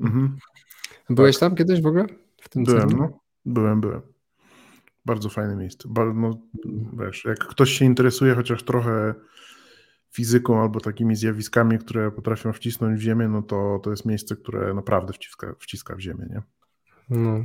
Mhm. 0.00 0.36
Byłeś 1.10 1.36
tak. 1.38 1.40
tam 1.40 1.56
kiedyś 1.56 1.82
w 1.82 1.86
ogóle? 1.86 2.06
W 2.40 2.48
tym 2.48 2.64
byłem, 2.64 2.90
no. 2.90 3.18
Byłem, 3.44 3.80
byłem. 3.80 4.00
Bardzo 5.04 5.28
fajne 5.28 5.56
miejsce. 5.56 5.88
no, 5.96 6.02
mm. 6.04 6.40
wiesz, 7.00 7.24
jak 7.24 7.38
ktoś 7.38 7.70
się 7.70 7.84
interesuje 7.84 8.34
chociaż 8.34 8.62
trochę 8.62 9.14
fizyką 10.16 10.62
albo 10.62 10.80
takimi 10.80 11.16
zjawiskami, 11.16 11.78
które 11.78 12.10
potrafią 12.10 12.52
wcisnąć 12.52 12.98
w 12.98 13.02
ziemię, 13.02 13.28
no 13.28 13.42
to 13.42 13.80
to 13.82 13.90
jest 13.90 14.06
miejsce, 14.06 14.36
które 14.36 14.74
naprawdę 14.74 15.12
wciska, 15.12 15.54
wciska 15.58 15.96
w 15.96 16.00
ziemię, 16.00 16.26
nie? 16.30 16.42
No. 17.10 17.44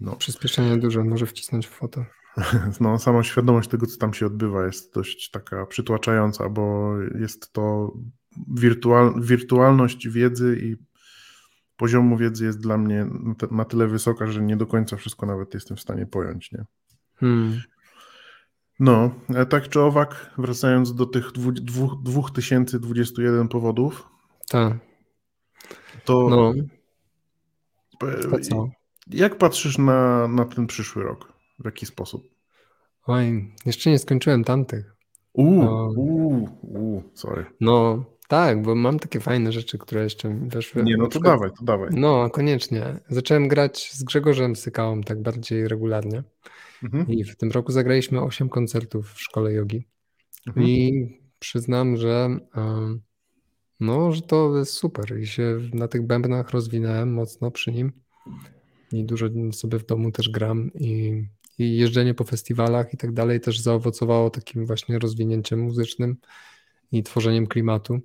no. 0.00 0.16
Przyspieszenie 0.16 0.76
duże 0.76 1.04
może 1.04 1.26
wcisnąć 1.26 1.66
w 1.66 1.70
foto. 1.70 2.04
No, 2.80 2.98
sama 2.98 3.22
świadomość 3.22 3.68
tego, 3.68 3.86
co 3.86 3.98
tam 3.98 4.14
się 4.14 4.26
odbywa, 4.26 4.66
jest 4.66 4.94
dość 4.94 5.30
taka 5.30 5.66
przytłaczająca, 5.66 6.48
bo 6.48 6.94
jest 7.20 7.52
to 7.52 7.92
wirtual, 8.48 9.14
wirtualność 9.20 10.08
wiedzy 10.08 10.58
i 10.62 10.76
poziomu 11.76 12.16
wiedzy 12.16 12.44
jest 12.44 12.60
dla 12.60 12.78
mnie 12.78 13.06
na 13.50 13.64
tyle 13.64 13.86
wysoka, 13.86 14.26
że 14.26 14.42
nie 14.42 14.56
do 14.56 14.66
końca 14.66 14.96
wszystko 14.96 15.26
nawet 15.26 15.54
jestem 15.54 15.76
w 15.76 15.80
stanie 15.80 16.06
pojąć, 16.06 16.52
nie? 16.52 16.64
Hmm. 17.16 17.60
No, 18.80 19.10
tak 19.48 19.68
czy 19.68 19.80
owak, 19.80 20.30
wracając 20.38 20.94
do 20.94 21.06
tych 21.06 21.32
2021 22.02 23.48
powodów. 23.48 24.08
Tak. 24.48 24.72
To. 26.04 26.28
No. 26.28 26.52
co? 28.42 28.68
Jak 29.10 29.38
patrzysz 29.38 29.78
na, 29.78 30.28
na 30.28 30.44
ten 30.44 30.66
przyszły 30.66 31.02
rok? 31.02 31.32
W 31.58 31.64
jaki 31.64 31.86
sposób? 31.86 32.34
Oj, 33.06 33.52
jeszcze 33.66 33.90
nie 33.90 33.98
skończyłem 33.98 34.44
tamtych. 34.44 34.94
Uuu, 35.32 35.90
uuu, 35.96 36.48
uuu, 36.62 37.02
sorry. 37.14 37.44
No, 37.60 38.04
tak, 38.28 38.62
bo 38.62 38.74
mam 38.74 38.98
takie 38.98 39.20
fajne 39.20 39.52
rzeczy, 39.52 39.78
które 39.78 40.02
jeszcze 40.04 40.28
weszły. 40.28 40.82
Nie, 40.82 40.96
no 40.96 41.04
to 41.04 41.10
przykład, 41.10 41.34
dawaj, 41.34 41.50
to 41.58 41.64
dawaj. 41.64 41.88
No, 41.92 42.30
koniecznie. 42.30 43.00
Zacząłem 43.08 43.48
grać 43.48 43.92
z 43.92 44.04
Grzegorzem 44.04 44.56
Sykałą 44.56 45.00
tak 45.00 45.22
bardziej 45.22 45.68
regularnie. 45.68 46.22
Mhm. 46.82 47.08
I 47.08 47.24
w 47.24 47.36
tym 47.36 47.50
roku 47.50 47.72
zagraliśmy 47.72 48.22
8 48.22 48.48
koncertów 48.48 49.12
w 49.12 49.20
szkole 49.20 49.52
jogi. 49.52 49.86
Mhm. 50.46 50.66
I 50.66 51.08
przyznam, 51.38 51.96
że 51.96 52.38
no, 53.80 54.12
że 54.12 54.22
to 54.22 54.58
jest 54.58 54.72
super. 54.72 55.20
I 55.20 55.26
się 55.26 55.60
na 55.72 55.88
tych 55.88 56.06
bębnach 56.06 56.50
rozwinąłem 56.50 57.14
mocno 57.14 57.50
przy 57.50 57.72
nim. 57.72 57.92
I 58.92 59.04
dużo 59.04 59.26
sobie 59.52 59.78
w 59.78 59.86
domu 59.86 60.12
też 60.12 60.28
gram 60.28 60.70
i, 60.74 61.22
i 61.58 61.76
jeżdżenie 61.76 62.14
po 62.14 62.24
festiwalach 62.24 62.94
i 62.94 62.96
tak 62.96 63.12
dalej 63.12 63.40
też 63.40 63.60
zaowocowało 63.60 64.30
takim 64.30 64.66
właśnie 64.66 64.98
rozwinięciem 64.98 65.60
muzycznym 65.60 66.16
i 66.92 67.02
tworzeniem 67.02 67.46
klimatu. 67.46 68.00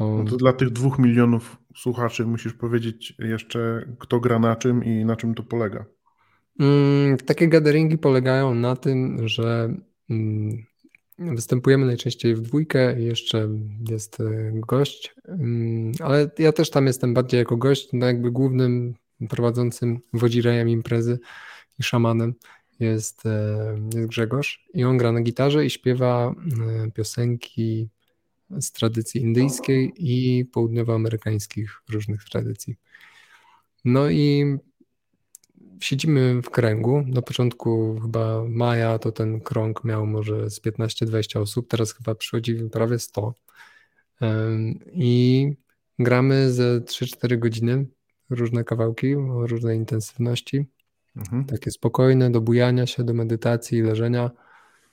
No 0.00 0.24
to 0.24 0.36
dla 0.36 0.52
tych 0.52 0.70
dwóch 0.70 0.98
milionów 0.98 1.56
słuchaczy 1.76 2.26
musisz 2.26 2.54
powiedzieć 2.54 3.14
jeszcze, 3.18 3.88
kto 3.98 4.20
gra 4.20 4.38
na 4.38 4.56
czym 4.56 4.84
i 4.84 5.04
na 5.04 5.16
czym 5.16 5.34
to 5.34 5.42
polega. 5.42 5.84
Mm, 6.60 7.16
takie 7.16 7.48
gatheringi 7.48 7.98
polegają 7.98 8.54
na 8.54 8.76
tym, 8.76 9.28
że 9.28 9.74
mm, 10.10 10.64
Występujemy 11.18 11.86
najczęściej 11.86 12.34
w 12.34 12.40
dwójkę 12.40 13.00
jeszcze 13.00 13.48
jest 13.90 14.20
e, 14.20 14.52
gość, 14.54 15.14
mm, 15.28 15.92
ale 16.00 16.30
ja 16.38 16.52
też 16.52 16.70
tam 16.70 16.86
jestem 16.86 17.14
bardziej 17.14 17.38
jako 17.38 17.56
gość, 17.56 17.88
no 17.92 18.06
jakby 18.06 18.30
głównym 18.30 18.94
prowadzącym 19.28 20.00
wodzirejem 20.12 20.68
imprezy 20.68 21.18
i 21.78 21.82
szamanem 21.82 22.34
jest, 22.80 23.26
e, 23.26 23.78
jest 23.94 24.08
Grzegorz 24.08 24.68
i 24.74 24.84
on 24.84 24.98
gra 24.98 25.12
na 25.12 25.20
gitarze 25.20 25.66
i 25.66 25.70
śpiewa 25.70 26.34
e, 26.84 26.90
piosenki 26.90 27.88
z 28.60 28.72
tradycji 28.72 29.20
indyjskiej 29.20 29.92
i 29.96 30.44
południowoamerykańskich 30.44 31.82
różnych 31.90 32.24
tradycji. 32.24 32.76
No 33.84 34.10
i 34.10 34.56
siedzimy 35.80 36.42
w 36.42 36.50
kręgu. 36.50 37.04
Na 37.06 37.22
początku 37.22 38.00
chyba 38.02 38.44
maja 38.48 38.98
to 38.98 39.12
ten 39.12 39.40
krąg 39.40 39.84
miał 39.84 40.06
może 40.06 40.50
z 40.50 40.60
15-20 40.60 41.40
osób, 41.40 41.68
teraz 41.68 41.94
chyba 41.94 42.14
przychodzi 42.14 42.56
prawie 42.72 42.98
100. 42.98 43.34
I 44.92 45.50
gramy 45.98 46.52
ze 46.52 46.80
3-4 46.80 47.38
godziny 47.38 47.86
różne 48.30 48.64
kawałki 48.64 49.14
o 49.14 49.46
różnej 49.46 49.76
intensywności. 49.76 50.66
Mhm. 51.16 51.44
Takie 51.44 51.70
spokojne, 51.70 52.30
do 52.30 52.40
bujania 52.40 52.86
się, 52.86 53.04
do 53.04 53.14
medytacji, 53.14 53.82
leżenia 53.82 54.30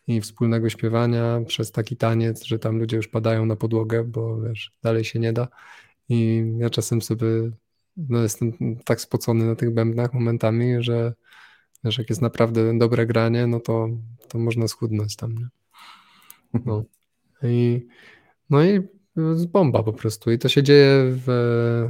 i 0.08 0.22
wspólnego 0.22 0.70
śpiewania 0.70 1.42
przez 1.48 1.72
taki 1.72 1.98
taniec, 1.98 2.44
że 2.44 2.60
tam 2.60 2.80
ludzie 2.80 2.98
już 2.98 3.08
padają 3.08 3.46
na 3.46 3.56
podłogę, 3.56 4.04
bo 4.04 4.42
wiesz, 4.42 4.72
dalej 4.84 5.04
się 5.04 5.20
nie 5.20 5.34
da. 5.34 5.48
I 6.10 6.44
ja 6.58 6.70
czasem 6.70 7.02
sobie 7.02 7.28
no 7.98 8.22
jestem 8.22 8.54
tak 8.86 9.02
spocony 9.02 9.46
na 9.46 9.56
tych 9.56 9.74
bębnach 9.74 10.14
momentami, 10.14 10.84
że 10.84 11.14
wiesz, 11.84 11.98
jak 11.98 12.10
jest 12.10 12.22
naprawdę 12.22 12.78
dobre 12.78 13.06
granie, 13.06 13.48
no 13.48 13.60
to, 13.60 13.90
to 14.28 14.38
można 14.38 14.68
schudnąć 14.68 15.16
tam. 15.16 15.36
Nie? 15.38 15.48
No. 16.66 16.84
I, 17.44 17.88
no 18.50 18.64
i 18.64 18.82
bomba 19.48 19.84
po 19.84 19.94
prostu. 19.94 20.32
I 20.32 20.38
to 20.38 20.50
się 20.50 20.64
dzieje 20.64 21.04
w 21.06 21.28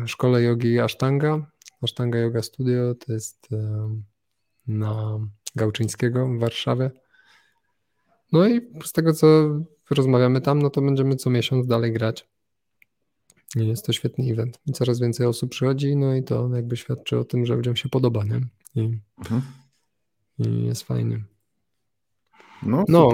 szkole 0.05 0.43
jogi 0.43 0.79
Ashtanga. 0.79 1.51
Ashtanga 1.81 2.19
Yoga 2.19 2.41
Studio 2.41 2.95
to 2.95 3.13
jest 3.13 3.47
na 4.67 5.19
Gałczyńskiego 5.55 6.27
w 6.27 6.39
Warszawie. 6.39 6.91
No 8.31 8.47
i 8.47 8.61
z 8.83 8.91
tego, 8.91 9.13
co 9.13 9.27
rozmawiamy 9.89 10.41
tam, 10.41 10.61
no 10.61 10.69
to 10.69 10.81
będziemy 10.81 11.15
co 11.15 11.29
miesiąc 11.29 11.67
dalej 11.67 11.93
grać. 11.93 12.30
Jest 13.55 13.85
to 13.85 13.93
świetny 13.93 14.31
event. 14.31 14.59
I 14.65 14.71
coraz 14.71 14.99
więcej 14.99 15.27
osób 15.27 15.51
przychodzi, 15.51 15.95
no 15.95 16.15
i 16.15 16.23
to 16.23 16.49
jakby 16.55 16.77
świadczy 16.77 17.19
o 17.19 17.23
tym, 17.23 17.45
że 17.45 17.55
ludziom 17.55 17.75
się 17.75 17.89
podoba, 17.89 18.23
nie? 18.23 18.41
I, 18.75 18.99
mhm. 19.17 19.41
i 20.39 20.65
jest 20.65 20.83
fajnie. 20.83 21.23
No, 22.63 22.85
no, 22.87 23.11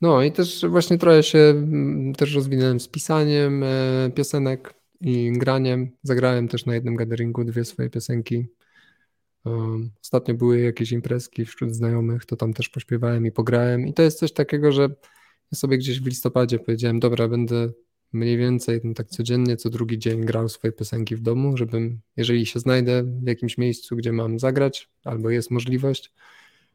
no 0.00 0.22
i 0.22 0.32
też 0.32 0.66
właśnie 0.68 0.98
trochę 0.98 1.22
się 1.22 1.38
mm, 1.38 2.14
też 2.14 2.34
rozwinąłem 2.34 2.80
z 2.80 2.88
pisaniem 2.88 3.62
e, 3.62 4.10
piosenek 4.14 4.74
i 5.00 5.32
graniem. 5.32 5.90
Zagrałem 6.02 6.48
też 6.48 6.66
na 6.66 6.74
jednym 6.74 6.96
gatheringu 6.96 7.44
dwie 7.44 7.64
swoje 7.64 7.90
piosenki. 7.90 8.46
Um, 9.44 9.90
ostatnio 10.02 10.34
były 10.34 10.60
jakieś 10.60 10.92
imprezki 10.92 11.44
wśród 11.44 11.74
znajomych, 11.74 12.26
to 12.26 12.36
tam 12.36 12.54
też 12.54 12.68
pośpiewałem 12.68 13.26
i 13.26 13.32
pograłem. 13.32 13.86
I 13.86 13.94
to 13.94 14.02
jest 14.02 14.18
coś 14.18 14.32
takiego, 14.32 14.72
że 14.72 14.82
ja 15.52 15.58
sobie 15.58 15.78
gdzieś 15.78 16.00
w 16.00 16.06
listopadzie 16.06 16.58
powiedziałem, 16.58 17.00
dobra, 17.00 17.28
będę 17.28 17.68
mniej 18.14 18.36
więcej 18.36 18.80
no, 18.84 18.94
tak 18.94 19.08
codziennie, 19.08 19.56
co 19.56 19.70
drugi 19.70 19.98
dzień 19.98 20.24
grał 20.24 20.48
swoje 20.48 20.72
piosenki 20.72 21.16
w 21.16 21.20
domu, 21.20 21.56
żebym, 21.56 22.00
jeżeli 22.16 22.46
się 22.46 22.60
znajdę 22.60 23.02
w 23.02 23.26
jakimś 23.26 23.58
miejscu, 23.58 23.96
gdzie 23.96 24.12
mam 24.12 24.38
zagrać, 24.38 24.90
albo 25.04 25.30
jest 25.30 25.50
możliwość, 25.50 26.12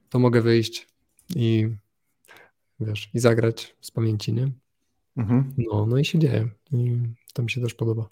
to 0.09 0.19
mogę 0.19 0.41
wyjść 0.41 0.87
i 1.35 1.69
wiesz, 2.79 3.09
i 3.13 3.19
zagrać 3.19 3.75
z 3.81 3.91
pamięci, 3.91 4.33
nie? 4.33 4.51
Mhm. 5.17 5.53
No, 5.57 5.85
no 5.85 5.97
i 5.97 6.05
się 6.05 6.19
dzieje. 6.19 6.49
I 6.71 6.97
to 7.33 7.43
mi 7.43 7.49
się 7.49 7.61
też 7.61 7.73
podoba. 7.73 8.09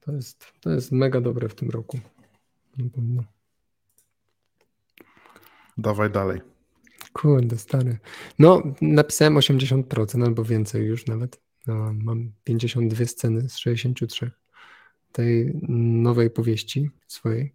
To 0.00 0.12
jest, 0.12 0.52
to 0.60 0.70
jest 0.70 0.92
mega 0.92 1.20
dobre 1.20 1.48
w 1.48 1.54
tym 1.54 1.70
roku. 1.70 2.00
Dawaj 5.78 6.10
dalej. 6.10 6.40
Kurde, 7.12 7.58
stary. 7.58 7.98
No, 8.38 8.62
napisałem 8.80 9.34
80% 9.34 10.24
albo 10.24 10.44
więcej 10.44 10.86
już 10.86 11.06
nawet. 11.06 11.40
No, 11.66 11.92
mam 11.94 12.32
52 12.44 13.04
sceny 13.04 13.48
z 13.48 13.56
63 13.56 14.30
tej 15.12 15.60
nowej 15.68 16.30
powieści 16.30 16.90
swojej. 17.06 17.54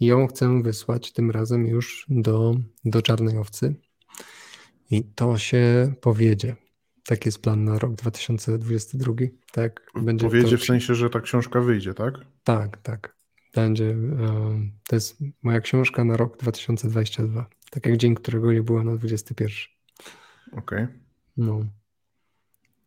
I 0.00 0.06
ją 0.06 0.26
chcę 0.26 0.62
wysłać 0.62 1.12
tym 1.12 1.30
razem 1.30 1.66
już 1.66 2.06
do, 2.08 2.54
do 2.84 3.02
Czarnej 3.02 3.38
Owcy. 3.38 3.74
I 4.90 5.04
to 5.04 5.38
się 5.38 5.92
powiedzie. 6.00 6.56
Taki 7.06 7.28
jest 7.28 7.42
plan 7.42 7.64
na 7.64 7.78
rok 7.78 7.94
2022. 7.94 9.12
Tak, 9.52 9.90
będzie 10.02 10.26
powiedzie 10.26 10.50
to... 10.50 10.58
w 10.58 10.64
sensie, 10.64 10.94
że 10.94 11.10
ta 11.10 11.20
książka 11.20 11.60
wyjdzie, 11.60 11.94
tak? 11.94 12.14
Tak, 12.44 12.76
tak. 12.82 13.16
Będzie. 13.54 13.90
E, 13.90 13.96
to 14.88 14.96
jest 14.96 15.18
moja 15.42 15.60
książka 15.60 16.04
na 16.04 16.16
rok 16.16 16.36
2022. 16.38 17.46
Tak 17.74 17.86
jak 17.86 17.96
dzień, 17.96 18.14
którego 18.14 18.52
nie 18.52 18.62
było 18.62 18.84
na 18.84 18.96
21. 18.96 19.48
Okej. 20.52 20.58
Okay. 20.62 20.88
No. 21.36 21.64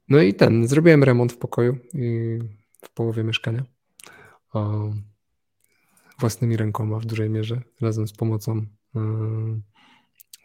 No 0.09 0.21
i 0.21 0.33
ten, 0.33 0.67
zrobiłem 0.67 1.03
remont 1.03 1.33
w 1.33 1.37
pokoju 1.37 1.77
i 1.93 2.39
w 2.81 2.93
połowie 2.93 3.23
mieszkania. 3.23 3.63
Własnymi 6.19 6.57
rękoma 6.57 6.99
w 6.99 7.05
dużej 7.05 7.29
mierze, 7.29 7.61
razem 7.81 8.07
z 8.07 8.13
pomocą 8.13 8.57
y, 8.57 8.99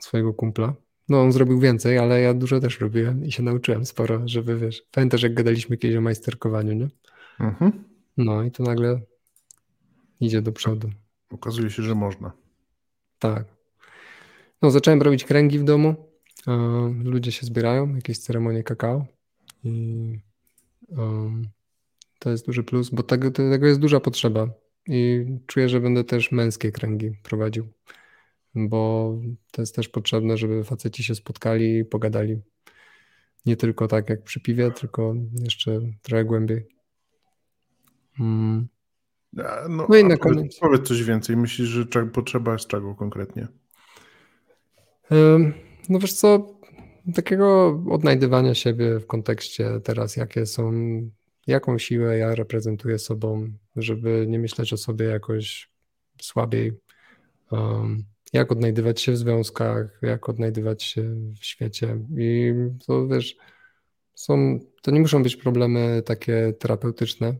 swojego 0.00 0.34
kumpla. 0.34 0.74
No 1.08 1.22
on 1.22 1.32
zrobił 1.32 1.60
więcej, 1.60 1.98
ale 1.98 2.20
ja 2.20 2.34
dużo 2.34 2.60
też 2.60 2.80
robiłem 2.80 3.24
i 3.24 3.32
się 3.32 3.42
nauczyłem 3.42 3.86
sporo, 3.86 4.28
żeby 4.28 4.58
wiesz, 4.58 4.82
pamiętasz 4.90 5.22
jak 5.22 5.34
gadaliśmy 5.34 5.76
kiedyś 5.76 5.96
o 5.96 6.00
majsterkowaniu, 6.00 6.72
nie? 6.72 6.88
Mhm. 7.40 7.84
No 8.16 8.42
i 8.42 8.50
to 8.50 8.62
nagle 8.62 9.00
idzie 10.20 10.42
do 10.42 10.52
przodu. 10.52 10.90
Okazuje 11.30 11.70
się, 11.70 11.82
że 11.82 11.94
można. 11.94 12.32
Tak. 13.18 13.61
No, 14.62 14.70
zacząłem 14.70 15.02
robić 15.02 15.24
kręgi 15.24 15.58
w 15.58 15.64
domu. 15.64 15.94
Ludzie 17.04 17.32
się 17.32 17.46
zbierają, 17.46 17.94
jakieś 17.94 18.18
ceremonie 18.18 18.62
kakao. 18.62 19.06
I 19.64 20.18
um, 20.88 21.48
to 22.18 22.30
jest 22.30 22.46
duży 22.46 22.62
plus, 22.62 22.90
bo 22.90 23.02
tego, 23.02 23.30
tego 23.30 23.66
jest 23.66 23.80
duża 23.80 24.00
potrzeba. 24.00 24.48
I 24.88 25.24
czuję, 25.46 25.68
że 25.68 25.80
będę 25.80 26.04
też 26.04 26.32
męskie 26.32 26.72
kręgi 26.72 27.10
prowadził, 27.22 27.68
bo 28.54 29.14
to 29.52 29.62
jest 29.62 29.74
też 29.76 29.88
potrzebne, 29.88 30.36
żeby 30.36 30.64
faceci 30.64 31.04
się 31.04 31.14
spotkali 31.14 31.78
i 31.78 31.84
pogadali. 31.84 32.40
Nie 33.46 33.56
tylko 33.56 33.88
tak 33.88 34.08
jak 34.08 34.22
przy 34.22 34.40
piwie, 34.40 34.70
tylko 34.70 35.14
jeszcze 35.44 35.80
trochę 36.02 36.24
głębiej. 36.24 36.66
Mm. 38.20 38.68
No, 39.68 39.86
no 39.88 39.96
i 39.96 40.04
na 40.04 40.16
koniec. 40.16 40.58
Powiedz 40.58 40.88
coś 40.88 41.04
więcej. 41.04 41.36
Myślisz, 41.36 41.68
że 41.68 41.86
potrzeba 42.12 42.52
jest 42.52 42.66
czego 42.66 42.94
konkretnie? 42.94 43.48
No 45.88 45.98
wiesz 45.98 46.12
co, 46.12 46.58
takiego 47.14 47.80
odnajdywania 47.90 48.54
siebie 48.54 48.98
w 48.98 49.06
kontekście 49.06 49.80
teraz, 49.84 50.16
jakie 50.16 50.46
są, 50.46 50.72
jaką 51.46 51.78
siłę 51.78 52.18
ja 52.18 52.34
reprezentuję 52.34 52.98
sobą, 52.98 53.52
żeby 53.76 54.26
nie 54.28 54.38
myśleć 54.38 54.72
o 54.72 54.76
sobie 54.76 55.06
jakoś 55.06 55.70
słabiej. 56.20 56.72
Um, 57.50 58.04
jak 58.32 58.52
odnajdywać 58.52 59.00
się 59.00 59.12
w 59.12 59.16
związkach, 59.16 59.98
jak 60.02 60.28
odnajdywać 60.28 60.82
się 60.82 61.02
w 61.40 61.44
świecie. 61.44 61.98
I 62.18 62.52
to 62.86 63.06
wiesz, 63.06 63.36
są, 64.14 64.58
to 64.82 64.90
nie 64.90 65.00
muszą 65.00 65.22
być 65.22 65.36
problemy 65.36 66.02
takie 66.06 66.52
terapeutyczne, 66.58 67.34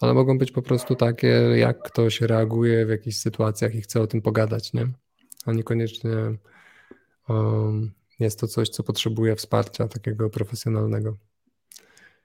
ale 0.00 0.14
mogą 0.14 0.38
być 0.38 0.52
po 0.52 0.62
prostu 0.62 0.94
takie, 0.94 1.26
jak 1.56 1.82
ktoś 1.82 2.20
reaguje 2.20 2.86
w 2.86 2.90
jakichś 2.90 3.16
sytuacjach 3.16 3.74
i 3.74 3.80
chce 3.80 4.00
o 4.00 4.06
tym 4.06 4.22
pogadać, 4.22 4.72
nie? 4.72 4.86
A 5.46 5.52
niekoniecznie 5.52 6.10
jest 8.20 8.40
to 8.40 8.46
coś, 8.46 8.68
co 8.68 8.82
potrzebuje 8.82 9.36
wsparcia 9.36 9.88
takiego 9.88 10.30
profesjonalnego. 10.30 11.16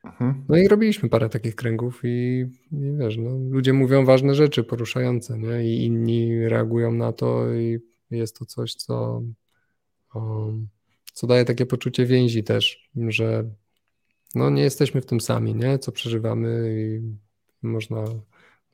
Mhm. 0.05 0.45
No 0.49 0.57
i 0.57 0.67
robiliśmy 0.67 1.09
parę 1.09 1.29
takich 1.29 1.55
kręgów 1.55 2.01
i, 2.03 2.45
i 2.71 2.97
wiesz, 2.99 3.17
no, 3.17 3.29
ludzie 3.49 3.73
mówią 3.73 4.05
ważne 4.05 4.35
rzeczy, 4.35 4.63
poruszające, 4.63 5.37
nie? 5.37 5.75
I 5.75 5.85
inni 5.85 6.47
reagują 6.47 6.91
na 6.91 7.13
to 7.13 7.53
i 7.53 7.79
jest 8.11 8.39
to 8.39 8.45
coś, 8.45 8.75
co, 8.75 9.21
um, 10.15 10.67
co 11.13 11.27
daje 11.27 11.45
takie 11.45 11.65
poczucie 11.65 12.05
więzi 12.05 12.43
też, 12.43 12.89
że 13.07 13.49
no 14.35 14.49
nie 14.49 14.63
jesteśmy 14.63 15.01
w 15.01 15.05
tym 15.05 15.21
sami, 15.21 15.55
nie? 15.55 15.79
Co 15.79 15.91
przeżywamy 15.91 16.75
i 16.77 17.67
można, 17.67 18.05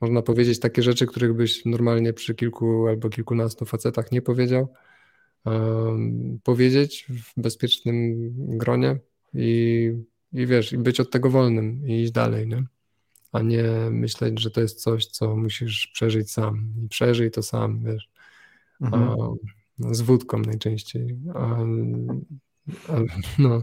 można 0.00 0.22
powiedzieć 0.22 0.60
takie 0.60 0.82
rzeczy, 0.82 1.06
których 1.06 1.34
byś 1.34 1.64
normalnie 1.64 2.12
przy 2.12 2.34
kilku 2.34 2.88
albo 2.88 3.08
kilkunastu 3.08 3.64
facetach 3.64 4.12
nie 4.12 4.22
powiedział, 4.22 4.68
powiedzieć 6.42 7.06
w 7.08 7.40
bezpiecznym 7.40 8.16
gronie 8.58 8.98
i, 9.34 9.92
i 10.32 10.46
wiesz, 10.46 10.72
i 10.72 10.78
być 10.78 11.00
od 11.00 11.10
tego 11.10 11.30
wolnym 11.30 11.88
i 11.88 12.02
iść 12.02 12.12
dalej, 12.12 12.48
nie? 12.48 12.64
A 13.32 13.42
nie 13.42 13.64
myśleć, 13.90 14.40
że 14.40 14.50
to 14.50 14.60
jest 14.60 14.82
coś, 14.82 15.06
co 15.06 15.36
musisz 15.36 15.86
przeżyć 15.86 16.30
sam. 16.30 16.74
I 16.84 16.88
przeżyj 16.88 17.30
to 17.30 17.42
sam, 17.42 17.84
wiesz. 17.84 18.08
Mhm. 18.80 19.02
A, 19.02 19.14
z 19.94 20.00
wódką 20.00 20.38
najczęściej. 20.38 21.18
A, 21.34 21.56
A, 22.88 22.96
no. 23.38 23.62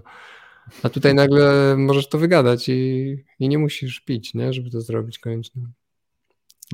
A 0.84 0.90
tutaj 0.90 1.16
nagle 1.16 1.76
możesz 1.78 2.10
to 2.10 2.18
wygadać 2.18 2.70
i, 2.70 3.16
i 3.40 3.50
nie 3.50 3.58
musisz 3.58 4.00
pić, 4.00 4.34
nie? 4.34 4.54
Żeby 4.54 4.70
to 4.70 4.82
zrobić 4.82 5.20
koniecznie. 5.20 5.64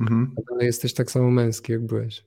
Mhm. 0.00 0.34
Ale 0.52 0.64
jesteś 0.64 0.94
tak 0.94 1.10
samo 1.10 1.30
męski, 1.30 1.72
jak 1.72 1.86
byłeś. 1.86 2.24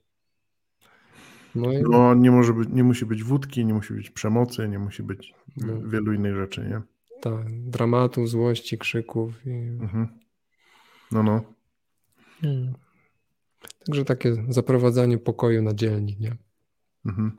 No, 1.54 1.72
i... 1.72 1.82
no 1.82 2.14
nie, 2.14 2.30
może 2.30 2.52
być, 2.52 2.68
nie 2.72 2.84
musi 2.84 3.06
być 3.06 3.24
wódki, 3.24 3.64
nie 3.64 3.74
musi 3.74 3.94
być 3.94 4.10
przemocy, 4.10 4.68
nie 4.68 4.78
musi 4.78 5.02
być 5.02 5.34
no. 5.56 5.88
wielu 5.88 6.12
innych 6.12 6.34
rzeczy, 6.34 6.60
nie? 6.68 6.80
Tak, 7.20 7.70
dramatu, 7.70 8.26
złości, 8.26 8.78
krzyków. 8.78 9.46
I... 9.46 9.50
Mhm. 9.50 10.08
No, 11.12 11.22
no. 11.22 11.42
Hmm. 12.40 12.74
Także 13.86 14.04
takie 14.04 14.36
zaprowadzanie 14.48 15.18
pokoju 15.18 15.62
na 15.62 15.74
dzielni, 15.74 16.16
nie? 16.20 16.36
Mhm. 17.06 17.36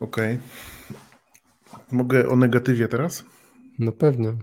Okej. 0.00 0.34
Okay. 0.34 0.98
Mogę 1.92 2.28
o 2.28 2.36
negatywie 2.36 2.88
teraz? 2.88 3.24
No 3.78 3.92
pewnie. 3.92 4.36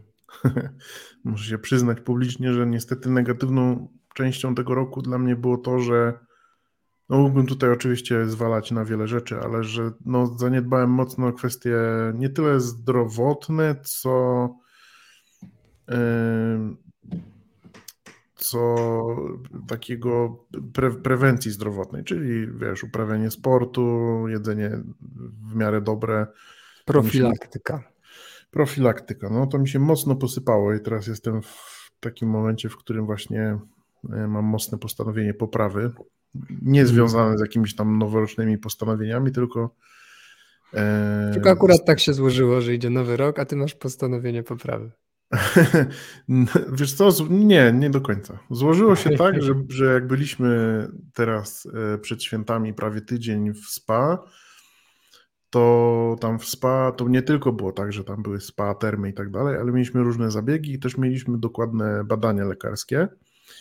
Muszę 1.24 1.50
się 1.50 1.58
przyznać 1.58 2.02
publicznie, 2.02 2.54
że 2.54 2.68
niestety 2.68 3.10
negatywną 3.10 3.88
częścią 4.14 4.56
tego 4.56 4.76
roku 4.76 5.02
dla 5.02 5.18
mnie 5.18 5.36
było 5.36 5.58
to, 5.58 5.80
że 5.80 6.25
no 7.10 7.18
mógłbym 7.18 7.46
tutaj 7.46 7.72
oczywiście 7.72 8.26
zwalać 8.26 8.72
na 8.72 8.86
wiele 8.86 9.08
rzeczy, 9.08 9.40
ale 9.40 9.64
że 9.64 9.92
no, 10.06 10.26
zaniedbałem 10.38 10.90
mocno 10.90 11.34
kwestie 11.34 11.78
nie 12.14 12.30
tyle 12.30 12.60
zdrowotne, 12.60 13.76
co 13.84 14.50
yy, 15.88 15.96
co 18.36 18.76
takiego 19.68 20.46
pre 20.74 20.92
prewencji 20.92 21.52
zdrowotnej, 21.52 22.04
czyli 22.04 22.48
wiesz, 22.58 22.84
uprawianie 22.84 23.32
sportu, 23.32 24.24
jedzenie 24.28 24.72
w 25.52 25.56
miarę 25.56 25.82
dobre. 25.82 26.28
Profilaktyka. 26.86 27.84
Profilaktyka, 28.52 29.30
no 29.30 29.48
to 29.48 29.60
mi 29.60 29.70
się 29.70 29.80
mocno 29.80 30.16
posypało 30.16 30.74
i 30.74 30.80
teraz 30.80 31.08
jestem 31.08 31.42
w 31.42 31.92
takim 32.00 32.30
momencie, 32.30 32.70
w 32.70 32.78
którym 32.78 33.06
właśnie 33.06 33.60
e, 34.14 34.28
mam 34.28 34.46
mocne 34.46 34.78
postanowienie 34.78 35.34
poprawy, 35.34 35.92
nie 36.62 36.82
mhm. 36.82 36.88
związane 36.88 37.38
z 37.38 37.42
jakimiś 37.42 37.76
tam 37.76 37.98
noworocznymi 37.98 38.58
postanowieniami, 38.58 39.32
tylko 39.32 39.76
e, 40.74 41.30
tylko 41.34 41.50
akurat 41.50 41.86
tak 41.86 42.00
się 42.00 42.14
złożyło, 42.14 42.62
że 42.62 42.74
idzie 42.74 42.90
nowy 42.90 43.18
rok, 43.18 43.40
a 43.40 43.46
ty 43.46 43.56
masz 43.56 43.76
postanowienie 43.76 44.44
poprawy. 44.44 44.92
Wiesz 46.80 46.94
co, 46.94 47.12
nie, 47.30 47.74
nie 47.74 47.90
do 47.90 48.02
końca. 48.02 48.40
Złożyło 48.52 48.96
się 48.96 49.10
tak, 49.18 49.44
że, 49.44 49.54
że 49.70 49.86
jak 49.86 50.08
byliśmy 50.08 50.88
teraz 51.14 51.68
e, 51.94 51.98
przed 51.98 52.24
świętami 52.24 52.74
prawie 52.74 53.02
tydzień 53.02 53.54
w 53.54 53.66
spa, 53.66 54.24
to 55.50 56.16
tam 56.20 56.40
w 56.40 56.46
spa 56.46 56.92
to 56.92 57.08
nie 57.08 57.22
tylko 57.22 57.52
było 57.52 57.72
tak, 57.72 57.94
że 57.94 58.04
tam 58.04 58.24
były 58.24 58.42
spa, 58.42 58.76
termy 58.76 59.10
i 59.10 59.14
tak 59.14 59.30
dalej, 59.30 59.58
ale 59.58 59.72
mieliśmy 59.72 60.04
różne 60.04 60.32
zabiegi 60.32 60.74
i 60.74 60.80
też 60.80 60.98
mieliśmy 60.98 61.38
dokładne 61.38 62.04
badania 62.04 62.46
lekarskie. 62.46 63.08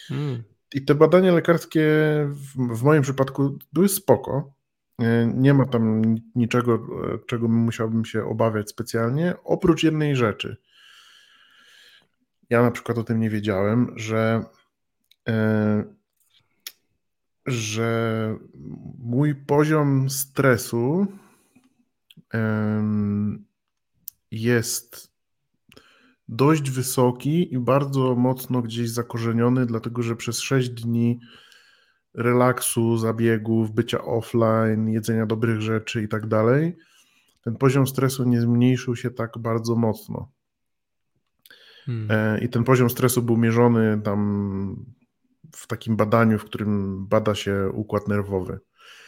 Hmm. 0.08 0.42
I 0.74 0.84
te 0.84 0.94
badania 0.94 1.32
lekarskie 1.32 1.84
w, 2.28 2.76
w 2.78 2.82
moim 2.82 3.02
przypadku 3.02 3.58
były 3.72 3.88
spoko. 3.88 4.54
E, 5.00 5.26
nie 5.26 5.54
ma 5.54 5.66
tam 5.66 6.02
niczego, 6.34 6.74
e, 6.74 7.18
czego 7.26 7.48
musiałbym 7.48 8.04
się 8.04 8.24
obawiać 8.24 8.70
specjalnie, 8.70 9.34
oprócz 9.44 9.82
jednej 9.82 10.16
rzeczy– 10.16 10.56
ja 12.50 12.62
na 12.62 12.70
przykład 12.70 12.98
o 12.98 13.04
tym 13.04 13.20
nie 13.20 13.30
wiedziałem, 13.30 13.92
że, 13.96 14.44
e, 15.28 15.84
że 17.46 18.36
mój 18.98 19.34
poziom 19.34 20.10
stresu 20.10 21.06
jest 24.30 25.13
dość 26.28 26.70
wysoki 26.70 27.54
i 27.54 27.58
bardzo 27.58 28.14
mocno 28.14 28.62
gdzieś 28.62 28.90
zakorzeniony, 28.90 29.66
dlatego 29.66 30.02
że 30.02 30.16
przez 30.16 30.40
6 30.40 30.70
dni 30.70 31.20
relaksu, 32.14 32.96
zabiegów, 32.98 33.72
bycia 33.72 34.04
offline, 34.04 34.88
jedzenia 34.88 35.26
dobrych 35.26 35.60
rzeczy 35.60 36.02
i 36.02 36.08
tak 36.08 36.26
dalej, 36.26 36.76
ten 37.42 37.56
poziom 37.56 37.86
stresu 37.86 38.24
nie 38.24 38.40
zmniejszył 38.40 38.96
się 38.96 39.10
tak 39.10 39.38
bardzo 39.38 39.76
mocno. 39.76 40.28
Hmm. 41.86 42.10
E, 42.10 42.44
I 42.44 42.48
ten 42.48 42.64
poziom 42.64 42.90
stresu 42.90 43.22
był 43.22 43.36
mierzony 43.36 44.00
tam 44.04 44.84
w 45.52 45.66
takim 45.66 45.96
badaniu, 45.96 46.38
w 46.38 46.44
którym 46.44 47.06
bada 47.06 47.34
się 47.34 47.70
układ 47.74 48.08
nerwowy. 48.08 48.60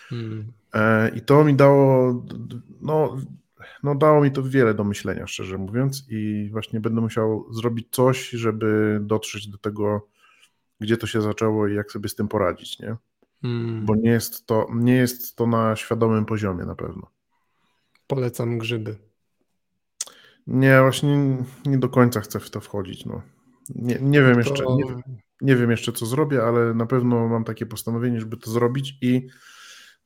Hmm. 0.08 0.52
E, 0.74 1.08
I 1.08 1.20
to 1.20 1.44
mi 1.44 1.54
dało, 1.54 2.24
no, 2.80 3.16
no 3.82 3.94
dało 3.94 4.22
mi 4.22 4.30
to 4.30 4.42
wiele 4.42 4.74
do 4.74 4.84
myślenia, 4.84 5.26
szczerze 5.26 5.58
mówiąc, 5.58 6.06
i 6.08 6.48
właśnie 6.52 6.80
będę 6.80 7.00
musiał 7.00 7.46
zrobić 7.52 7.88
coś, 7.90 8.30
żeby 8.30 8.98
dotrzeć 9.02 9.48
do 9.48 9.58
tego, 9.58 10.08
gdzie 10.80 10.96
to 10.96 11.06
się 11.06 11.22
zaczęło 11.22 11.68
i 11.68 11.74
jak 11.74 11.92
sobie 11.92 12.08
z 12.08 12.14
tym 12.14 12.28
poradzić, 12.28 12.78
nie? 12.78 12.96
Hmm. 13.42 13.86
Bo 13.86 13.94
nie 13.96 14.10
jest, 14.10 14.46
to, 14.46 14.66
nie 14.74 14.94
jest 14.94 15.36
to 15.36 15.46
na 15.46 15.76
świadomym 15.76 16.24
poziomie 16.24 16.64
na 16.64 16.74
pewno. 16.74 17.10
Polecam 18.06 18.58
grzyby. 18.58 18.96
Nie, 20.46 20.80
właśnie 20.80 21.36
nie 21.66 21.78
do 21.78 21.88
końca 21.88 22.20
chcę 22.20 22.40
w 22.40 22.50
to 22.50 22.60
wchodzić. 22.60 23.06
No. 23.06 23.22
Nie, 23.74 23.98
nie 24.00 24.22
wiem 24.22 24.38
jeszcze, 24.38 24.64
nie, 24.64 25.02
nie, 25.40 25.56
wiem 25.56 25.70
jeszcze, 25.70 25.92
co 25.92 26.06
zrobię, 26.06 26.42
ale 26.42 26.74
na 26.74 26.86
pewno 26.86 27.28
mam 27.28 27.44
takie 27.44 27.66
postanowienie, 27.66 28.20
żeby 28.20 28.36
to 28.36 28.50
zrobić 28.50 28.98
i 29.00 29.26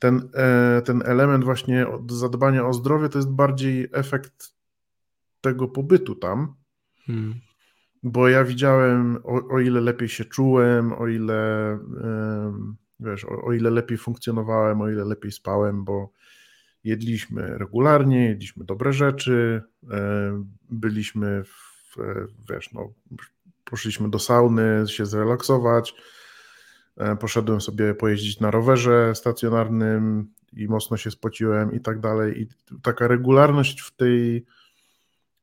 ten, 0.01 0.29
e, 0.35 0.83
ten 0.83 1.03
element 1.05 1.45
właśnie 1.45 1.87
zadbania 2.09 2.67
o 2.67 2.73
zdrowie 2.73 3.09
to 3.09 3.19
jest 3.19 3.31
bardziej 3.31 3.89
efekt 3.93 4.55
tego 5.41 5.69
pobytu 5.69 6.15
tam. 6.15 6.55
Hmm. 7.07 7.35
Bo 8.03 8.29
ja 8.29 8.45
widziałem, 8.45 9.19
o, 9.25 9.55
o, 9.55 9.61
ile 9.61 9.81
lepiej 9.81 10.09
się 10.09 10.25
czułem, 10.25 10.93
o 10.93 11.07
ile 11.07 11.79
wiesz, 13.01 13.25
o, 13.25 13.43
o 13.43 13.53
ile 13.53 13.71
lepiej 13.71 13.99
funkcjonowałem, 13.99 14.81
o 14.81 14.89
ile 14.89 15.05
lepiej 15.05 15.33
spałem, 15.33 15.85
bo 15.85 16.13
jedliśmy 16.85 17.59
regularnie, 17.59 18.29
jedliśmy 18.29 18.65
dobre 18.65 18.93
rzeczy, 18.93 19.63
e, 19.91 20.45
byliśmy, 20.71 21.45
w, 21.45 21.97
wiesz, 22.51 22.73
no, 22.73 22.93
poszliśmy 23.65 24.11
do 24.11 24.19
sauny 24.19 24.85
się 24.89 25.07
zrelaksować, 25.07 25.95
e, 25.95 26.20
poszedłem 27.21 27.61
sobie 27.61 27.95
pojeździć 27.95 28.41
na 28.41 28.51
rowerze 28.51 29.15
stacjonarnym 29.15 30.27
i 30.53 30.69
mocno 30.69 30.97
się 30.97 31.11
spociłem 31.11 31.73
i 31.73 31.81
tak 31.81 32.01
dalej. 32.01 32.43
I 32.43 32.47
taka 32.83 33.09
regularność 33.09 33.81
w 33.81 33.97
tej, 33.97 34.47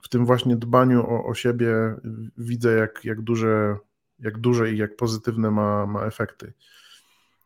w 0.02 0.10
tym 0.10 0.26
właśnie 0.26 0.56
dbaniu 0.56 1.02
o, 1.02 1.26
o 1.26 1.34
siebie 1.34 1.96
widzę, 2.38 2.74
jak, 2.74 3.06
jak, 3.06 3.22
duże, 3.22 3.78
jak 4.20 4.38
duże 4.38 4.72
i 4.72 4.78
jak 4.78 4.96
pozytywne 4.96 5.52
ma, 5.52 5.86
ma 5.86 6.06
efekty. 6.06 6.54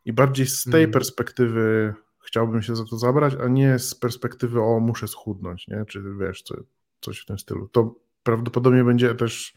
I 0.04 0.12
bardziej 0.12 0.46
z 0.46 0.64
tej 0.64 0.72
hmm. 0.72 0.90
perspektywy 0.90 1.94
chciałbym 2.24 2.62
się 2.62 2.76
za 2.76 2.84
to 2.84 2.98
zabrać, 2.98 3.34
a 3.44 3.48
nie 3.48 3.78
z 3.78 3.94
perspektywy 3.94 4.62
o 4.62 4.80
muszę 4.80 5.08
schudnąć, 5.08 5.68
nie? 5.68 5.84
czy 5.84 6.02
wiesz, 6.20 6.42
co, 6.42 6.54
coś 7.00 7.20
w 7.20 7.26
tym 7.26 7.38
stylu. 7.38 7.68
To 7.68 7.94
prawdopodobnie 8.22 8.84
będzie 8.84 9.14
też 9.14 9.54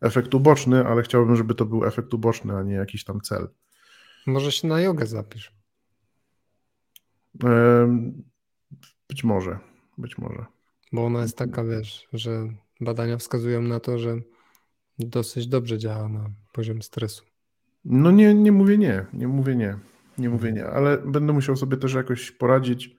efekt 0.00 0.34
uboczny, 0.34 0.86
ale 0.86 1.02
chciałbym, 1.02 1.36
żeby 1.36 1.54
to 1.54 1.66
był 1.66 1.84
efekt 1.84 2.14
uboczny, 2.14 2.56
a 2.56 2.62
nie 2.62 2.74
jakiś 2.74 3.04
tam 3.04 3.20
cel. 3.20 3.48
Może 4.30 4.52
się 4.52 4.68
na 4.68 4.80
jogę 4.80 5.06
zapisz. 5.06 5.52
Być 9.08 9.24
może, 9.24 9.58
być 9.98 10.18
może. 10.18 10.46
Bo 10.92 11.04
ona 11.06 11.22
jest 11.22 11.36
taka, 11.36 11.64
wiesz, 11.64 12.08
że 12.12 12.48
badania 12.80 13.16
wskazują 13.16 13.62
na 13.62 13.80
to, 13.80 13.98
że 13.98 14.16
dosyć 14.98 15.46
dobrze 15.46 15.78
działa 15.78 16.08
na 16.08 16.30
poziom 16.52 16.82
stresu. 16.82 17.24
No 17.84 18.10
nie, 18.10 18.34
nie 18.34 18.52
mówię 18.52 18.78
nie, 18.78 19.06
nie 19.12 19.28
mówię 19.28 19.56
nie. 19.56 19.78
Nie 20.18 20.28
mówię 20.28 20.52
nie, 20.52 20.66
ale 20.66 20.98
będę 20.98 21.32
musiał 21.32 21.56
sobie 21.56 21.76
też 21.76 21.94
jakoś 21.94 22.30
poradzić 22.30 22.96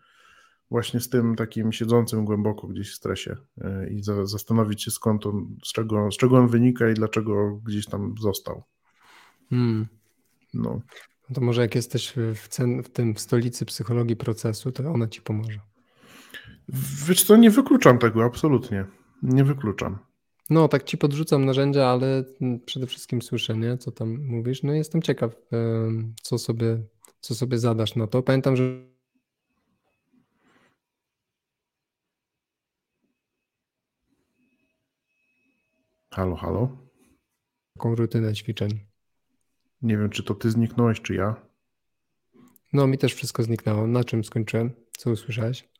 właśnie 0.69 0.99
z 0.99 1.09
tym 1.09 1.35
takim 1.35 1.71
siedzącym 1.71 2.25
głęboko 2.25 2.67
gdzieś 2.67 2.91
w 2.91 2.95
stresie 2.95 3.35
e, 3.61 3.89
i 3.89 4.03
za, 4.03 4.25
zastanowić 4.25 4.83
się 4.83 4.91
skąd 4.91 5.25
on, 5.25 5.57
z 5.65 5.71
czego, 5.71 6.11
z 6.11 6.17
czego 6.17 6.37
on 6.37 6.47
wynika 6.47 6.89
i 6.89 6.93
dlaczego 6.93 7.55
gdzieś 7.55 7.85
tam 7.85 8.15
został. 8.19 8.63
Hmm. 9.49 9.87
No. 10.53 10.81
No. 11.31 11.35
To 11.35 11.41
może 11.41 11.61
jak 11.61 11.75
jesteś 11.75 12.13
w, 12.35 12.47
cen, 12.47 12.83
w 12.83 12.89
tym 12.89 13.15
w 13.15 13.19
stolicy 13.19 13.65
psychologii 13.65 14.15
procesu, 14.15 14.71
to 14.71 14.91
ona 14.91 15.07
ci 15.07 15.21
pomoże. 15.21 15.59
Wiesz 17.07 17.23
co, 17.23 17.37
nie 17.37 17.49
wykluczam 17.49 17.97
tego, 17.97 18.23
absolutnie. 18.23 18.85
Nie 19.23 19.43
wykluczam. 19.43 19.99
No, 20.49 20.67
tak 20.67 20.83
ci 20.83 20.97
podrzucam 20.97 21.45
narzędzia, 21.45 21.87
ale 21.87 22.23
przede 22.65 22.87
wszystkim 22.87 23.21
słyszę, 23.21 23.57
nie, 23.57 23.77
co 23.77 23.91
tam 23.91 24.25
mówisz. 24.25 24.63
No 24.63 24.73
jestem 24.73 25.01
ciekaw, 25.01 25.35
co 26.21 26.37
sobie 26.37 26.83
co 27.21 27.35
sobie 27.35 27.57
zadasz 27.57 27.95
na 27.95 28.07
to. 28.07 28.23
Pamiętam, 28.23 28.55
że 28.55 28.91
Halo, 36.13 36.35
halo. 36.35 36.77
Taką 37.73 37.95
rutynę 37.95 38.33
ćwiczeń. 38.33 38.90
Nie 39.81 39.97
wiem, 39.97 40.09
czy 40.09 40.23
to 40.23 40.35
ty 40.35 40.51
zniknąłeś, 40.51 41.01
czy 41.01 41.15
ja. 41.15 41.35
No, 42.73 42.87
mi 42.87 42.97
też 42.97 43.13
wszystko 43.13 43.43
zniknęło. 43.43 43.87
Na 43.87 44.03
czym 44.03 44.23
skończyłem? 44.23 44.71
Co 44.97 45.11
usłyszałeś? 45.11 45.71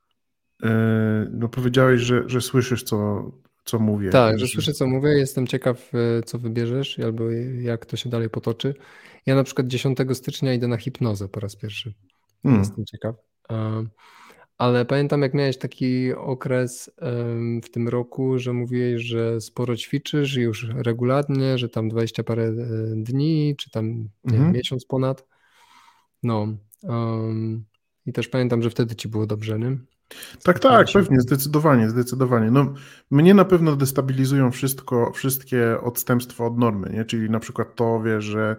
no 1.32 1.50
powiedziałeś, 1.50 2.02
że, 2.02 2.24
że 2.30 2.42
słyszysz, 2.42 2.84
co, 2.84 3.24
co 3.66 3.80
mówię. 3.80 4.10
Tak, 4.10 4.40
że 4.40 4.48
słyszę, 4.48 4.74
co 4.74 4.88
mówię. 4.88 5.10
Jestem 5.10 5.48
ciekaw, 5.48 5.92
co 6.26 6.40
wybierzesz 6.40 7.00
albo 7.00 7.30
jak 7.62 7.86
to 7.86 7.98
się 7.98 8.10
dalej 8.10 8.30
potoczy. 8.30 8.74
Ja 9.26 9.36
na 9.36 9.44
przykład 9.44 9.68
10 9.68 9.98
stycznia 10.14 10.54
idę 10.54 10.68
na 10.68 10.78
hipnozę 10.78 11.28
po 11.28 11.40
raz 11.40 11.56
pierwszy. 11.56 11.94
Hmm. 12.44 12.62
Jestem 12.62 12.86
ciekaw. 12.86 13.16
Ale 14.62 14.86
pamiętam, 14.86 15.22
jak 15.22 15.34
miałeś 15.34 15.58
taki 15.58 16.14
okres 16.14 16.92
w 17.64 17.70
tym 17.72 17.88
roku, 17.88 18.40
że 18.40 18.54
mówiłeś, 18.54 19.02
że 19.02 19.42
sporo 19.42 19.78
ćwiczysz 19.78 20.36
już 20.36 20.68
regularnie, 20.76 21.58
że 21.58 21.70
tam 21.70 21.90
20 21.90 22.24
parę 22.24 22.44
e, 22.44 22.54
dni, 22.96 23.56
czy 23.58 23.72
tam 23.72 24.10
mhm. 24.26 24.52
miesiąc 24.52 24.86
ponad. 24.86 25.28
No. 26.24 26.48
Um, 26.84 27.66
I 28.06 28.14
też 28.14 28.28
pamiętam, 28.28 28.62
że 28.62 28.70
wtedy 28.70 28.96
ci 28.96 29.08
było 29.08 29.28
dobrze, 29.28 29.60
nie? 29.60 29.78
Tak, 30.44 30.60
tak, 30.60 30.88
pewnie, 30.94 31.22
zdecydowanie, 31.22 31.90
zdecydowanie. 31.90 32.52
No, 32.52 32.74
mnie 33.12 33.34
na 33.34 33.46
pewno 33.46 33.76
destabilizują 33.76 34.52
wszystko, 34.52 35.12
wszystkie 35.12 35.82
odstępstwa 35.82 36.46
od 36.46 36.58
normy, 36.58 36.90
nie? 36.94 37.06
czyli 37.06 37.30
na 37.30 37.40
przykład 37.40 37.76
to, 37.76 38.02
wie, 38.02 38.22
że 38.22 38.56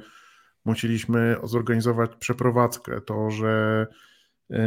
musieliśmy 0.65 1.37
zorganizować 1.45 2.11
przeprowadzkę, 2.19 3.01
to, 3.01 3.31
że 3.31 3.87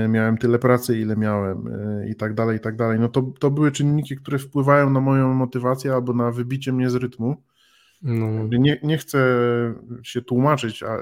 miałem 0.09 0.37
tyle 0.37 0.59
pracy, 0.59 0.99
ile 0.99 1.15
miałem 1.15 1.67
e, 1.67 2.09
i 2.09 2.15
tak 2.15 2.33
dalej, 2.33 2.57
i 2.57 2.59
tak 2.59 2.75
dalej. 2.75 2.99
No 2.99 3.09
to, 3.09 3.21
to 3.39 3.51
były 3.51 3.71
czynniki, 3.71 4.15
które 4.15 4.39
wpływają 4.39 4.89
na 4.89 5.01
moją 5.01 5.33
motywację 5.33 5.93
albo 5.93 6.13
na 6.13 6.31
wybicie 6.31 6.73
mnie 6.73 6.89
z 6.89 6.95
rytmu. 6.95 7.43
No. 8.01 8.47
Nie, 8.59 8.79
nie 8.83 8.97
chcę 8.97 9.19
się 10.03 10.21
tłumaczyć, 10.21 10.83
a, 10.83 10.97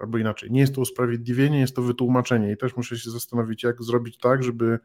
albo 0.00 0.18
inaczej, 0.18 0.50
nie 0.50 0.60
jest 0.60 0.74
to 0.74 0.80
usprawiedliwienie, 0.80 1.60
jest 1.60 1.76
to 1.76 1.82
wytłumaczenie 1.82 2.52
i 2.52 2.56
też 2.56 2.76
muszę 2.76 2.98
się 2.98 3.10
zastanowić, 3.10 3.62
jak 3.62 3.82
zrobić 3.82 4.18
tak, 4.18 4.42
żeby, 4.42 4.78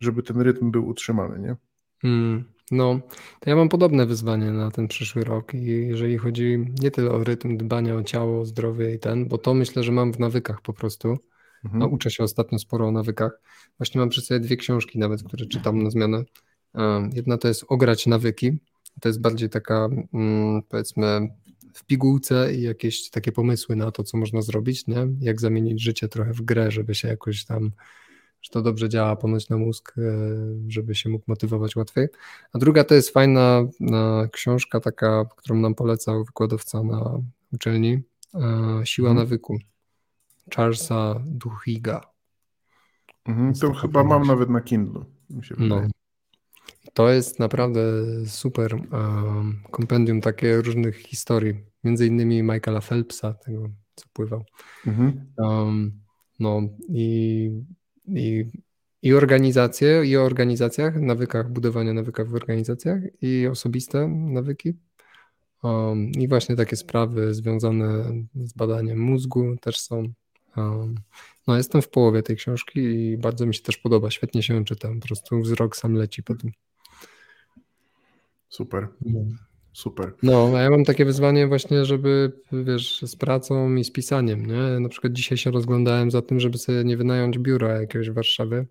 żeby 0.00 0.22
ten 0.22 0.40
rytm 0.40 0.70
był 0.70 0.88
utrzymany, 0.88 1.38
nie? 1.38 1.56
Hmm. 2.02 2.44
No, 2.70 3.00
to 3.40 3.50
ja 3.50 3.56
mam 3.56 3.68
podobne 3.68 4.06
wyzwanie 4.06 4.50
na 4.52 4.70
ten 4.70 4.88
przyszły 4.88 5.24
rok 5.24 5.54
i 5.54 5.66
jeżeli 5.66 6.18
chodzi 6.18 6.66
nie 6.82 6.90
tyle 6.90 7.10
o 7.10 7.24
rytm 7.24 7.56
dbania 7.56 7.94
o 7.94 8.02
ciało, 8.02 8.44
zdrowie 8.44 8.94
i 8.94 8.98
ten, 8.98 9.28
bo 9.28 9.38
to 9.38 9.54
myślę, 9.54 9.82
że 9.82 9.92
mam 9.92 10.12
w 10.12 10.18
nawykach 10.18 10.60
po 10.60 10.72
prostu. 10.72 11.18
Mhm. 11.64 11.80
No, 11.80 11.86
uczę 11.86 12.10
się 12.10 12.24
ostatnio 12.24 12.58
sporo 12.58 12.88
o 12.88 12.92
nawykach. 12.92 13.40
Właśnie 13.78 13.98
mam 13.98 14.08
przy 14.08 14.20
sobie 14.20 14.40
dwie 14.40 14.56
książki 14.56 14.98
nawet, 14.98 15.22
które 15.22 15.46
czytam 15.46 15.82
na 15.82 15.90
zmianę. 15.90 16.24
Jedna 17.12 17.38
to 17.38 17.48
jest 17.48 17.64
Ograć 17.68 18.06
nawyki. 18.06 18.58
To 19.00 19.08
jest 19.08 19.20
bardziej 19.20 19.48
taka, 19.48 19.88
mm, 20.12 20.62
powiedzmy, 20.62 21.28
w 21.74 21.84
pigułce 21.84 22.54
i 22.54 22.62
jakieś 22.62 23.10
takie 23.10 23.32
pomysły 23.32 23.76
na 23.76 23.90
to, 23.90 24.02
co 24.02 24.18
można 24.18 24.42
zrobić, 24.42 24.86
nie? 24.86 25.06
Jak 25.20 25.40
zamienić 25.40 25.82
życie 25.82 26.08
trochę 26.08 26.32
w 26.32 26.42
grę, 26.42 26.70
żeby 26.70 26.94
się 26.94 27.08
jakoś 27.08 27.44
tam 27.44 27.70
że 28.44 28.50
to 28.50 28.62
dobrze 28.62 28.88
działa 28.88 29.16
ponoć 29.16 29.48
na 29.48 29.56
mózg, 29.56 29.94
e, 29.98 30.02
żeby 30.68 30.94
się 30.94 31.08
mógł 31.10 31.24
motywować 31.26 31.76
łatwiej. 31.76 32.08
A 32.52 32.58
druga 32.58 32.84
to 32.84 32.94
jest 32.94 33.10
fajna 33.10 33.62
książka 34.32 34.80
taka, 34.80 35.24
którą 35.36 35.56
nam 35.56 35.74
polecał 35.74 36.24
wykładowca 36.24 36.82
na 36.82 37.20
uczelni, 37.52 38.02
e, 38.34 38.80
Siła 38.84 39.08
hmm. 39.08 39.24
nawyku 39.24 39.58
Charlesa 40.50 41.22
Duhiga. 41.26 42.00
Mhm, 43.24 43.54
to 43.54 43.72
chyba 43.72 44.04
mam 44.04 44.26
nawet 44.26 44.50
na 44.50 44.60
Kindle. 44.60 45.04
No. 45.58 45.82
To 46.92 47.10
jest 47.10 47.38
naprawdę 47.38 47.80
super 48.26 48.74
um, 48.74 49.62
kompendium 49.70 50.20
takie 50.20 50.56
różnych 50.56 50.96
historii, 50.96 51.54
między 51.84 52.06
innymi 52.06 52.42
Michaela 52.42 52.80
Phelpsa, 52.80 53.34
tego 53.34 53.68
co 53.94 54.06
pływał. 54.12 54.44
Mhm. 54.86 55.32
Um, 55.38 55.92
no 56.40 56.62
i 56.88 57.50
i, 58.06 58.44
i 59.02 59.14
organizacje, 59.14 60.04
i 60.04 60.16
o 60.16 60.22
organizacjach, 60.22 61.00
nawykach, 61.00 61.52
budowania 61.52 61.92
nawykach 61.92 62.28
w 62.28 62.34
organizacjach 62.34 63.02
i 63.20 63.46
osobiste 63.46 64.08
nawyki. 64.08 64.74
Um, 65.62 66.10
I 66.10 66.28
właśnie 66.28 66.56
takie 66.56 66.76
sprawy 66.76 67.34
związane 67.34 68.12
z 68.34 68.52
badaniem 68.52 68.98
mózgu 68.98 69.56
też 69.56 69.80
są. 69.80 70.12
No, 71.46 71.56
jestem 71.56 71.82
w 71.82 71.88
połowie 71.88 72.22
tej 72.22 72.36
książki 72.36 72.80
i 72.80 73.18
bardzo 73.18 73.46
mi 73.46 73.54
się 73.54 73.62
też 73.62 73.76
podoba. 73.76 74.10
Świetnie 74.10 74.42
się 74.42 74.64
czytam. 74.64 75.00
Po 75.00 75.06
prostu 75.06 75.40
wzrok 75.40 75.76
sam 75.76 75.94
leci 75.94 76.22
po 76.22 76.34
tym. 76.34 76.52
Super. 78.48 78.88
No. 79.06 79.20
Super. 79.72 80.14
No, 80.22 80.52
a 80.56 80.60
ja 80.60 80.70
mam 80.70 80.84
takie 80.84 81.04
wyzwanie 81.04 81.46
właśnie, 81.46 81.84
żeby, 81.84 82.32
wiesz, 82.52 83.02
z 83.02 83.16
pracą 83.16 83.74
i 83.74 83.84
z 83.84 83.92
pisaniem, 83.92 84.46
nie? 84.46 84.80
Na 84.80 84.88
przykład 84.88 85.12
dzisiaj 85.12 85.38
się 85.38 85.50
rozglądałem 85.50 86.10
za 86.10 86.22
tym, 86.22 86.40
żeby 86.40 86.58
sobie 86.58 86.84
nie 86.84 86.96
wynająć 86.96 87.38
biura 87.38 87.80
jakiegoś 87.80 88.10
w 88.10 88.14
Warszawie, 88.14 88.66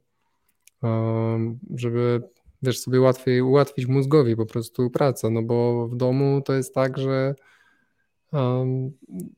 żeby, 1.76 2.22
wiesz, 2.62 2.80
sobie 2.80 3.02
łatwiej 3.02 3.42
ułatwić 3.42 3.86
mózgowi 3.86 4.36
po 4.36 4.46
prostu 4.46 4.90
pracę, 4.90 5.30
no 5.30 5.42
bo 5.42 5.88
w 5.88 5.96
domu 5.96 6.42
to 6.46 6.54
jest 6.54 6.74
tak, 6.74 6.98
że 6.98 7.36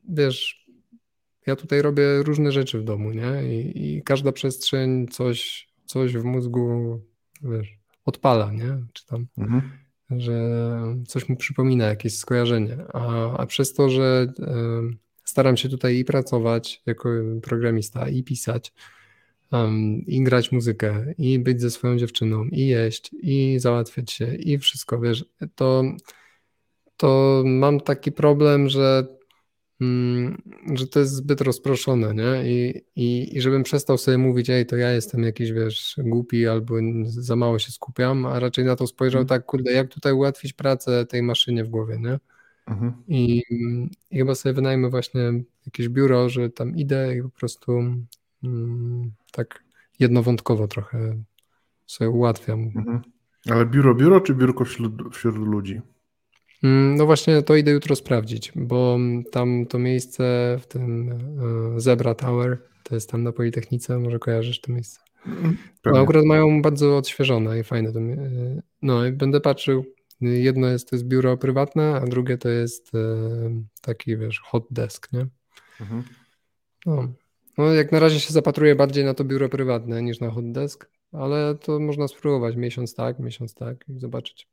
wiesz, 0.08 0.65
ja 1.46 1.56
tutaj 1.56 1.82
robię 1.82 2.22
różne 2.22 2.52
rzeczy 2.52 2.78
w 2.78 2.84
domu, 2.84 3.12
nie? 3.12 3.54
I, 3.54 3.94
i 3.96 4.02
każda 4.02 4.32
przestrzeń 4.32 5.08
coś, 5.08 5.68
coś 5.84 6.16
w 6.16 6.24
mózgu, 6.24 7.00
wiesz, 7.42 7.78
odpala, 8.04 8.52
nie? 8.52 8.82
Czy 8.92 9.06
tam... 9.06 9.26
Mhm 9.38 9.86
że 10.10 10.60
coś 11.06 11.28
mu 11.28 11.36
przypomina, 11.36 11.86
jakieś 11.86 12.18
skojarzenie. 12.18 12.78
A, 12.92 13.36
a 13.36 13.46
przez 13.46 13.72
to, 13.72 13.88
że 13.88 14.32
staram 15.24 15.56
się 15.56 15.68
tutaj 15.68 15.96
i 15.96 16.04
pracować 16.04 16.82
jako 16.86 17.08
programista, 17.42 18.08
i 18.08 18.22
pisać, 18.22 18.72
um, 19.52 20.06
i 20.06 20.22
grać 20.22 20.52
muzykę, 20.52 21.14
i 21.18 21.38
być 21.38 21.60
ze 21.60 21.70
swoją 21.70 21.98
dziewczyną, 21.98 22.44
i 22.44 22.66
jeść, 22.66 23.10
i 23.22 23.56
załatwiać 23.58 24.12
się, 24.12 24.34
i 24.34 24.58
wszystko, 24.58 25.00
wiesz, 25.00 25.24
to, 25.54 25.82
to 26.96 27.42
mam 27.46 27.80
taki 27.80 28.12
problem, 28.12 28.68
że 28.68 29.06
że 30.74 30.86
to 30.86 31.00
jest 31.00 31.12
zbyt 31.12 31.40
rozproszone, 31.40 32.14
nie? 32.14 32.52
I, 32.52 32.82
i, 32.96 33.36
I 33.36 33.40
żebym 33.40 33.62
przestał 33.62 33.98
sobie 33.98 34.18
mówić, 34.18 34.50
ej, 34.50 34.66
to 34.66 34.76
ja 34.76 34.90
jestem 34.90 35.22
jakiś, 35.22 35.52
wiesz, 35.52 35.96
głupi 35.98 36.46
albo 36.46 36.74
za 37.04 37.36
mało 37.36 37.58
się 37.58 37.72
skupiam, 37.72 38.26
a 38.26 38.40
raczej 38.40 38.64
na 38.64 38.76
to 38.76 38.86
spojrzał 38.86 39.22
mhm. 39.22 39.40
tak, 39.40 39.46
kurde, 39.46 39.72
jak 39.72 39.88
tutaj 39.88 40.12
ułatwić 40.12 40.52
pracę 40.52 41.06
tej 41.06 41.22
maszynie 41.22 41.64
w 41.64 41.68
głowie, 41.68 41.98
nie? 41.98 42.18
Mhm. 42.66 42.92
I, 43.08 43.42
I 44.10 44.18
chyba 44.18 44.34
sobie 44.34 44.52
wynajmę 44.52 44.90
właśnie 44.90 45.20
jakieś 45.66 45.88
biuro, 45.88 46.28
że 46.28 46.50
tam 46.50 46.76
idę 46.76 47.16
i 47.16 47.22
po 47.22 47.30
prostu 47.30 47.72
mm, 48.44 49.12
tak 49.32 49.64
jednowątkowo 49.98 50.68
trochę 50.68 51.22
sobie 51.86 52.10
ułatwiam. 52.10 52.60
Mhm. 52.60 53.00
Ale 53.50 53.66
biuro, 53.66 53.94
biuro 53.94 54.20
czy 54.20 54.34
biurko 54.34 54.64
wśród, 54.64 55.14
wśród 55.14 55.36
ludzi? 55.36 55.80
Mm, 56.66 56.94
no 56.96 57.06
właśnie 57.06 57.42
to 57.42 57.56
idę 57.56 57.70
jutro 57.70 57.96
sprawdzić, 57.96 58.52
bo 58.54 58.98
tam 59.30 59.66
to 59.66 59.78
miejsce 59.78 60.56
w 60.60 60.66
tym 60.66 61.10
e, 61.76 61.80
Zebra 61.80 62.14
Tower, 62.14 62.58
to 62.82 62.94
jest 62.94 63.10
tam 63.10 63.22
na 63.22 63.32
Politechnice, 63.32 63.98
może 63.98 64.18
kojarzysz 64.18 64.60
to 64.60 64.72
miejsce. 64.72 65.00
Mhm, 65.26 65.56
no, 65.84 65.98
akurat 66.00 66.24
mają 66.24 66.62
bardzo 66.62 66.96
odświeżone 66.96 67.58
i 67.58 67.64
fajne. 67.64 67.92
To, 67.92 68.00
no 68.82 69.06
i 69.06 69.12
będę 69.12 69.40
patrzył. 69.40 69.84
Jedno 70.20 70.66
jest 70.66 70.90
to 70.90 70.96
jest 70.96 71.06
biuro 71.06 71.36
prywatne, 71.36 71.94
a 71.94 72.06
drugie 72.06 72.38
to 72.38 72.48
jest 72.48 72.94
e, 72.94 72.98
taki, 73.80 74.16
wiesz, 74.16 74.40
hot 74.40 74.66
desk, 74.70 75.12
nie? 75.12 75.26
Mhm. 75.80 76.02
No. 76.86 77.08
no 77.58 77.74
jak 77.74 77.92
na 77.92 78.00
razie 78.00 78.20
się 78.20 78.32
zapatruję 78.32 78.74
bardziej 78.74 79.04
na 79.04 79.14
to 79.14 79.24
biuro 79.24 79.48
prywatne 79.48 80.02
niż 80.02 80.20
na 80.20 80.30
hot 80.30 80.52
desk, 80.52 80.90
ale 81.12 81.54
to 81.54 81.78
można 81.80 82.08
spróbować 82.08 82.56
miesiąc 82.56 82.94
tak, 82.94 83.18
miesiąc 83.18 83.54
tak 83.54 83.88
i 83.88 83.98
zobaczyć. 83.98 84.48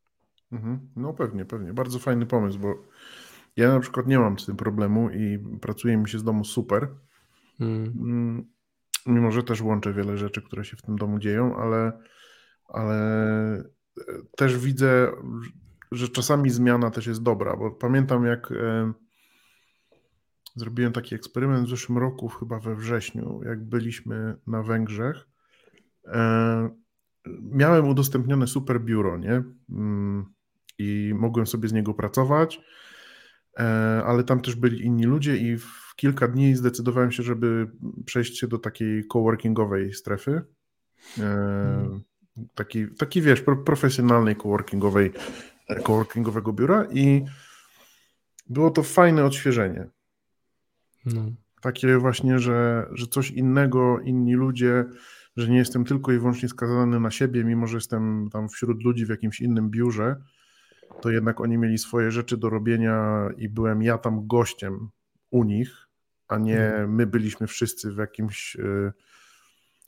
Mhm. 0.54 0.80
No 0.96 1.14
pewnie, 1.14 1.46
pewnie. 1.46 1.74
Bardzo 1.74 2.00
fajny 2.00 2.26
pomysł, 2.26 2.60
bo 2.60 2.76
ja 3.56 3.74
na 3.74 3.80
przykład 3.80 4.08
nie 4.08 4.20
mam 4.20 4.40
z 4.40 4.46
tym 4.46 4.56
problemu 4.56 5.10
i 5.10 5.40
pracuje 5.62 5.98
mi 5.98 6.10
się 6.10 6.20
z 6.20 6.24
domu 6.24 6.46
super. 6.46 6.88
Hmm. 7.58 7.94
Mm. 8.02 8.46
Mimo, 9.06 9.32
że 9.32 9.44
też 9.44 9.62
łączę 9.62 9.94
wiele 9.94 10.18
rzeczy, 10.18 10.42
które 10.42 10.66
się 10.66 10.78
w 10.78 10.82
tym 10.82 10.96
domu 10.96 11.20
dzieją, 11.20 11.58
ale, 11.58 11.92
ale 12.68 12.96
e, 13.58 13.64
też 14.38 14.58
widzę, 14.58 15.12
że 15.92 16.08
czasami 16.10 16.50
zmiana 16.50 16.92
też 16.92 17.08
jest 17.08 17.24
dobra, 17.24 17.58
bo 17.58 17.72
pamiętam 17.72 18.26
jak 18.26 18.52
e, 18.52 18.94
zrobiłem 20.56 20.94
taki 20.94 21.16
eksperyment 21.16 21.68
w 21.68 21.70
zeszłym 21.70 21.98
roku, 21.98 22.28
chyba 22.28 22.60
we 22.60 22.76
wrześniu, 22.76 23.42
jak 23.46 23.64
byliśmy 23.64 24.36
na 24.48 24.64
Węgrzech. 24.64 25.28
E, 26.06 26.70
miałem 27.42 27.88
udostępnione 27.88 28.48
super 28.48 28.82
biuro, 28.82 29.18
nie? 29.18 29.44
Mm, 29.70 30.26
i 30.78 31.14
mogłem 31.16 31.48
sobie 31.48 31.70
z 31.70 31.74
niego 31.74 31.94
pracować, 31.94 32.62
e, 33.60 33.64
ale 34.06 34.24
tam 34.24 34.42
też 34.42 34.56
byli 34.56 34.86
inni 34.86 35.04
ludzie 35.06 35.38
i 35.38 35.58
w 35.58 35.96
kilka 35.96 36.28
dni 36.28 36.56
zdecydowałem 36.56 37.12
się, 37.12 37.24
żeby 37.24 37.72
przejść 38.06 38.40
się 38.40 38.48
do 38.48 38.58
takiej 38.58 39.08
coworkingowej 39.08 39.94
strefy. 39.94 40.42
Hmm. 41.16 42.02
Taki, 42.56 42.88
taki 42.88 43.22
wiesz, 43.22 43.44
profesjonalnej 43.66 44.36
coworkingowej, 44.36 45.12
e, 45.68 45.82
coworkingowego 45.82 46.54
biura 46.54 46.88
i 46.92 47.26
było 48.50 48.72
to 48.72 48.84
fajne 48.84 49.26
odświeżenie. 49.26 49.88
No. 51.06 51.26
Takie 51.62 51.98
właśnie, 51.98 52.40
że, 52.40 52.88
że 52.92 53.08
coś 53.08 53.32
innego, 53.32 54.00
inni 54.00 54.34
ludzie, 54.34 54.86
że 55.38 55.50
nie 55.50 55.58
jestem 55.58 55.86
tylko 55.86 56.12
i 56.12 56.20
wyłącznie 56.20 56.50
skazany 56.50 57.00
na 57.00 57.12
siebie, 57.12 57.44
mimo 57.44 57.68
że 57.68 57.78
jestem 57.78 58.30
tam 58.32 58.50
wśród 58.50 58.84
ludzi 58.84 59.06
w 59.06 59.10
jakimś 59.10 59.42
innym 59.42 59.70
biurze, 59.70 60.16
to 61.02 61.10
jednak 61.10 61.42
oni 61.42 61.58
mieli 61.58 61.78
swoje 61.78 62.12
rzeczy 62.12 62.38
do 62.38 62.50
robienia 62.50 63.30
i 63.38 63.50
byłem 63.50 63.84
ja 63.84 63.98
tam 63.98 64.28
gościem 64.28 64.90
u 65.32 65.44
nich, 65.44 65.88
a 66.28 66.38
nie 66.38 66.66
mhm. 66.66 66.96
my 66.96 67.08
byliśmy 67.08 67.48
wszyscy 67.48 67.92
w 67.92 67.98
jakimś 67.98 68.56
y, 68.56 68.92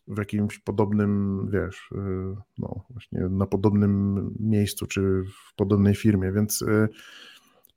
w 0.08 0.18
jakimś 0.18 0.60
podobnym, 0.60 1.42
wiesz, 1.52 1.90
y, 1.92 2.36
no 2.58 2.86
właśnie 2.90 3.20
na 3.20 3.46
podobnym 3.46 4.32
miejscu 4.40 4.86
czy 4.86 5.24
w 5.52 5.56
podobnej 5.56 5.96
firmie, 5.96 6.32
więc 6.32 6.62
y, 6.62 6.90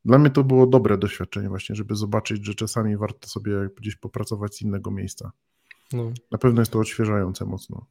dla 0.05 0.19
mnie 0.19 0.31
to 0.31 0.45
było 0.45 0.67
dobre 0.67 0.99
doświadczenie 0.99 1.49
właśnie, 1.49 1.77
żeby 1.77 1.95
zobaczyć, 1.95 2.47
że 2.47 2.55
czasami 2.55 2.97
warto 2.97 3.29
sobie 3.29 3.53
gdzieś 3.77 3.97
popracować 3.97 4.55
z 4.55 4.63
innego 4.63 4.91
miejsca. 4.91 5.33
No. 5.93 6.13
Na 6.31 6.39
pewno 6.39 6.61
jest 6.61 6.73
to 6.73 6.79
odświeżające 6.79 7.45
mocno. 7.45 7.87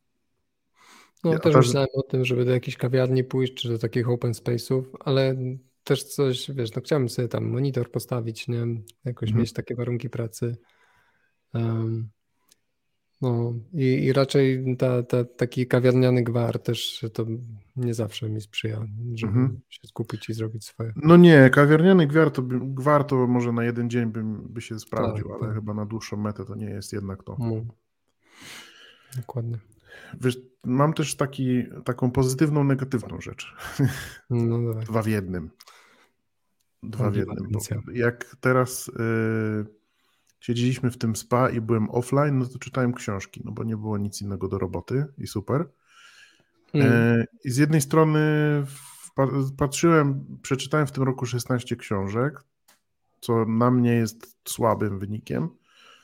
No 1.24 1.34
ja 1.34 1.39
też 1.39 1.53
ta... 1.53 1.59
myślałem 1.59 1.89
o 1.93 2.03
tym, 2.03 2.26
żeby 2.26 2.45
do 2.45 2.51
jakiejś 2.51 2.78
kawiarni 2.78 3.24
pójść, 3.24 3.53
czy 3.53 3.70
do 3.70 3.80
takich 3.80 4.09
open 4.09 4.32
space'ów, 4.32 4.84
ale 4.99 5.36
też 5.84 6.03
coś, 6.03 6.51
wiesz, 6.51 6.76
no 6.76 6.82
chciałbym 6.82 7.09
sobie 7.09 7.28
tam 7.28 7.49
monitor 7.49 7.91
postawić, 7.91 8.47
nie? 8.47 8.65
Jakoś 9.05 9.30
mhm. 9.30 9.41
mieć 9.41 9.53
takie 9.53 9.76
warunki 9.76 10.09
pracy. 10.09 10.57
Um, 11.53 12.09
no 13.22 13.53
i, 13.74 13.84
i 13.84 14.13
raczej 14.13 14.76
ta, 14.78 15.03
ta, 15.03 15.24
taki 15.24 15.68
kawiarniany 15.68 16.24
gwar 16.24 16.59
też 16.59 17.05
to 17.13 17.26
nie 17.76 17.93
zawsze 17.93 18.30
mi 18.30 18.41
sprzyja, 18.41 18.86
żeby 19.13 19.34
mhm. 19.34 19.59
się 19.70 19.88
skupić 19.88 20.30
i 20.30 20.34
zrobić 20.34 20.65
swoje. 20.65 20.93
No 20.95 21.18
nie, 21.18 21.49
kawiarniany 21.49 22.07
gwar 22.07 22.32
to, 22.32 22.41
gwar 22.61 23.03
to 23.03 23.28
może 23.28 23.51
na 23.51 23.63
jeden 23.63 23.89
dzień 23.89 24.05
bym, 24.05 24.47
by 24.49 24.61
się 24.61 24.80
sprawdził, 24.80 25.28
tak, 25.28 25.34
ale 25.34 25.47
tak. 25.47 25.55
chyba 25.55 25.74
na 25.74 25.86
dłuższą 25.86 26.18
metę 26.18 26.45
to 26.45 26.55
nie 26.55 26.70
jest 26.70 26.93
jednak 26.93 27.24
to. 27.24 27.36
No. 27.39 27.65
Dokładnie. 29.18 29.57
Wiesz, 30.22 30.38
mam 30.64 30.94
też 30.94 31.16
taki, 31.16 31.64
taką 31.86 32.12
pozytywną, 32.12 32.64
negatywną 32.64 33.22
rzecz. 33.22 33.56
No 34.30 34.74
Dwa 34.74 35.02
w 35.02 35.08
jednym. 35.08 35.50
Dwa 36.84 37.10
w 37.10 37.16
jednym. 37.16 37.48
Jak 37.94 38.36
teraz... 38.42 38.92
Yy 39.00 39.78
siedzieliśmy 40.40 40.92
w 40.92 40.98
tym 40.98 41.16
spa 41.16 41.50
i 41.50 41.62
byłem 41.62 41.90
offline, 41.90 42.40
no 42.40 42.46
to 42.46 42.60
czytałem 42.60 42.94
książki, 42.94 43.42
no 43.46 43.52
bo 43.52 43.64
nie 43.64 43.78
było 43.78 43.98
nic 43.98 44.22
innego 44.22 44.48
do 44.48 44.58
roboty 44.58 45.06
i 45.18 45.28
super. 45.28 45.70
Mm. 46.74 46.88
E, 46.92 47.26
I 47.44 47.52
z 47.52 47.58
jednej 47.58 47.82
strony 47.82 48.20
patrzyłem, 49.58 50.38
przeczytałem 50.42 50.88
w 50.88 50.92
tym 50.92 51.04
roku 51.04 51.26
16 51.26 51.76
książek, 51.76 52.44
co 53.22 53.46
na 53.46 53.72
mnie 53.72 53.94
jest 53.94 54.36
słabym 54.50 55.00
wynikiem, 55.00 55.50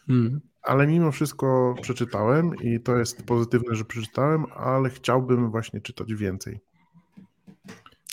mm. 0.10 0.42
Ale 0.64 0.88
mimo 0.88 1.12
wszystko 1.12 1.76
przeczytałem 1.82 2.56
i 2.56 2.80
to 2.80 2.98
jest 2.98 3.24
pozytywne, 3.24 3.76
że 3.76 3.86
przeczytałem, 3.86 4.46
ale 4.56 4.90
chciałbym 4.90 5.52
właśnie 5.52 5.82
czytać 5.82 6.14
więcej. 6.14 6.60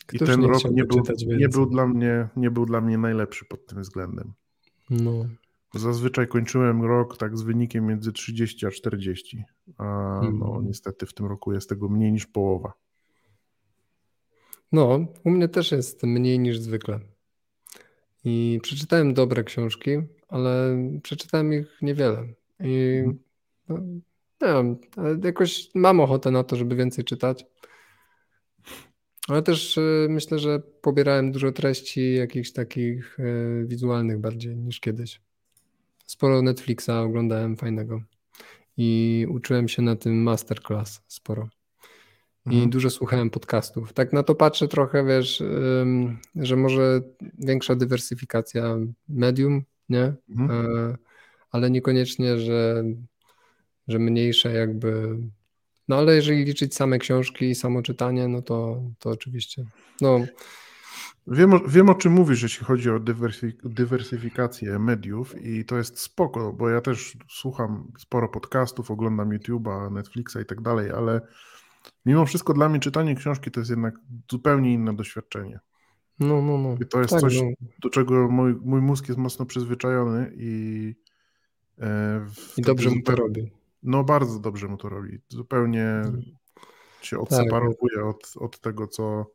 Ktoś 0.06 0.28
I 0.28 0.32
ten 0.32 0.40
nie 0.40 0.46
rok 0.46 0.64
nie 0.64 0.84
był, 0.84 1.02
nie 1.38 1.48
był, 1.48 1.66
dla 1.66 1.86
mnie, 1.86 2.28
nie 2.36 2.50
był 2.50 2.66
dla 2.66 2.80
mnie 2.80 2.98
najlepszy 2.98 3.44
pod 3.44 3.66
tym 3.66 3.82
względem. 3.82 4.32
No. 4.90 5.26
Zazwyczaj 5.74 6.28
kończyłem 6.28 6.82
rok 6.82 7.16
tak 7.16 7.38
z 7.38 7.42
wynikiem 7.42 7.86
między 7.86 8.12
30 8.12 8.66
a 8.66 8.70
40, 8.70 9.44
a 9.78 9.84
no 10.22 10.46
mhm. 10.46 10.66
niestety 10.66 11.06
w 11.06 11.14
tym 11.14 11.26
roku 11.26 11.52
jest 11.52 11.68
tego 11.68 11.88
mniej 11.88 12.12
niż 12.12 12.26
połowa. 12.26 12.72
No, 14.72 15.06
u 15.24 15.30
mnie 15.30 15.48
też 15.48 15.72
jest 15.72 16.02
mniej 16.02 16.38
niż 16.38 16.58
zwykle. 16.58 17.00
I 18.24 18.60
przeczytałem 18.62 19.14
dobre 19.14 19.44
książki, 19.44 19.90
ale 20.28 20.76
przeczytałem 21.02 21.52
ich 21.52 21.78
niewiele. 21.82 22.39
I 22.60 23.02
mhm. 23.04 23.18
no, 23.68 23.78
nie 24.40 24.54
wiem, 24.54 24.76
ale 24.96 25.18
jakoś 25.24 25.70
mam 25.74 26.00
ochotę 26.00 26.30
na 26.30 26.44
to, 26.44 26.56
żeby 26.56 26.76
więcej 26.76 27.04
czytać. 27.04 27.46
Ale 29.28 29.42
też 29.42 29.78
y, 29.78 30.06
myślę, 30.10 30.38
że 30.38 30.60
pobierałem 30.80 31.32
dużo 31.32 31.52
treści 31.52 32.14
jakichś 32.14 32.52
takich 32.52 33.18
y, 33.20 33.64
wizualnych 33.66 34.18
bardziej 34.18 34.56
niż 34.56 34.80
kiedyś 34.80 35.20
sporo 36.10 36.42
Netflixa 36.42 36.90
oglądałem 36.90 37.56
fajnego 37.56 38.02
i 38.76 39.26
uczyłem 39.28 39.68
się 39.68 39.82
na 39.82 39.96
tym 39.96 40.22
masterclass 40.22 41.02
sporo. 41.06 41.48
I 42.46 42.54
mhm. 42.54 42.70
dużo 42.70 42.90
słuchałem 42.90 43.30
podcastów. 43.30 43.92
Tak 43.92 44.12
na 44.12 44.22
to 44.22 44.34
patrzę 44.34 44.68
trochę, 44.68 45.04
wiesz, 45.04 45.42
że 46.36 46.56
może 46.56 47.00
większa 47.38 47.74
dywersyfikacja 47.74 48.76
medium, 49.08 49.62
nie? 49.88 50.14
Mhm. 50.28 50.96
Ale 51.50 51.70
niekoniecznie, 51.70 52.38
że, 52.38 52.84
że 53.88 53.98
mniejsze 53.98 54.52
jakby. 54.52 55.18
No 55.88 55.96
ale 55.96 56.14
jeżeli 56.14 56.44
liczyć 56.44 56.74
same 56.74 56.98
książki 56.98 57.44
i 57.44 57.54
samo 57.54 57.82
czytanie, 57.82 58.28
no 58.28 58.42
to, 58.42 58.82
to 58.98 59.10
oczywiście. 59.10 59.64
No, 60.00 60.20
Wiem, 61.26 61.50
wiem 61.68 61.88
o 61.88 61.94
czym 61.94 62.12
mówisz, 62.12 62.42
jeśli 62.42 62.66
chodzi 62.66 62.90
o 62.90 63.00
dywersyfikację 63.64 64.78
mediów 64.78 65.42
i 65.42 65.64
to 65.64 65.76
jest 65.76 66.00
spoko, 66.00 66.52
bo 66.52 66.68
ja 66.68 66.80
też 66.80 67.16
słucham 67.28 67.92
sporo 67.98 68.28
podcastów, 68.28 68.90
oglądam 68.90 69.30
YouTube'a, 69.30 69.92
Netflixa 69.92 70.36
i 70.42 70.46
tak 70.46 70.60
dalej, 70.60 70.90
ale 70.90 71.20
mimo 72.06 72.26
wszystko 72.26 72.54
dla 72.54 72.68
mnie 72.68 72.80
czytanie 72.80 73.14
książki 73.14 73.50
to 73.50 73.60
jest 73.60 73.70
jednak 73.70 73.94
zupełnie 74.30 74.72
inne 74.72 74.96
doświadczenie. 74.96 75.60
No, 76.18 76.42
no, 76.42 76.58
no. 76.58 76.76
I 76.80 76.86
to 76.86 76.98
jest 76.98 77.10
tak, 77.10 77.20
coś, 77.20 77.40
no. 77.42 77.48
do 77.82 77.90
czego 77.90 78.28
mój, 78.28 78.54
mój 78.54 78.80
mózg 78.80 79.08
jest 79.08 79.20
mocno 79.20 79.46
przyzwyczajony 79.46 80.32
i 80.36 80.94
I 82.56 82.62
dobrze 82.62 82.90
mu 82.90 83.02
to 83.02 83.16
robi. 83.16 83.50
No, 83.82 84.04
bardzo 84.04 84.40
dobrze 84.40 84.68
mu 84.68 84.76
to 84.76 84.88
robi. 84.88 85.18
Zupełnie 85.28 85.84
mm. 85.84 86.22
się 87.02 87.16
tak, 87.16 87.22
odseparowuje 87.22 87.96
tak, 87.96 88.04
od, 88.04 88.32
od 88.36 88.60
tego, 88.60 88.86
co 88.86 89.26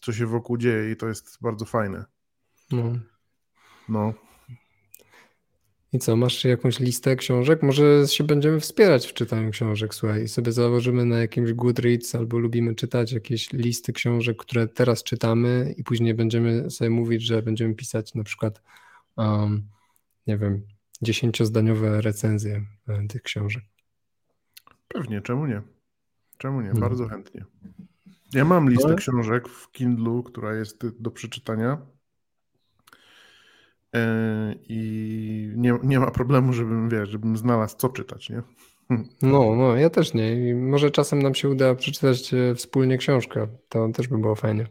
co 0.00 0.12
się 0.12 0.26
wokół 0.26 0.56
dzieje 0.56 0.92
i 0.92 0.96
to 0.96 1.08
jest 1.08 1.38
bardzo 1.40 1.64
fajne. 1.64 2.04
No. 2.72 2.92
No. 3.88 4.14
I 5.92 5.98
co, 5.98 6.16
masz 6.16 6.44
jakąś 6.44 6.80
listę 6.80 7.16
książek? 7.16 7.62
Może 7.62 8.08
się 8.08 8.24
będziemy 8.24 8.60
wspierać 8.60 9.06
w 9.06 9.14
czytaniu 9.14 9.50
książek, 9.50 9.94
słuchaj, 9.94 10.28
sobie 10.28 10.52
założymy 10.52 11.04
na 11.04 11.18
jakimś 11.18 11.52
Goodreads 11.52 12.14
albo 12.14 12.38
lubimy 12.38 12.74
czytać 12.74 13.12
jakieś 13.12 13.52
listy 13.52 13.92
książek, 13.92 14.36
które 14.36 14.68
teraz 14.68 15.02
czytamy 15.02 15.74
i 15.76 15.84
później 15.84 16.14
będziemy 16.14 16.70
sobie 16.70 16.90
mówić, 16.90 17.22
że 17.22 17.42
będziemy 17.42 17.74
pisać 17.74 18.14
na 18.14 18.24
przykład, 18.24 18.62
um, 19.16 19.68
nie 20.26 20.38
wiem, 20.38 20.66
dziesięciozdaniowe 21.02 22.00
recenzje 22.00 22.64
e, 22.88 23.06
tych 23.08 23.22
książek. 23.22 23.64
Pewnie, 24.88 25.20
czemu 25.20 25.46
nie? 25.46 25.62
Czemu 26.38 26.60
nie? 26.60 26.70
No. 26.74 26.80
Bardzo 26.80 27.08
chętnie. 27.08 27.44
Ja 28.34 28.44
mam 28.44 28.70
listę 28.70 28.86
Ale... 28.86 28.96
książek 28.96 29.48
w 29.48 29.72
Kindlu, 29.72 30.22
która 30.22 30.54
jest 30.54 30.86
do 31.00 31.10
przeczytania. 31.10 31.78
E, 33.94 34.54
I 34.68 35.52
nie, 35.56 35.78
nie 35.82 36.00
ma 36.00 36.10
problemu, 36.10 36.52
żebym, 36.52 36.88
wiesz, 36.88 37.08
żebym 37.08 37.36
znalazł 37.36 37.76
co 37.76 37.88
czytać, 37.88 38.30
nie? 38.30 38.42
No, 39.22 39.56
no, 39.56 39.76
ja 39.76 39.90
też 39.90 40.14
nie. 40.14 40.50
I 40.50 40.54
może 40.54 40.90
czasem 40.90 41.22
nam 41.22 41.34
się 41.34 41.48
uda 41.48 41.74
przeczytać 41.74 42.34
e, 42.34 42.54
wspólnie 42.54 42.98
książkę. 42.98 43.46
To 43.68 43.88
też 43.88 44.08
by 44.08 44.18
było 44.18 44.34
fajnie. 44.34 44.66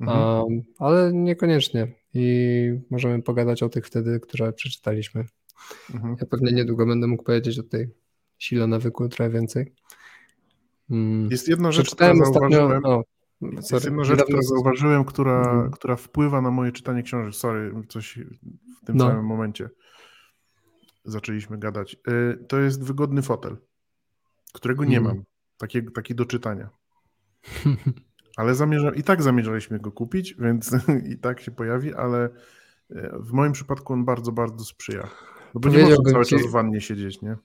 Mhm. 0.00 0.18
Um, 0.18 0.62
ale 0.78 1.12
niekoniecznie. 1.12 1.92
I 2.14 2.72
możemy 2.90 3.22
pogadać 3.22 3.62
o 3.62 3.68
tych 3.68 3.86
wtedy, 3.86 4.20
które 4.20 4.52
przeczytaliśmy. 4.52 5.24
Mhm. 5.94 6.16
Ja 6.20 6.26
pewnie 6.26 6.52
niedługo 6.52 6.86
będę 6.86 7.06
mógł 7.06 7.22
powiedzieć 7.22 7.58
o 7.58 7.62
tej 7.62 7.90
sile 8.38 8.66
nawyku 8.66 9.08
trochę 9.08 9.30
więcej. 9.30 9.72
Mm. 10.90 11.30
Jest 11.30 11.48
jedna 11.48 11.72
rzecz, 11.72 11.94
która 11.94 12.14
zauważyłem. 12.14 12.84
O, 12.84 13.04
jest 13.40 13.84
jedna 13.84 14.04
rzecz, 14.04 14.22
którą 14.22 14.42
zauważyłem, 14.42 15.04
która, 15.04 15.38
mhm. 15.38 15.70
która 15.70 15.96
wpływa 15.96 16.40
na 16.40 16.50
moje 16.50 16.72
czytanie 16.72 17.02
książek. 17.02 17.34
Sorry, 17.34 17.74
coś 17.88 18.18
w 18.82 18.86
tym 18.86 18.96
no. 18.96 19.08
samym 19.08 19.24
momencie 19.24 19.68
zaczęliśmy 21.04 21.58
gadać. 21.58 21.96
Y, 22.08 22.44
to 22.48 22.58
jest 22.58 22.84
wygodny 22.84 23.22
fotel, 23.22 23.56
którego 24.52 24.84
nie 24.84 24.98
mm. 24.98 25.14
mam. 25.14 25.24
Taki, 25.58 25.92
taki 25.92 26.14
do 26.14 26.24
czytania. 26.24 26.68
Ale 28.36 28.54
zamierzam, 28.54 28.94
i 28.94 29.02
tak 29.02 29.22
zamierzaliśmy 29.22 29.78
go 29.78 29.92
kupić, 29.92 30.34
więc 30.38 30.76
i 31.12 31.18
tak 31.18 31.40
się 31.40 31.50
pojawi, 31.50 31.94
ale 31.94 32.28
y, 32.90 33.10
w 33.20 33.32
moim 33.32 33.52
przypadku 33.52 33.92
on 33.92 34.04
bardzo, 34.04 34.32
bardzo 34.32 34.64
sprzyja. 34.64 35.08
No 35.56 35.60
bo 35.60 35.68
nie 35.68 35.82
można 35.82 36.12
cały 36.12 36.24
ci... 36.24 36.36
czas 36.36 36.46
w 36.46 36.50
wannie 36.50 36.80
siedzieć, 36.80 37.22
nie? 37.22 37.36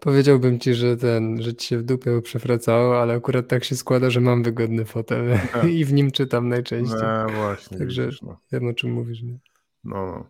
Powiedziałbym 0.00 0.58
ci, 0.58 0.74
że 0.74 0.96
ten, 0.96 1.42
że 1.42 1.54
ci 1.54 1.66
się 1.66 1.78
w 1.78 1.82
dupie 1.82 2.22
przewracało, 2.22 3.00
ale 3.02 3.14
akurat 3.14 3.48
tak 3.48 3.64
się 3.64 3.76
składa, 3.76 4.10
że 4.10 4.20
mam 4.20 4.42
wygodny 4.42 4.84
fotel 4.84 5.38
i 5.78 5.84
w 5.84 5.92
nim 5.92 6.10
czytam 6.10 6.48
najczęściej. 6.48 6.98
No 7.02 7.28
właśnie. 7.28 7.78
Także 7.78 8.04
widzisz, 8.04 8.22
no. 8.22 8.40
wiem 8.52 8.68
o 8.68 8.74
czym 8.74 8.92
mówisz. 8.92 9.22
Nie? 9.22 9.38
No, 9.84 10.06
no. 10.06 10.26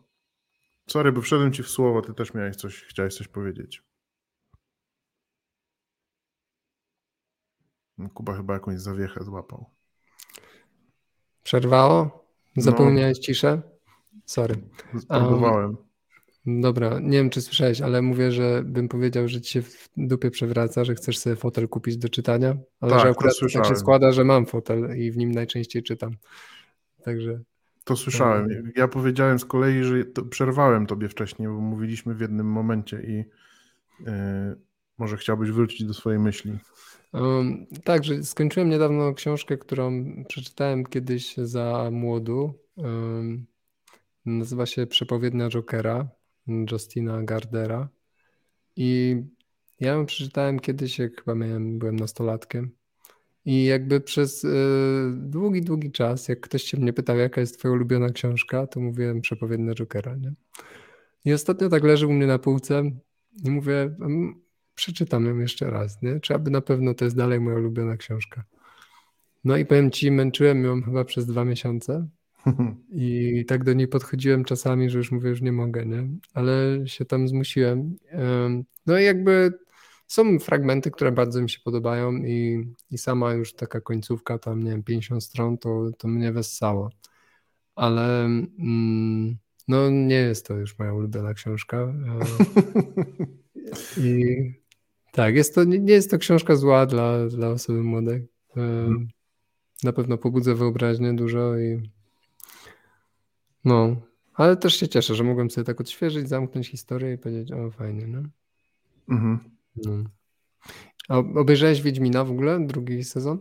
Sorry, 0.86 1.12
bo 1.12 1.20
wszedłem 1.20 1.52
ci 1.52 1.62
w 1.62 1.68
słowo, 1.68 2.02
ty 2.02 2.14
też 2.14 2.34
miałeś 2.34 2.56
coś, 2.56 2.82
chciałeś 2.82 3.14
coś 3.14 3.28
powiedzieć. 3.28 3.82
Kuba 8.14 8.36
chyba 8.36 8.54
jakąś 8.54 8.80
zawiechę 8.80 9.24
złapał. 9.24 9.70
Przerwało? 11.42 12.26
Zapełniałeś 12.56 13.18
no. 13.18 13.22
ciszę? 13.22 13.62
Sorry. 14.24 14.54
Spróbowałem. 14.98 15.66
Um, 15.66 15.85
Dobra, 16.46 16.98
nie 17.02 17.18
wiem 17.18 17.30
czy 17.30 17.40
słyszałeś, 17.40 17.80
ale 17.80 18.02
mówię, 18.02 18.32
że 18.32 18.62
bym 18.64 18.88
powiedział, 18.88 19.28
że 19.28 19.40
ci 19.40 19.52
się 19.52 19.62
w 19.62 19.88
dupie 19.96 20.30
przewraca, 20.30 20.84
że 20.84 20.94
chcesz 20.94 21.18
sobie 21.18 21.36
fotel 21.36 21.68
kupić 21.68 21.96
do 21.96 22.08
czytania, 22.08 22.56
ale 22.80 22.92
Tak, 22.92 23.00
że 23.00 23.08
akurat 23.08 23.34
tak 23.52 23.66
się 23.66 23.76
składa, 23.76 24.12
że 24.12 24.24
mam 24.24 24.46
fotel 24.46 24.98
i 24.98 25.10
w 25.10 25.16
nim 25.16 25.32
najczęściej 25.32 25.82
czytam. 25.82 26.16
Także 27.04 27.40
To 27.84 27.96
słyszałem. 27.96 28.72
Ja 28.76 28.88
powiedziałem 28.88 29.38
z 29.38 29.44
kolei, 29.44 29.84
że 29.84 30.04
to 30.04 30.24
przerwałem 30.24 30.86
tobie 30.86 31.08
wcześniej, 31.08 31.48
bo 31.48 31.54
mówiliśmy 31.54 32.14
w 32.14 32.20
jednym 32.20 32.46
momencie 32.46 33.02
i 33.02 33.24
e, 34.06 34.56
może 34.98 35.16
chciałbyś 35.16 35.50
wrócić 35.50 35.84
do 35.86 35.94
swojej 35.94 36.18
myśli. 36.18 36.58
Um, 37.12 37.66
tak, 37.84 38.04
że 38.04 38.22
skończyłem 38.22 38.68
niedawno 38.68 39.14
książkę, 39.14 39.58
którą 39.58 40.04
przeczytałem 40.28 40.86
kiedyś 40.86 41.36
za 41.36 41.88
młodu. 41.92 42.54
Um, 42.76 43.46
nazywa 44.26 44.66
się 44.66 44.86
Przepowiednia 44.86 45.48
Jokera 45.48 46.08
Justina 46.72 47.22
Gardera. 47.22 47.88
I 48.76 49.16
ja 49.80 49.92
ją 49.92 50.06
przeczytałem 50.06 50.60
kiedyś, 50.60 50.98
jak 50.98 51.16
chyba 51.16 51.34
miałem, 51.34 51.78
byłem 51.78 51.96
nastolatkiem. 51.96 52.70
I 53.44 53.64
jakby 53.64 54.00
przez 54.00 54.44
y, 54.44 54.48
długi, 55.16 55.62
długi 55.62 55.92
czas, 55.92 56.28
jak 56.28 56.40
ktoś 56.40 56.62
się 56.62 56.76
mnie 56.76 56.92
pytał, 56.92 57.16
jaka 57.16 57.40
jest 57.40 57.58
twoja 57.58 57.74
ulubiona 57.74 58.10
książka, 58.10 58.66
to 58.66 58.80
mówiłem 58.80 59.20
Przepowiednia 59.20 59.74
Jokera. 59.74 60.16
Nie? 60.16 60.32
I 61.24 61.32
ostatnio 61.32 61.68
tak 61.68 61.84
leży 61.84 62.06
u 62.06 62.12
mnie 62.12 62.26
na 62.26 62.38
półce 62.38 62.90
i 63.44 63.50
mówię, 63.50 63.96
"Mm, 64.00 64.40
przeczytam 64.74 65.26
ją 65.26 65.38
jeszcze 65.38 65.70
raz, 65.70 66.02
nie? 66.02 66.20
Czy 66.20 66.34
aby 66.34 66.50
na 66.50 66.60
pewno 66.60 66.94
to 66.94 67.04
jest 67.04 67.16
dalej 67.16 67.40
moja 67.40 67.56
ulubiona 67.56 67.96
książka. 67.96 68.44
No 69.44 69.56
i 69.56 69.66
powiem 69.66 69.90
ci, 69.90 70.10
męczyłem 70.10 70.64
ją 70.64 70.82
chyba 70.82 71.04
przez 71.04 71.26
dwa 71.26 71.44
miesiące 71.44 72.08
i 72.92 73.44
tak 73.48 73.64
do 73.64 73.72
niej 73.72 73.88
podchodziłem 73.88 74.44
czasami, 74.44 74.90
że 74.90 74.98
już 74.98 75.12
mówię, 75.12 75.30
już 75.30 75.42
nie 75.42 75.52
mogę, 75.52 75.86
nie? 75.86 76.08
Ale 76.34 76.54
się 76.86 77.04
tam 77.04 77.28
zmusiłem. 77.28 77.96
No 78.86 78.98
i 78.98 79.04
jakby 79.04 79.52
są 80.06 80.38
fragmenty, 80.38 80.90
które 80.90 81.12
bardzo 81.12 81.42
mi 81.42 81.50
się 81.50 81.58
podobają 81.64 82.12
i, 82.12 82.66
i 82.90 82.98
sama 82.98 83.32
już 83.32 83.54
taka 83.54 83.80
końcówka, 83.80 84.38
tam 84.38 84.62
nie 84.62 84.70
wiem, 84.70 84.82
50 84.82 85.24
stron, 85.24 85.58
to, 85.58 85.90
to 85.98 86.08
mnie 86.08 86.32
wessało. 86.32 86.90
Ale 87.74 88.24
mm, 88.24 89.36
no 89.68 89.90
nie 89.90 90.14
jest 90.14 90.46
to 90.46 90.54
już 90.54 90.78
moja 90.78 90.94
ulubiona 90.94 91.34
książka. 91.34 91.76
E, 91.76 92.20
I 94.00 94.36
tak, 95.12 95.34
jest 95.34 95.54
to, 95.54 95.64
nie 95.64 95.78
nie 95.78 95.92
jest 95.92 96.10
to 96.10 96.18
książka 96.18 96.56
zła 96.56 96.86
dla, 96.86 97.26
dla 97.26 97.48
osoby 97.48 97.82
młodej. 97.82 98.26
E, 98.56 98.88
Na 99.82 99.92
pewno 99.92 100.18
pobudza 100.18 100.54
wyobraźnię 100.54 101.12
dużo 101.14 101.58
i 101.58 101.90
no, 103.66 103.96
ale 104.34 104.56
też 104.56 104.76
się 104.76 104.88
cieszę, 104.88 105.14
że 105.14 105.24
mogłem 105.24 105.50
sobie 105.50 105.64
tak 105.64 105.80
odświeżyć, 105.80 106.28
zamknąć 106.28 106.68
historię 106.68 107.12
i 107.14 107.18
powiedzieć, 107.18 107.52
o 107.52 107.70
fajnie, 107.70 108.06
no. 108.06 108.22
Mhm. 109.08 109.38
no. 109.76 109.92
A 111.08 111.18
obejrzałeś 111.18 111.82
Wiedźmina 111.82 112.24
w 112.24 112.30
ogóle, 112.30 112.66
drugi 112.66 113.04
sezon? 113.04 113.38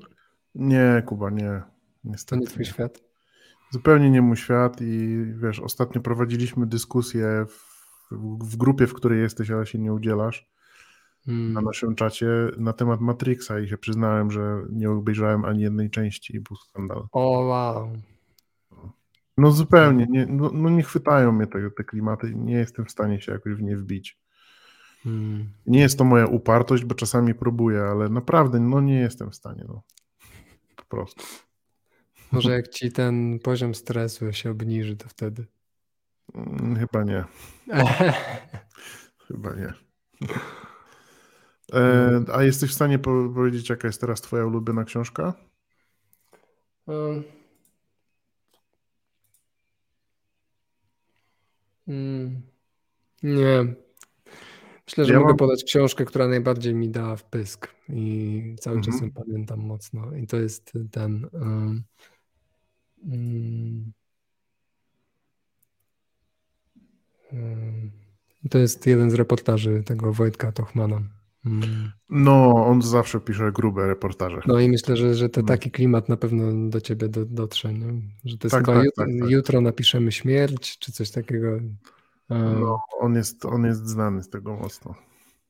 Nie, 0.55 1.03
Kuba, 1.05 1.29
nie. 1.29 1.61
To 1.65 2.09
Niestety. 2.09 2.41
nie 2.41 2.47
twój 2.47 2.65
świat? 2.65 3.01
Zupełnie 3.71 4.11
nie 4.11 4.21
mój 4.21 4.37
świat 4.37 4.81
i 4.81 5.23
wiesz, 5.41 5.59
ostatnio 5.59 6.01
prowadziliśmy 6.01 6.65
dyskusję 6.65 7.45
w, 7.49 8.11
w 8.45 8.57
grupie, 8.57 8.87
w 8.87 8.93
której 8.93 9.21
jesteś, 9.21 9.51
ale 9.51 9.65
się 9.65 9.79
nie 9.79 9.93
udzielasz, 9.93 10.49
na 11.27 11.33
Hmm. 11.33 11.63
naszym 11.63 11.95
czacie 11.95 12.27
na 12.57 12.73
temat 12.73 13.01
Matrixa 13.01 13.59
i 13.59 13.67
się 13.67 13.77
przyznałem, 13.77 14.31
że 14.31 14.61
nie 14.71 14.89
obejrzałem 14.91 15.45
ani 15.45 15.61
jednej 15.61 15.89
części 15.89 16.35
i 16.35 16.39
był 16.39 16.55
skandal. 16.55 17.07
O 17.11 17.29
wow. 17.29 17.89
No 19.37 19.51
zupełnie, 19.51 20.05
nie, 20.09 20.25
no, 20.25 20.51
no 20.53 20.69
nie 20.69 20.83
chwytają 20.83 21.31
mnie 21.31 21.47
te, 21.47 21.71
te 21.71 21.83
klimaty, 21.83 22.35
nie 22.35 22.53
jestem 22.53 22.85
w 22.85 22.91
stanie 22.91 23.21
się 23.21 23.31
jakoś 23.31 23.53
w 23.53 23.61
nie 23.61 23.77
wbić. 23.77 24.19
Hmm. 25.03 25.49
Nie 25.65 25.79
jest 25.79 25.97
to 25.97 26.03
moja 26.03 26.25
upartość, 26.25 26.85
bo 26.85 26.95
czasami 26.95 27.35
próbuję, 27.35 27.83
ale 27.83 28.09
naprawdę 28.09 28.59
no 28.59 28.81
nie 28.81 28.99
jestem 28.99 29.31
w 29.31 29.35
stanie, 29.35 29.65
no. 29.67 29.81
Po 30.75 30.85
prostu. 30.85 31.23
Może 32.31 32.51
jak 32.51 32.67
ci 32.67 32.91
ten 32.91 33.39
poziom 33.39 33.75
stresu 33.75 34.33
się 34.33 34.51
obniży, 34.51 34.97
to 34.97 35.09
wtedy. 35.09 35.45
Mm, 36.35 36.75
Chyba 36.75 37.03
nie, 37.03 37.23
chyba 39.27 39.53
nie. 39.55 39.73
E, 41.73 42.21
a 42.33 42.43
jesteś 42.43 42.69
w 42.71 42.73
stanie 42.73 42.99
po- 42.99 43.29
powiedzieć, 43.35 43.69
jaka 43.69 43.87
jest 43.87 44.01
teraz 44.01 44.21
twoja 44.21 44.45
ulubiona 44.45 44.83
książka? 44.83 45.33
Um. 46.85 47.23
Mm. 51.87 52.41
Nie. 53.23 53.75
Myślę, 54.87 55.05
że 55.05 55.13
Ja 55.13 55.19
mogę 55.19 55.29
mam- 55.29 55.37
podać 55.37 55.63
książkę, 55.63 56.05
która 56.05 56.27
najbardziej 56.27 56.75
mi 56.75 56.89
dała 56.89 57.15
w 57.15 57.23
pysk 57.23 57.67
i 57.89 58.55
cały 58.59 58.81
czas 58.81 58.93
Mhm. 58.93 59.03
ją 59.15 59.23
pamiętam 59.23 59.59
mocno. 59.59 60.15
I 60.15 60.27
to 60.27 60.37
jest 60.37 60.73
ten. 60.91 61.27
Um, 61.33 61.83
um, 63.07 63.93
to 68.49 68.57
jest 68.57 68.87
jeden 68.87 69.11
z 69.11 69.13
reportaży 69.13 69.83
tego 69.83 70.13
Wojtka 70.13 70.51
Tochmana. 70.51 71.01
No, 72.09 72.53
on 72.65 72.81
zawsze 72.81 73.19
pisze 73.19 73.51
grube 73.51 73.87
reportaże. 73.87 74.41
No 74.47 74.59
i 74.59 74.69
myślę, 74.69 74.97
że, 74.97 75.15
że 75.15 75.29
to 75.29 75.41
No. 75.41 75.47
taki 75.47 75.71
klimat 75.71 76.09
na 76.09 76.17
pewno 76.17 76.69
do 76.69 76.81
ciebie 76.81 77.09
do, 77.09 77.25
dotrze, 77.25 77.73
nie? 77.73 78.01
że 78.25 78.37
to 78.37 78.47
jest 78.47 78.55
Tak, 78.55 78.65
chyba 78.65 78.77
tak, 78.77 78.85
jut, 78.85 78.95
tak, 78.95 79.07
tak. 79.21 79.29
jutro 79.29 79.61
napiszemy 79.61 80.11
śmierć, 80.11 80.79
czy 80.79 80.91
coś 80.91 81.11
takiego. 81.11 81.47
No, 82.29 82.79
on 82.99 83.15
jest, 83.15 83.45
on 83.45 83.65
jest 83.65 83.87
znany 83.87 84.23
z 84.23 84.29
tego 84.29 84.55
mocno. 84.55 84.95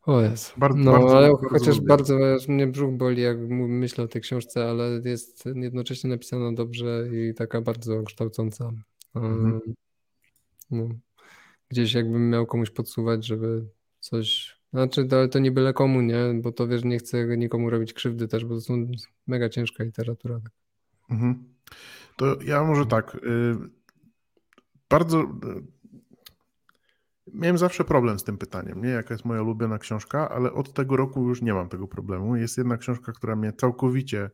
O 0.05 0.21
jest. 0.21 0.53
Bardzo- 0.57 0.79
no, 0.79 0.91
bardzo- 0.91 1.17
ale 1.17 1.27
bardzo 1.27 1.49
chociaż 1.49 1.75
lubię. 1.75 1.87
bardzo 1.87 2.17
mnie 2.47 2.67
brzuch 2.67 2.93
boli, 2.93 3.21
jak 3.21 3.37
myślę 3.49 4.03
o 4.03 4.07
tej 4.07 4.21
książce, 4.21 4.69
ale 4.69 5.01
jest 5.05 5.45
jednocześnie 5.55 6.09
napisana 6.09 6.53
dobrze 6.53 7.07
i 7.13 7.33
taka 7.33 7.61
bardzo 7.61 8.03
kształcąca. 8.03 8.71
Mhm. 9.15 9.59
no. 10.71 10.87
Gdzieś 11.69 11.93
jakbym 11.93 12.29
miał 12.29 12.45
komuś 12.45 12.69
podsuwać, 12.69 13.25
żeby 13.25 13.65
coś. 13.99 14.54
Znaczy, 14.75 15.05
to, 15.05 15.17
ale 15.17 15.29
to 15.29 15.39
nie 15.39 15.51
byle 15.51 15.73
komu, 15.73 16.01
nie? 16.01 16.17
Bo 16.41 16.51
to 16.51 16.67
wiesz, 16.67 16.83
nie 16.83 16.97
chcę 16.97 17.37
nikomu 17.37 17.69
robić 17.69 17.93
krzywdy 17.93 18.27
też, 18.27 18.45
bo 18.45 18.55
to 18.55 18.61
są 18.61 18.87
mega 19.27 19.49
ciężka 19.49 19.83
literatura. 19.83 20.39
Mhm. 21.09 21.43
To 22.17 22.41
ja 22.41 22.63
może 22.63 22.85
tak. 22.85 23.15
y, 23.15 23.55
Bardzo. 24.89 25.21
y, 25.21 25.25
Miałem 27.33 27.57
zawsze 27.57 27.83
problem 27.83 28.19
z 28.19 28.23
tym 28.23 28.37
pytaniem, 28.37 28.83
nie? 28.83 28.89
Jaka 28.89 29.13
jest 29.13 29.25
moja 29.25 29.41
ulubiona 29.41 29.77
książka, 29.77 30.29
ale 30.29 30.53
od 30.53 30.73
tego 30.73 30.97
roku 30.97 31.29
już 31.29 31.41
nie 31.41 31.53
mam 31.53 31.69
tego 31.69 31.87
problemu. 31.87 32.35
Jest 32.35 32.57
jedna 32.57 32.77
książka, 32.77 33.11
która 33.11 33.35
mnie 33.35 33.53
całkowicie 33.53 34.29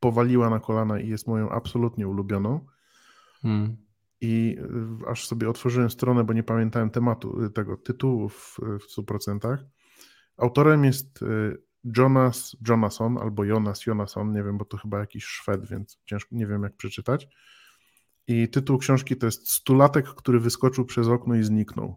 powaliła 0.00 0.50
na 0.50 0.60
kolana 0.60 1.00
i 1.00 1.08
jest 1.08 1.26
moją 1.26 1.50
absolutnie 1.50 2.08
ulubioną. 2.08 2.66
Hmm. 3.42 3.76
I 4.20 4.58
y, 5.04 5.08
aż 5.08 5.26
sobie 5.26 5.48
otworzyłem 5.48 5.90
stronę, 5.90 6.24
bo 6.24 6.32
nie 6.32 6.42
pamiętałem 6.42 6.90
tematu 6.90 7.50
tego 7.50 7.76
tytułu 7.76 8.28
w, 8.28 8.58
w 8.58 8.98
100%. 8.98 9.58
Autorem 10.42 10.84
jest 10.84 11.22
y, 11.22 11.56
Jonas 11.96 12.56
Jonason 12.68 13.18
albo 13.18 13.44
Jonas 13.44 13.86
Jonason, 13.86 14.32
nie 14.32 14.42
wiem, 14.42 14.58
bo 14.58 14.64
to 14.64 14.76
chyba 14.76 14.98
jakiś 14.98 15.24
Szwed, 15.24 15.68
więc 15.68 15.98
ciężko, 16.04 16.36
nie 16.36 16.46
wiem 16.46 16.62
jak 16.62 16.76
przeczytać. 16.76 17.28
I 18.26 18.48
tytuł 18.48 18.78
książki 18.78 19.16
to 19.16 19.26
jest 19.26 19.50
Stulatek, 19.50 20.06
który 20.06 20.40
wyskoczył 20.40 20.84
przez 20.84 21.08
okno 21.08 21.34
i 21.34 21.42
zniknął. 21.42 21.96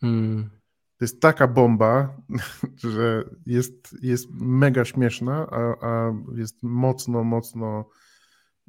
Hmm. 0.00 0.50
To 0.96 1.04
jest 1.04 1.20
taka 1.20 1.48
bomba, 1.48 2.16
że 2.94 3.24
jest, 3.46 3.96
jest 4.02 4.28
mega 4.30 4.84
śmieszna, 4.84 5.46
a, 5.50 5.86
a 5.86 6.14
jest 6.34 6.62
mocno, 6.62 7.24
mocno 7.24 7.88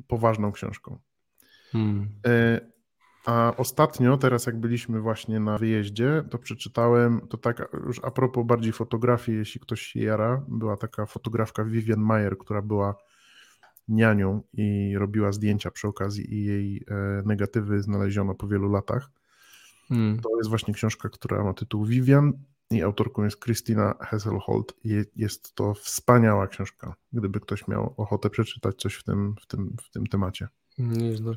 poważną 0.07 0.51
książką. 0.51 0.99
Hmm. 1.71 2.09
A 3.25 3.53
ostatnio, 3.57 4.17
teraz 4.17 4.45
jak 4.45 4.59
byliśmy 4.59 5.01
właśnie 5.01 5.39
na 5.39 5.57
wyjeździe, 5.57 6.23
to 6.29 6.37
przeczytałem, 6.37 7.27
to 7.29 7.37
tak 7.37 7.69
już 7.87 7.99
a 8.03 8.11
propos 8.11 8.45
bardziej 8.45 8.73
fotografii, 8.73 9.37
jeśli 9.37 9.61
ktoś 9.61 9.81
się 9.81 9.99
jara, 9.99 10.43
była 10.47 10.77
taka 10.77 11.05
fotografka 11.05 11.63
Vivian 11.63 11.99
Mayer, 11.99 12.37
która 12.37 12.61
była 12.61 12.95
nianią 13.87 14.41
i 14.53 14.95
robiła 14.97 15.31
zdjęcia 15.31 15.71
przy 15.71 15.87
okazji 15.87 16.33
i 16.33 16.45
jej 16.45 16.83
e, 16.87 17.23
negatywy 17.25 17.81
znaleziono 17.81 18.35
po 18.35 18.47
wielu 18.47 18.71
latach. 18.71 19.11
Hmm. 19.89 20.19
To 20.19 20.29
jest 20.37 20.49
właśnie 20.49 20.73
książka, 20.73 21.09
która 21.09 21.43
ma 21.43 21.53
tytuł 21.53 21.85
Vivian 21.85 22.33
i 22.71 22.81
autorką 22.81 23.23
jest 23.23 23.43
Christina 23.43 23.95
Hesselholt 24.01 24.73
jest 25.15 25.55
to 25.55 25.73
wspaniała 25.73 26.47
książka, 26.47 26.95
gdyby 27.13 27.39
ktoś 27.39 27.67
miał 27.67 27.93
ochotę 27.97 28.29
przeczytać 28.29 28.75
coś 28.75 28.95
w 28.95 29.03
tym, 29.03 29.35
w 29.41 29.47
tym, 29.47 29.75
w 29.83 29.89
tym 29.89 30.07
temacie. 30.07 30.47
Nieźle. 30.77 31.35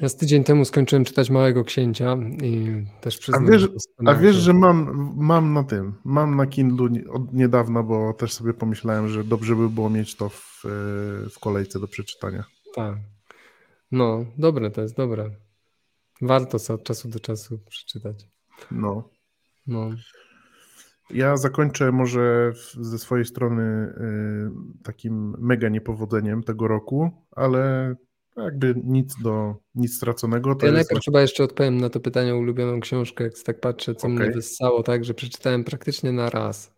Ja 0.00 0.08
z 0.08 0.16
tydzień 0.16 0.44
temu 0.44 0.64
skończyłem 0.64 1.04
czytać 1.04 1.30
Małego 1.30 1.64
Księcia 1.64 2.16
i 2.42 2.84
też 3.00 3.18
przyznam, 3.18 3.46
wiesz- 3.46 3.60
że 3.60 3.68
to 3.68 3.74
A 4.06 4.14
wiesz, 4.14 4.36
że 4.36 4.52
mam, 4.52 5.10
mam 5.16 5.52
na 5.52 5.64
tym, 5.64 5.94
mam 6.04 6.36
na 6.36 6.46
Kindlu 6.46 6.88
od 7.10 7.32
niedawna, 7.32 7.82
bo 7.82 8.12
też 8.12 8.32
sobie 8.32 8.54
pomyślałem, 8.54 9.08
że 9.08 9.24
dobrze 9.24 9.56
by 9.56 9.68
było 9.68 9.90
mieć 9.90 10.16
to 10.16 10.28
w, 10.28 10.62
e, 10.64 10.68
w 11.30 11.38
kolejce 11.40 11.80
do 11.80 11.88
przeczytania. 11.88 12.44
Tak. 12.74 12.96
No, 13.92 14.24
dobre 14.38 14.70
to 14.70 14.82
jest, 14.82 14.96
dobre. 14.96 15.30
Warto 16.22 16.58
co 16.58 16.74
od 16.74 16.84
czasu 16.84 17.08
do 17.08 17.20
czasu 17.20 17.58
przeczytać. 17.68 18.28
No. 18.70 19.08
No. 19.66 19.90
Ja 21.10 21.36
zakończę 21.36 21.92
może 21.92 22.52
ze 22.80 22.98
swojej 22.98 23.24
strony 23.24 23.62
y, 23.62 24.82
takim 24.84 25.34
mega 25.38 25.68
niepowodzeniem 25.68 26.42
tego 26.42 26.68
roku, 26.68 27.10
ale 27.36 27.94
jakby 28.36 28.74
nic 28.84 29.22
do 29.22 29.56
nic 29.74 29.96
straconego. 29.96 30.54
To 30.54 30.66
ja 30.66 30.72
najpierw 30.72 30.90
właśnie... 30.90 31.12
chyba 31.12 31.20
jeszcze 31.20 31.44
odpowiem 31.44 31.80
na 31.80 31.90
to 31.90 32.00
pytanie 32.00 32.34
o 32.34 32.38
ulubioną 32.38 32.80
książkę, 32.80 33.24
jak 33.24 33.38
tak 33.38 33.60
patrzę, 33.60 33.94
co 33.94 34.06
okay. 34.06 34.18
mnie 34.18 34.30
wyssało, 34.30 34.82
tak, 34.82 35.04
że 35.04 35.14
przeczytałem 35.14 35.64
praktycznie 35.64 36.12
na 36.12 36.30
raz 36.30 36.74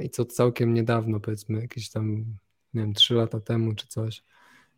i 0.00 0.10
co 0.10 0.24
całkiem 0.24 0.74
niedawno, 0.74 1.20
powiedzmy 1.20 1.60
jakieś 1.60 1.90
tam, 1.90 2.16
nie 2.74 2.80
wiem, 2.80 2.94
trzy 2.94 3.14
lata 3.14 3.40
temu 3.40 3.74
czy 3.74 3.86
coś, 3.86 4.22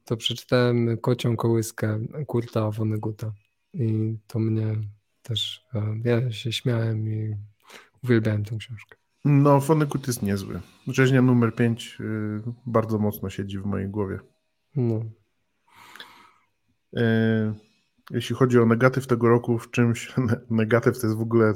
to 0.04 0.16
przeczytałem 0.16 0.98
Kocią 0.98 1.36
kołyskę 1.36 2.00
Kurta 2.26 2.70
Woneguta 2.70 3.32
i 3.74 4.16
to 4.26 4.38
mnie 4.38 4.76
też, 5.22 5.66
ja 6.04 6.32
się 6.32 6.52
śmiałem 6.52 7.08
i 7.08 7.36
uwielbiałem 8.04 8.44
tę 8.44 8.56
książkę. 8.56 8.96
No, 9.24 9.60
Vonnegut 9.60 10.06
jest 10.06 10.22
niezły. 10.22 10.60
Rzeźnia 10.86 11.22
numer 11.22 11.54
5 11.54 11.98
y, 12.00 12.42
bardzo 12.66 12.98
mocno 12.98 13.30
siedzi 13.30 13.58
w 13.58 13.64
mojej 13.64 13.88
głowie. 13.88 14.18
No. 14.76 15.04
Y, 16.96 17.00
jeśli 18.10 18.36
chodzi 18.36 18.58
o 18.58 18.66
negatyw 18.66 19.06
tego 19.06 19.28
roku, 19.28 19.58
w 19.58 19.70
czymś 19.70 20.14
negatyw 20.50 21.00
to 21.00 21.06
jest 21.06 21.18
w 21.18 21.22
ogóle 21.22 21.54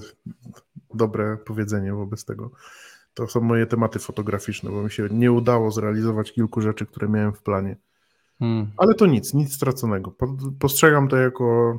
dobre 0.94 1.36
powiedzenie 1.36 1.94
wobec 1.94 2.24
tego. 2.24 2.50
To 3.14 3.26
są 3.28 3.40
moje 3.40 3.66
tematy 3.66 3.98
fotograficzne, 3.98 4.70
bo 4.70 4.82
mi 4.82 4.90
się 4.90 5.08
nie 5.10 5.32
udało 5.32 5.70
zrealizować 5.70 6.32
kilku 6.32 6.60
rzeczy, 6.60 6.86
które 6.86 7.08
miałem 7.08 7.32
w 7.32 7.42
planie. 7.42 7.76
Hmm. 8.38 8.70
Ale 8.76 8.94
to 8.94 9.06
nic, 9.06 9.34
nic 9.34 9.54
straconego. 9.54 10.14
Postrzegam 10.58 11.08
to 11.08 11.16
jako, 11.16 11.78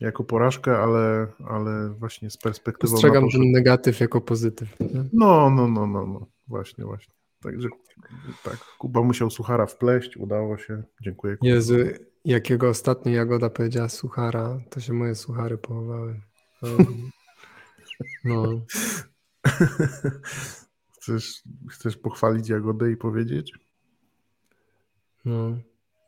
jako 0.00 0.24
porażkę, 0.24 0.78
ale, 0.78 1.26
ale 1.48 1.88
właśnie 1.88 2.30
z 2.30 2.36
perspektywą. 2.36 2.92
Postrzegam 2.92 3.24
to, 3.24 3.38
ten 3.38 3.50
negatyw 3.50 4.00
jako 4.00 4.20
pozytyw. 4.20 4.76
No, 5.12 5.50
no, 5.50 5.68
no, 5.68 5.86
no, 5.86 6.06
no, 6.06 6.26
właśnie, 6.48 6.84
właśnie. 6.84 7.14
Także 7.42 7.68
tak, 8.44 8.56
Kuba 8.78 9.02
musiał 9.02 9.30
suchara 9.30 9.66
wpleść, 9.66 10.16
udało 10.16 10.58
się. 10.58 10.82
Dziękuję. 11.02 11.36
Kuba. 11.36 11.50
Jezu, 11.50 11.74
jakiego 12.28 12.68
ostatnio 12.68 13.12
Jagoda 13.12 13.50
powiedziała 13.50 13.88
suchara, 13.88 14.60
to 14.70 14.80
się 14.80 14.92
moje 14.92 15.14
suchary 15.14 15.58
połowały. 15.58 16.20
No. 18.24 18.44
Chcesz, 20.92 21.42
chcesz 21.70 21.96
pochwalić 21.96 22.48
Jagodę 22.48 22.92
i 22.92 22.96
powiedzieć? 22.96 23.52
No. 25.24 25.58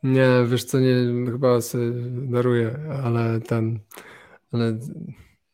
Nie, 0.03 0.29
wiesz 0.47 0.63
co, 0.63 0.79
nie, 0.79 0.95
chyba 1.31 1.61
sobie 1.61 1.91
daruję, 2.11 2.79
ale 3.03 3.41
ten, 3.41 3.79
ale 4.51 4.79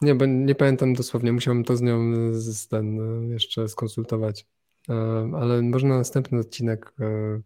nie, 0.01 0.15
bo 0.15 0.25
nie 0.25 0.55
pamiętam 0.55 0.93
dosłownie, 0.93 1.31
musiałem 1.31 1.63
to 1.63 1.77
z 1.77 1.81
nią 1.81 2.11
z, 2.33 2.67
ten, 2.67 2.97
jeszcze 3.29 3.67
skonsultować, 3.67 4.45
e, 4.89 4.93
ale 5.35 5.61
może 5.61 5.87
na 5.87 5.97
następny 5.97 6.39
odcinek 6.39 6.93
e, 6.99 7.41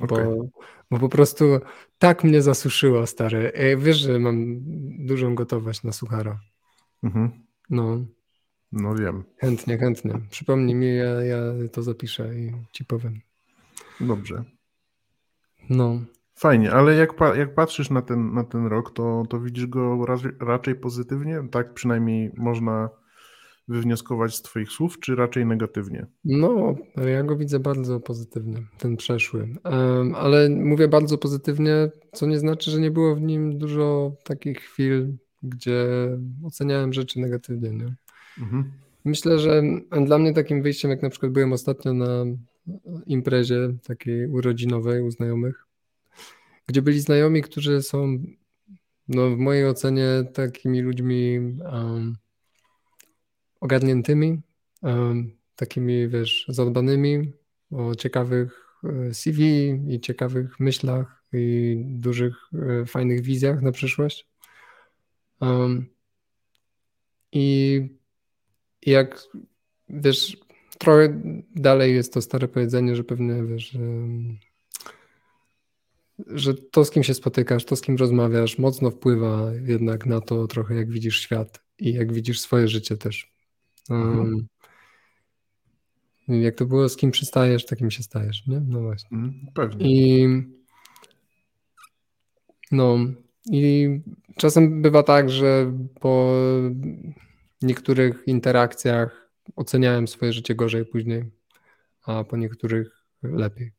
powiem, 0.00 0.26
okay. 0.28 0.36
bo, 0.36 0.48
bo 0.90 0.98
po 0.98 1.08
prostu 1.08 1.44
tak 1.98 2.24
mnie 2.24 2.42
zasuszyło, 2.42 3.06
stary. 3.06 3.52
E, 3.54 3.76
wiesz, 3.76 3.96
że 3.96 4.18
mam 4.18 4.58
dużą 5.06 5.34
gotowość 5.34 5.82
na 5.82 5.92
suchara. 5.92 6.40
Mhm. 7.02 7.30
No. 7.70 8.04
No 8.72 8.94
wiem. 8.94 9.24
Chętnie, 9.38 9.78
chętnie. 9.78 10.20
Przypomnij 10.30 10.74
mi, 10.74 10.96
ja, 10.96 11.04
ja 11.04 11.38
to 11.72 11.82
zapiszę 11.82 12.34
i 12.38 12.52
ci 12.72 12.84
powiem. 12.84 13.20
Dobrze. 14.00 14.44
No. 15.70 16.00
Fajnie, 16.34 16.72
ale 16.72 16.94
jak, 16.94 17.14
pa, 17.14 17.36
jak 17.36 17.54
patrzysz 17.54 17.90
na 17.90 18.02
ten, 18.02 18.34
na 18.34 18.44
ten 18.44 18.66
rok, 18.66 18.90
to, 18.90 19.22
to 19.28 19.40
widzisz 19.40 19.66
go 19.66 20.06
raczej 20.40 20.74
pozytywnie? 20.74 21.42
Tak 21.50 21.74
przynajmniej 21.74 22.32
można 22.36 22.90
wywnioskować 23.68 24.36
z 24.36 24.42
Twoich 24.42 24.70
słów, 24.70 25.00
czy 25.00 25.14
raczej 25.14 25.46
negatywnie? 25.46 26.06
No, 26.24 26.74
ja 26.96 27.22
go 27.22 27.36
widzę 27.36 27.60
bardzo 27.60 28.00
pozytywnie, 28.00 28.56
ten 28.78 28.96
przeszły. 28.96 29.48
Ale 30.14 30.48
mówię 30.48 30.88
bardzo 30.88 31.18
pozytywnie, 31.18 31.90
co 32.12 32.26
nie 32.26 32.38
znaczy, 32.38 32.70
że 32.70 32.80
nie 32.80 32.90
było 32.90 33.16
w 33.16 33.22
nim 33.22 33.58
dużo 33.58 34.16
takich 34.24 34.60
chwil, 34.60 35.16
gdzie 35.42 35.86
oceniałem 36.44 36.92
rzeczy 36.92 37.20
negatywnie. 37.20 37.70
Nie? 37.70 37.94
Mhm. 38.38 38.72
Myślę, 39.04 39.38
że 39.38 39.62
dla 40.06 40.18
mnie 40.18 40.32
takim 40.32 40.62
wyjściem, 40.62 40.90
jak 40.90 41.02
na 41.02 41.10
przykład 41.10 41.32
byłem 41.32 41.52
ostatnio 41.52 41.92
na 41.92 42.24
imprezie 43.06 43.74
takiej 43.86 44.26
urodzinowej 44.26 45.02
u 45.02 45.10
znajomych, 45.10 45.66
gdzie 46.66 46.82
byli 46.82 47.00
znajomi, 47.00 47.42
którzy 47.42 47.82
są 47.82 48.18
no, 49.08 49.30
w 49.30 49.38
mojej 49.38 49.66
ocenie 49.66 50.06
takimi 50.34 50.80
ludźmi 50.80 51.38
um, 51.72 52.16
ogarniętymi, 53.62 54.40
takimi, 55.56 56.08
wiesz, 56.08 56.46
zadbanymi, 56.48 57.32
o 57.70 57.94
ciekawych 57.94 58.78
e, 58.84 59.14
CV 59.14 59.70
i 59.88 60.00
ciekawych 60.00 60.60
myślach 60.60 61.22
i 61.32 61.76
dużych, 61.84 62.36
e, 62.54 62.86
fajnych 62.86 63.20
wizjach 63.20 63.62
na 63.62 63.72
przyszłość. 63.72 64.28
I 67.32 67.80
jak 68.86 69.22
wiesz, 69.88 70.36
trochę 70.78 71.22
dalej 71.56 71.94
jest 71.94 72.14
to 72.14 72.22
stare 72.22 72.48
powiedzenie, 72.48 72.96
że 72.96 73.04
pewnie 73.04 73.44
wiesz, 73.44 73.78
że 76.26 76.54
to 76.54 76.84
z 76.84 76.90
kim 76.90 77.02
się 77.02 77.14
spotykasz, 77.14 77.64
to 77.64 77.76
z 77.76 77.80
kim 77.80 77.96
rozmawiasz, 77.96 78.58
mocno 78.58 78.90
wpływa 78.90 79.52
jednak 79.66 80.06
na 80.06 80.20
to 80.20 80.46
trochę, 80.46 80.74
jak 80.74 80.90
widzisz 80.90 81.20
świat 81.20 81.64
i 81.78 81.92
jak 81.92 82.12
widzisz 82.12 82.40
swoje 82.40 82.68
życie 82.68 82.96
też. 82.96 83.31
Mhm. 83.90 84.48
jak 86.28 86.54
to 86.54 86.66
było, 86.66 86.88
z 86.88 86.96
kim 86.96 87.10
przystajesz, 87.10 87.66
takim 87.66 87.90
się 87.90 88.02
stajesz, 88.02 88.46
nie? 88.46 88.60
No 88.60 88.80
właśnie. 88.80 89.18
Mhm, 89.18 89.46
pewnie. 89.54 89.86
I 89.86 90.28
no, 92.72 92.98
i 93.50 93.88
czasem 94.36 94.82
bywa 94.82 95.02
tak, 95.02 95.30
że 95.30 95.72
po 96.00 96.32
niektórych 97.62 98.22
interakcjach 98.26 99.30
oceniałem 99.56 100.08
swoje 100.08 100.32
życie 100.32 100.54
gorzej 100.54 100.84
później, 100.84 101.24
a 102.06 102.24
po 102.24 102.36
niektórych 102.36 103.04
lepiej. 103.22 103.72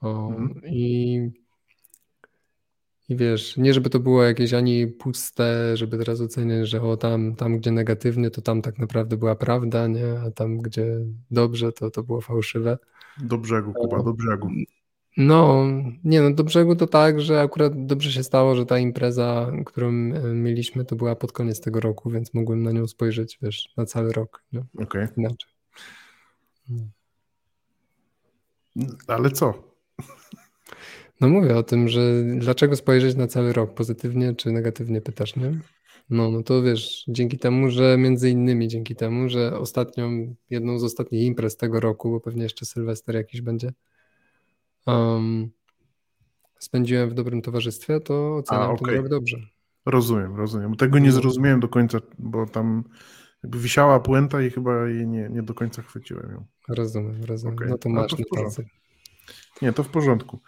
O, 0.00 0.28
mhm. 0.28 0.60
i, 0.66 1.20
I 3.08 3.16
wiesz, 3.16 3.56
nie 3.56 3.74
żeby 3.74 3.90
to 3.90 4.00
było 4.00 4.22
jakieś 4.22 4.54
ani 4.54 4.86
puste, 4.86 5.76
żeby 5.76 5.98
teraz 5.98 6.20
oceniać, 6.20 6.68
że 6.68 6.82
o 6.82 6.96
tam, 6.96 7.36
tam 7.36 7.58
gdzie 7.58 7.70
negatywnie, 7.70 8.30
to 8.30 8.42
tam 8.42 8.62
tak 8.62 8.78
naprawdę 8.78 9.16
była 9.16 9.36
prawda, 9.36 9.86
nie? 9.86 10.20
A 10.26 10.30
tam 10.30 10.58
gdzie 10.58 11.00
dobrze, 11.30 11.72
to 11.72 11.90
to 11.90 12.02
było 12.02 12.20
fałszywe. 12.20 12.78
Do 13.20 13.38
brzegu, 13.38 13.72
Kuba, 13.72 14.02
do 14.02 14.14
brzegu. 14.14 14.48
No, 15.16 15.64
nie 16.04 16.22
no, 16.22 16.30
do 16.30 16.44
brzegu 16.44 16.76
to 16.76 16.86
tak, 16.86 17.20
że 17.20 17.40
akurat 17.40 17.86
dobrze 17.86 18.12
się 18.12 18.22
stało, 18.22 18.54
że 18.54 18.66
ta 18.66 18.78
impreza, 18.78 19.52
którą 19.66 19.88
e, 19.88 20.34
mieliśmy, 20.34 20.84
to 20.84 20.96
była 20.96 21.16
pod 21.16 21.32
koniec 21.32 21.60
tego 21.60 21.80
roku, 21.80 22.10
więc 22.10 22.34
mogłem 22.34 22.62
na 22.62 22.72
nią 22.72 22.86
spojrzeć, 22.86 23.38
wiesz, 23.42 23.72
na 23.76 23.86
cały 23.86 24.12
rok. 24.12 24.42
Okej. 24.74 24.84
Okay. 24.84 25.08
Inaczej. 25.16 25.50
Ale 29.06 29.30
co? 29.30 29.67
No 31.20 31.28
mówię 31.28 31.56
o 31.56 31.62
tym, 31.62 31.88
że 31.88 32.22
dlaczego 32.36 32.76
spojrzeć 32.76 33.16
na 33.16 33.26
cały 33.26 33.52
rok, 33.52 33.74
pozytywnie 33.74 34.34
czy 34.34 34.52
negatywnie 34.52 35.00
pytasz, 35.00 35.36
nie? 35.36 35.60
No, 36.10 36.30
no 36.30 36.42
to 36.42 36.62
wiesz, 36.62 37.04
dzięki 37.08 37.38
temu, 37.38 37.70
że 37.70 37.96
między 37.98 38.30
innymi 38.30 38.68
dzięki 38.68 38.96
temu, 38.96 39.28
że 39.28 39.58
ostatnią, 39.58 40.34
jedną 40.50 40.78
z 40.78 40.84
ostatnich 40.84 41.22
imprez 41.22 41.56
tego 41.56 41.80
roku, 41.80 42.10
bo 42.10 42.20
pewnie 42.20 42.42
jeszcze 42.42 42.66
Sylwester 42.66 43.14
jakiś 43.14 43.40
będzie, 43.40 43.72
um, 44.86 45.50
spędziłem 46.58 47.10
w 47.10 47.14
dobrym 47.14 47.42
towarzystwie, 47.42 48.00
to 48.00 48.36
oceniam 48.36 48.62
A, 48.62 48.70
okay. 48.70 48.94
ten 48.94 49.02
rok 49.02 49.08
dobrze. 49.08 49.38
Rozumiem, 49.86 50.36
rozumiem. 50.36 50.76
Tego 50.76 50.98
nie 50.98 51.06
no. 51.06 51.12
zrozumiałem 51.12 51.60
do 51.60 51.68
końca, 51.68 51.98
bo 52.18 52.46
tam 52.46 52.84
jakby 53.42 53.58
wisiała 53.58 54.00
puenta 54.00 54.42
i 54.42 54.50
chyba 54.50 54.88
jej 54.88 55.06
nie, 55.06 55.28
nie 55.28 55.42
do 55.42 55.54
końca 55.54 55.82
chwyciłem 55.82 56.30
ją. 56.30 56.44
Rozumiem, 56.68 57.24
rozumiem. 57.24 57.56
Okay. 57.56 57.68
No 57.68 57.78
to 57.78 57.88
masz 57.88 58.14
tacy. 58.36 58.64
Nie, 59.62 59.72
to 59.72 59.82
w 59.82 59.88
porządku. 59.88 60.40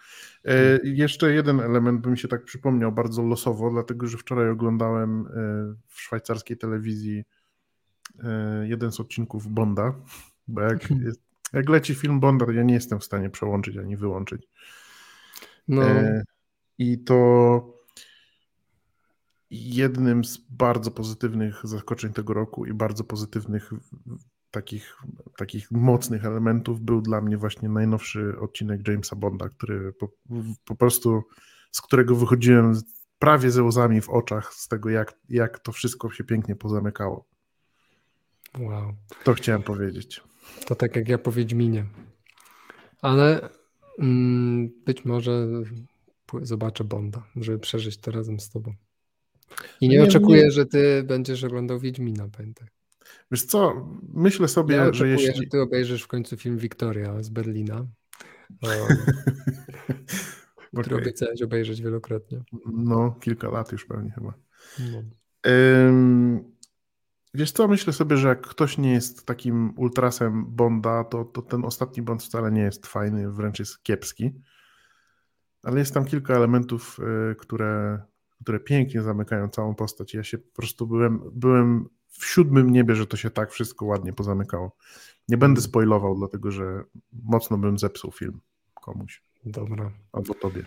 E, 0.45 0.79
jeszcze 0.83 1.33
jeden 1.33 1.59
element 1.59 2.01
by 2.01 2.09
mi 2.09 2.17
się 2.17 2.27
tak 2.27 2.43
przypomniał 2.43 2.91
bardzo 2.91 3.23
losowo, 3.23 3.69
dlatego 3.69 4.07
że 4.07 4.17
wczoraj 4.17 4.49
oglądałem 4.49 5.25
e, 5.25 5.31
w 5.87 6.01
szwajcarskiej 6.01 6.57
telewizji 6.57 7.23
e, 8.23 8.67
jeden 8.67 8.91
z 8.91 8.99
odcinków 8.99 9.47
Bonda, 9.47 9.95
bo 10.47 10.61
jak 10.61 10.91
jest, 10.91 11.21
Jak 11.53 11.69
leci 11.69 11.95
film 11.95 12.19
Bond, 12.19 12.43
ja 12.53 12.63
nie 12.63 12.73
jestem 12.73 12.99
w 12.99 13.03
stanie 13.03 13.29
przełączyć 13.29 13.77
ani 13.77 13.97
wyłączyć. 13.97 14.47
No. 15.67 15.89
E, 15.89 16.23
I 16.77 16.99
to 16.99 17.81
jednym 19.49 20.25
z 20.25 20.37
bardzo 20.37 20.91
pozytywnych 20.91 21.61
zaskoczeń 21.63 22.13
tego 22.13 22.33
roku 22.33 22.65
i 22.65 22.73
bardzo 22.73 23.03
pozytywnych 23.03 23.71
takich, 24.51 24.97
takich 25.37 25.71
mocnych 25.71 26.25
elementów 26.25 26.81
był 26.81 27.01
dla 27.01 27.21
mnie 27.21 27.37
właśnie 27.37 27.69
najnowszy 27.69 28.39
odcinek 28.39 28.87
Jamesa 28.87 29.15
Bonda, 29.15 29.49
który 29.49 29.93
po, 29.93 30.11
po 30.65 30.75
prostu 30.75 31.23
z 31.71 31.81
którego 31.81 32.15
wychodziłem 32.15 32.81
prawie 33.19 33.51
ze 33.51 33.63
łzami 33.63 34.01
w 34.01 34.09
oczach 34.09 34.53
z 34.53 34.67
tego, 34.67 34.89
jak, 34.89 35.17
jak 35.29 35.59
to 35.59 35.71
wszystko 35.71 36.11
się 36.11 36.23
pięknie 36.23 36.55
pozamykało. 36.55 37.25
Wow. 38.59 38.93
To 39.23 39.33
chciałem 39.33 39.63
powiedzieć. 39.63 40.21
To 40.65 40.75
tak 40.75 40.95
jak 40.95 41.09
ja 41.09 41.17
po 41.17 41.31
Wiedźminie. 41.31 41.85
Ale 43.01 43.49
mm, 43.99 44.71
być 44.85 45.05
może 45.05 45.47
zobaczę 46.41 46.83
Bonda, 46.83 47.23
żeby 47.35 47.59
przeżyć 47.59 47.97
to 47.97 48.11
razem 48.11 48.39
z 48.39 48.49
tobą. 48.49 48.73
I 49.81 49.89
nie, 49.89 49.97
nie 49.97 50.03
oczekuję, 50.03 50.43
nie. 50.43 50.51
że 50.51 50.65
ty 50.65 51.03
będziesz 51.03 51.43
oglądał 51.43 51.79
Wiedźmina, 51.79 52.27
pamiętaj. 52.37 52.67
Wiesz 53.31 53.43
co, 53.43 53.87
myślę 54.13 54.47
sobie, 54.47 54.75
ja 54.75 54.93
że 54.93 55.07
jeśli... 55.07 55.35
że 55.35 55.49
ty 55.51 55.61
obejrzysz 55.61 56.03
w 56.03 56.07
końcu 56.07 56.37
film 56.37 56.57
Wiktoria 56.57 57.23
z 57.23 57.29
Berlina, 57.29 57.85
o... 58.61 58.67
który 60.73 60.95
okay. 60.95 60.97
obiecałeś 60.97 61.41
obejrzeć 61.41 61.81
wielokrotnie. 61.81 62.43
No, 62.65 63.15
kilka 63.21 63.49
lat 63.49 63.71
już 63.71 63.85
pewnie 63.85 64.11
chyba. 64.11 64.33
No. 64.79 65.03
Ym... 65.51 66.51
Wiesz 67.33 67.51
co, 67.51 67.67
myślę 67.67 67.93
sobie, 67.93 68.17
że 68.17 68.27
jak 68.27 68.47
ktoś 68.47 68.77
nie 68.77 68.93
jest 68.93 69.25
takim 69.25 69.73
ultrasem 69.77 70.45
Bonda, 70.47 71.03
to, 71.03 71.25
to 71.25 71.41
ten 71.41 71.65
ostatni 71.65 72.03
Bond 72.03 72.23
wcale 72.23 72.51
nie 72.51 72.61
jest 72.61 72.87
fajny, 72.87 73.31
wręcz 73.31 73.59
jest 73.59 73.83
kiepski. 73.83 74.31
Ale 75.63 75.79
jest 75.79 75.93
tam 75.93 76.05
kilka 76.05 76.35
elementów, 76.35 76.99
y, 77.31 77.35
które, 77.35 78.01
które 78.43 78.59
pięknie 78.59 79.01
zamykają 79.01 79.49
całą 79.49 79.75
postać. 79.75 80.13
Ja 80.13 80.23
się 80.23 80.37
po 80.37 80.51
prostu 80.55 80.87
byłem, 80.87 81.21
byłem 81.33 81.89
w 82.11 82.25
siódmym 82.25 82.71
niebie, 82.71 82.95
że 82.95 83.07
to 83.07 83.17
się 83.17 83.29
tak 83.29 83.51
wszystko 83.51 83.85
ładnie 83.85 84.13
pozamykało. 84.13 84.75
Nie 85.29 85.37
będę 85.37 85.59
mhm. 85.59 85.69
spoilował, 85.69 86.15
dlatego 86.17 86.51
że 86.51 86.83
mocno 87.23 87.57
bym 87.57 87.77
zepsuł 87.77 88.11
film 88.11 88.39
komuś. 88.81 89.23
Dobra. 89.45 89.91
Albo 90.11 90.33
tobie. 90.33 90.65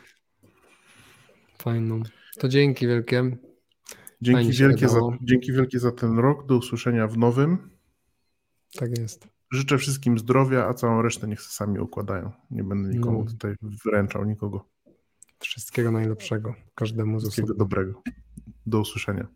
Fajną. 1.58 2.02
To 2.38 2.48
dzięki 2.48 2.86
wielkie. 2.86 3.36
Dzięki 4.20 4.52
wielkie, 4.52 4.88
za, 4.88 5.00
dzięki 5.22 5.52
wielkie 5.52 5.78
za 5.78 5.92
ten 5.92 6.18
rok. 6.18 6.46
Do 6.46 6.56
usłyszenia 6.56 7.08
w 7.08 7.18
nowym. 7.18 7.70
Tak 8.78 8.98
jest. 8.98 9.28
Życzę 9.50 9.78
wszystkim 9.78 10.18
zdrowia, 10.18 10.66
a 10.68 10.74
całą 10.74 11.02
resztę 11.02 11.28
niech 11.28 11.42
sami 11.42 11.78
układają. 11.78 12.32
Nie 12.50 12.64
będę 12.64 12.88
nikomu 12.88 13.24
no. 13.24 13.30
tutaj 13.30 13.54
wręczał 13.84 14.24
nikogo. 14.24 14.68
Wszystkiego 15.38 15.90
najlepszego 15.90 16.54
każdemu 16.74 17.20
Wszystkiego 17.20 17.54
dobrego. 17.54 18.02
Do 18.66 18.80
usłyszenia. 18.80 19.26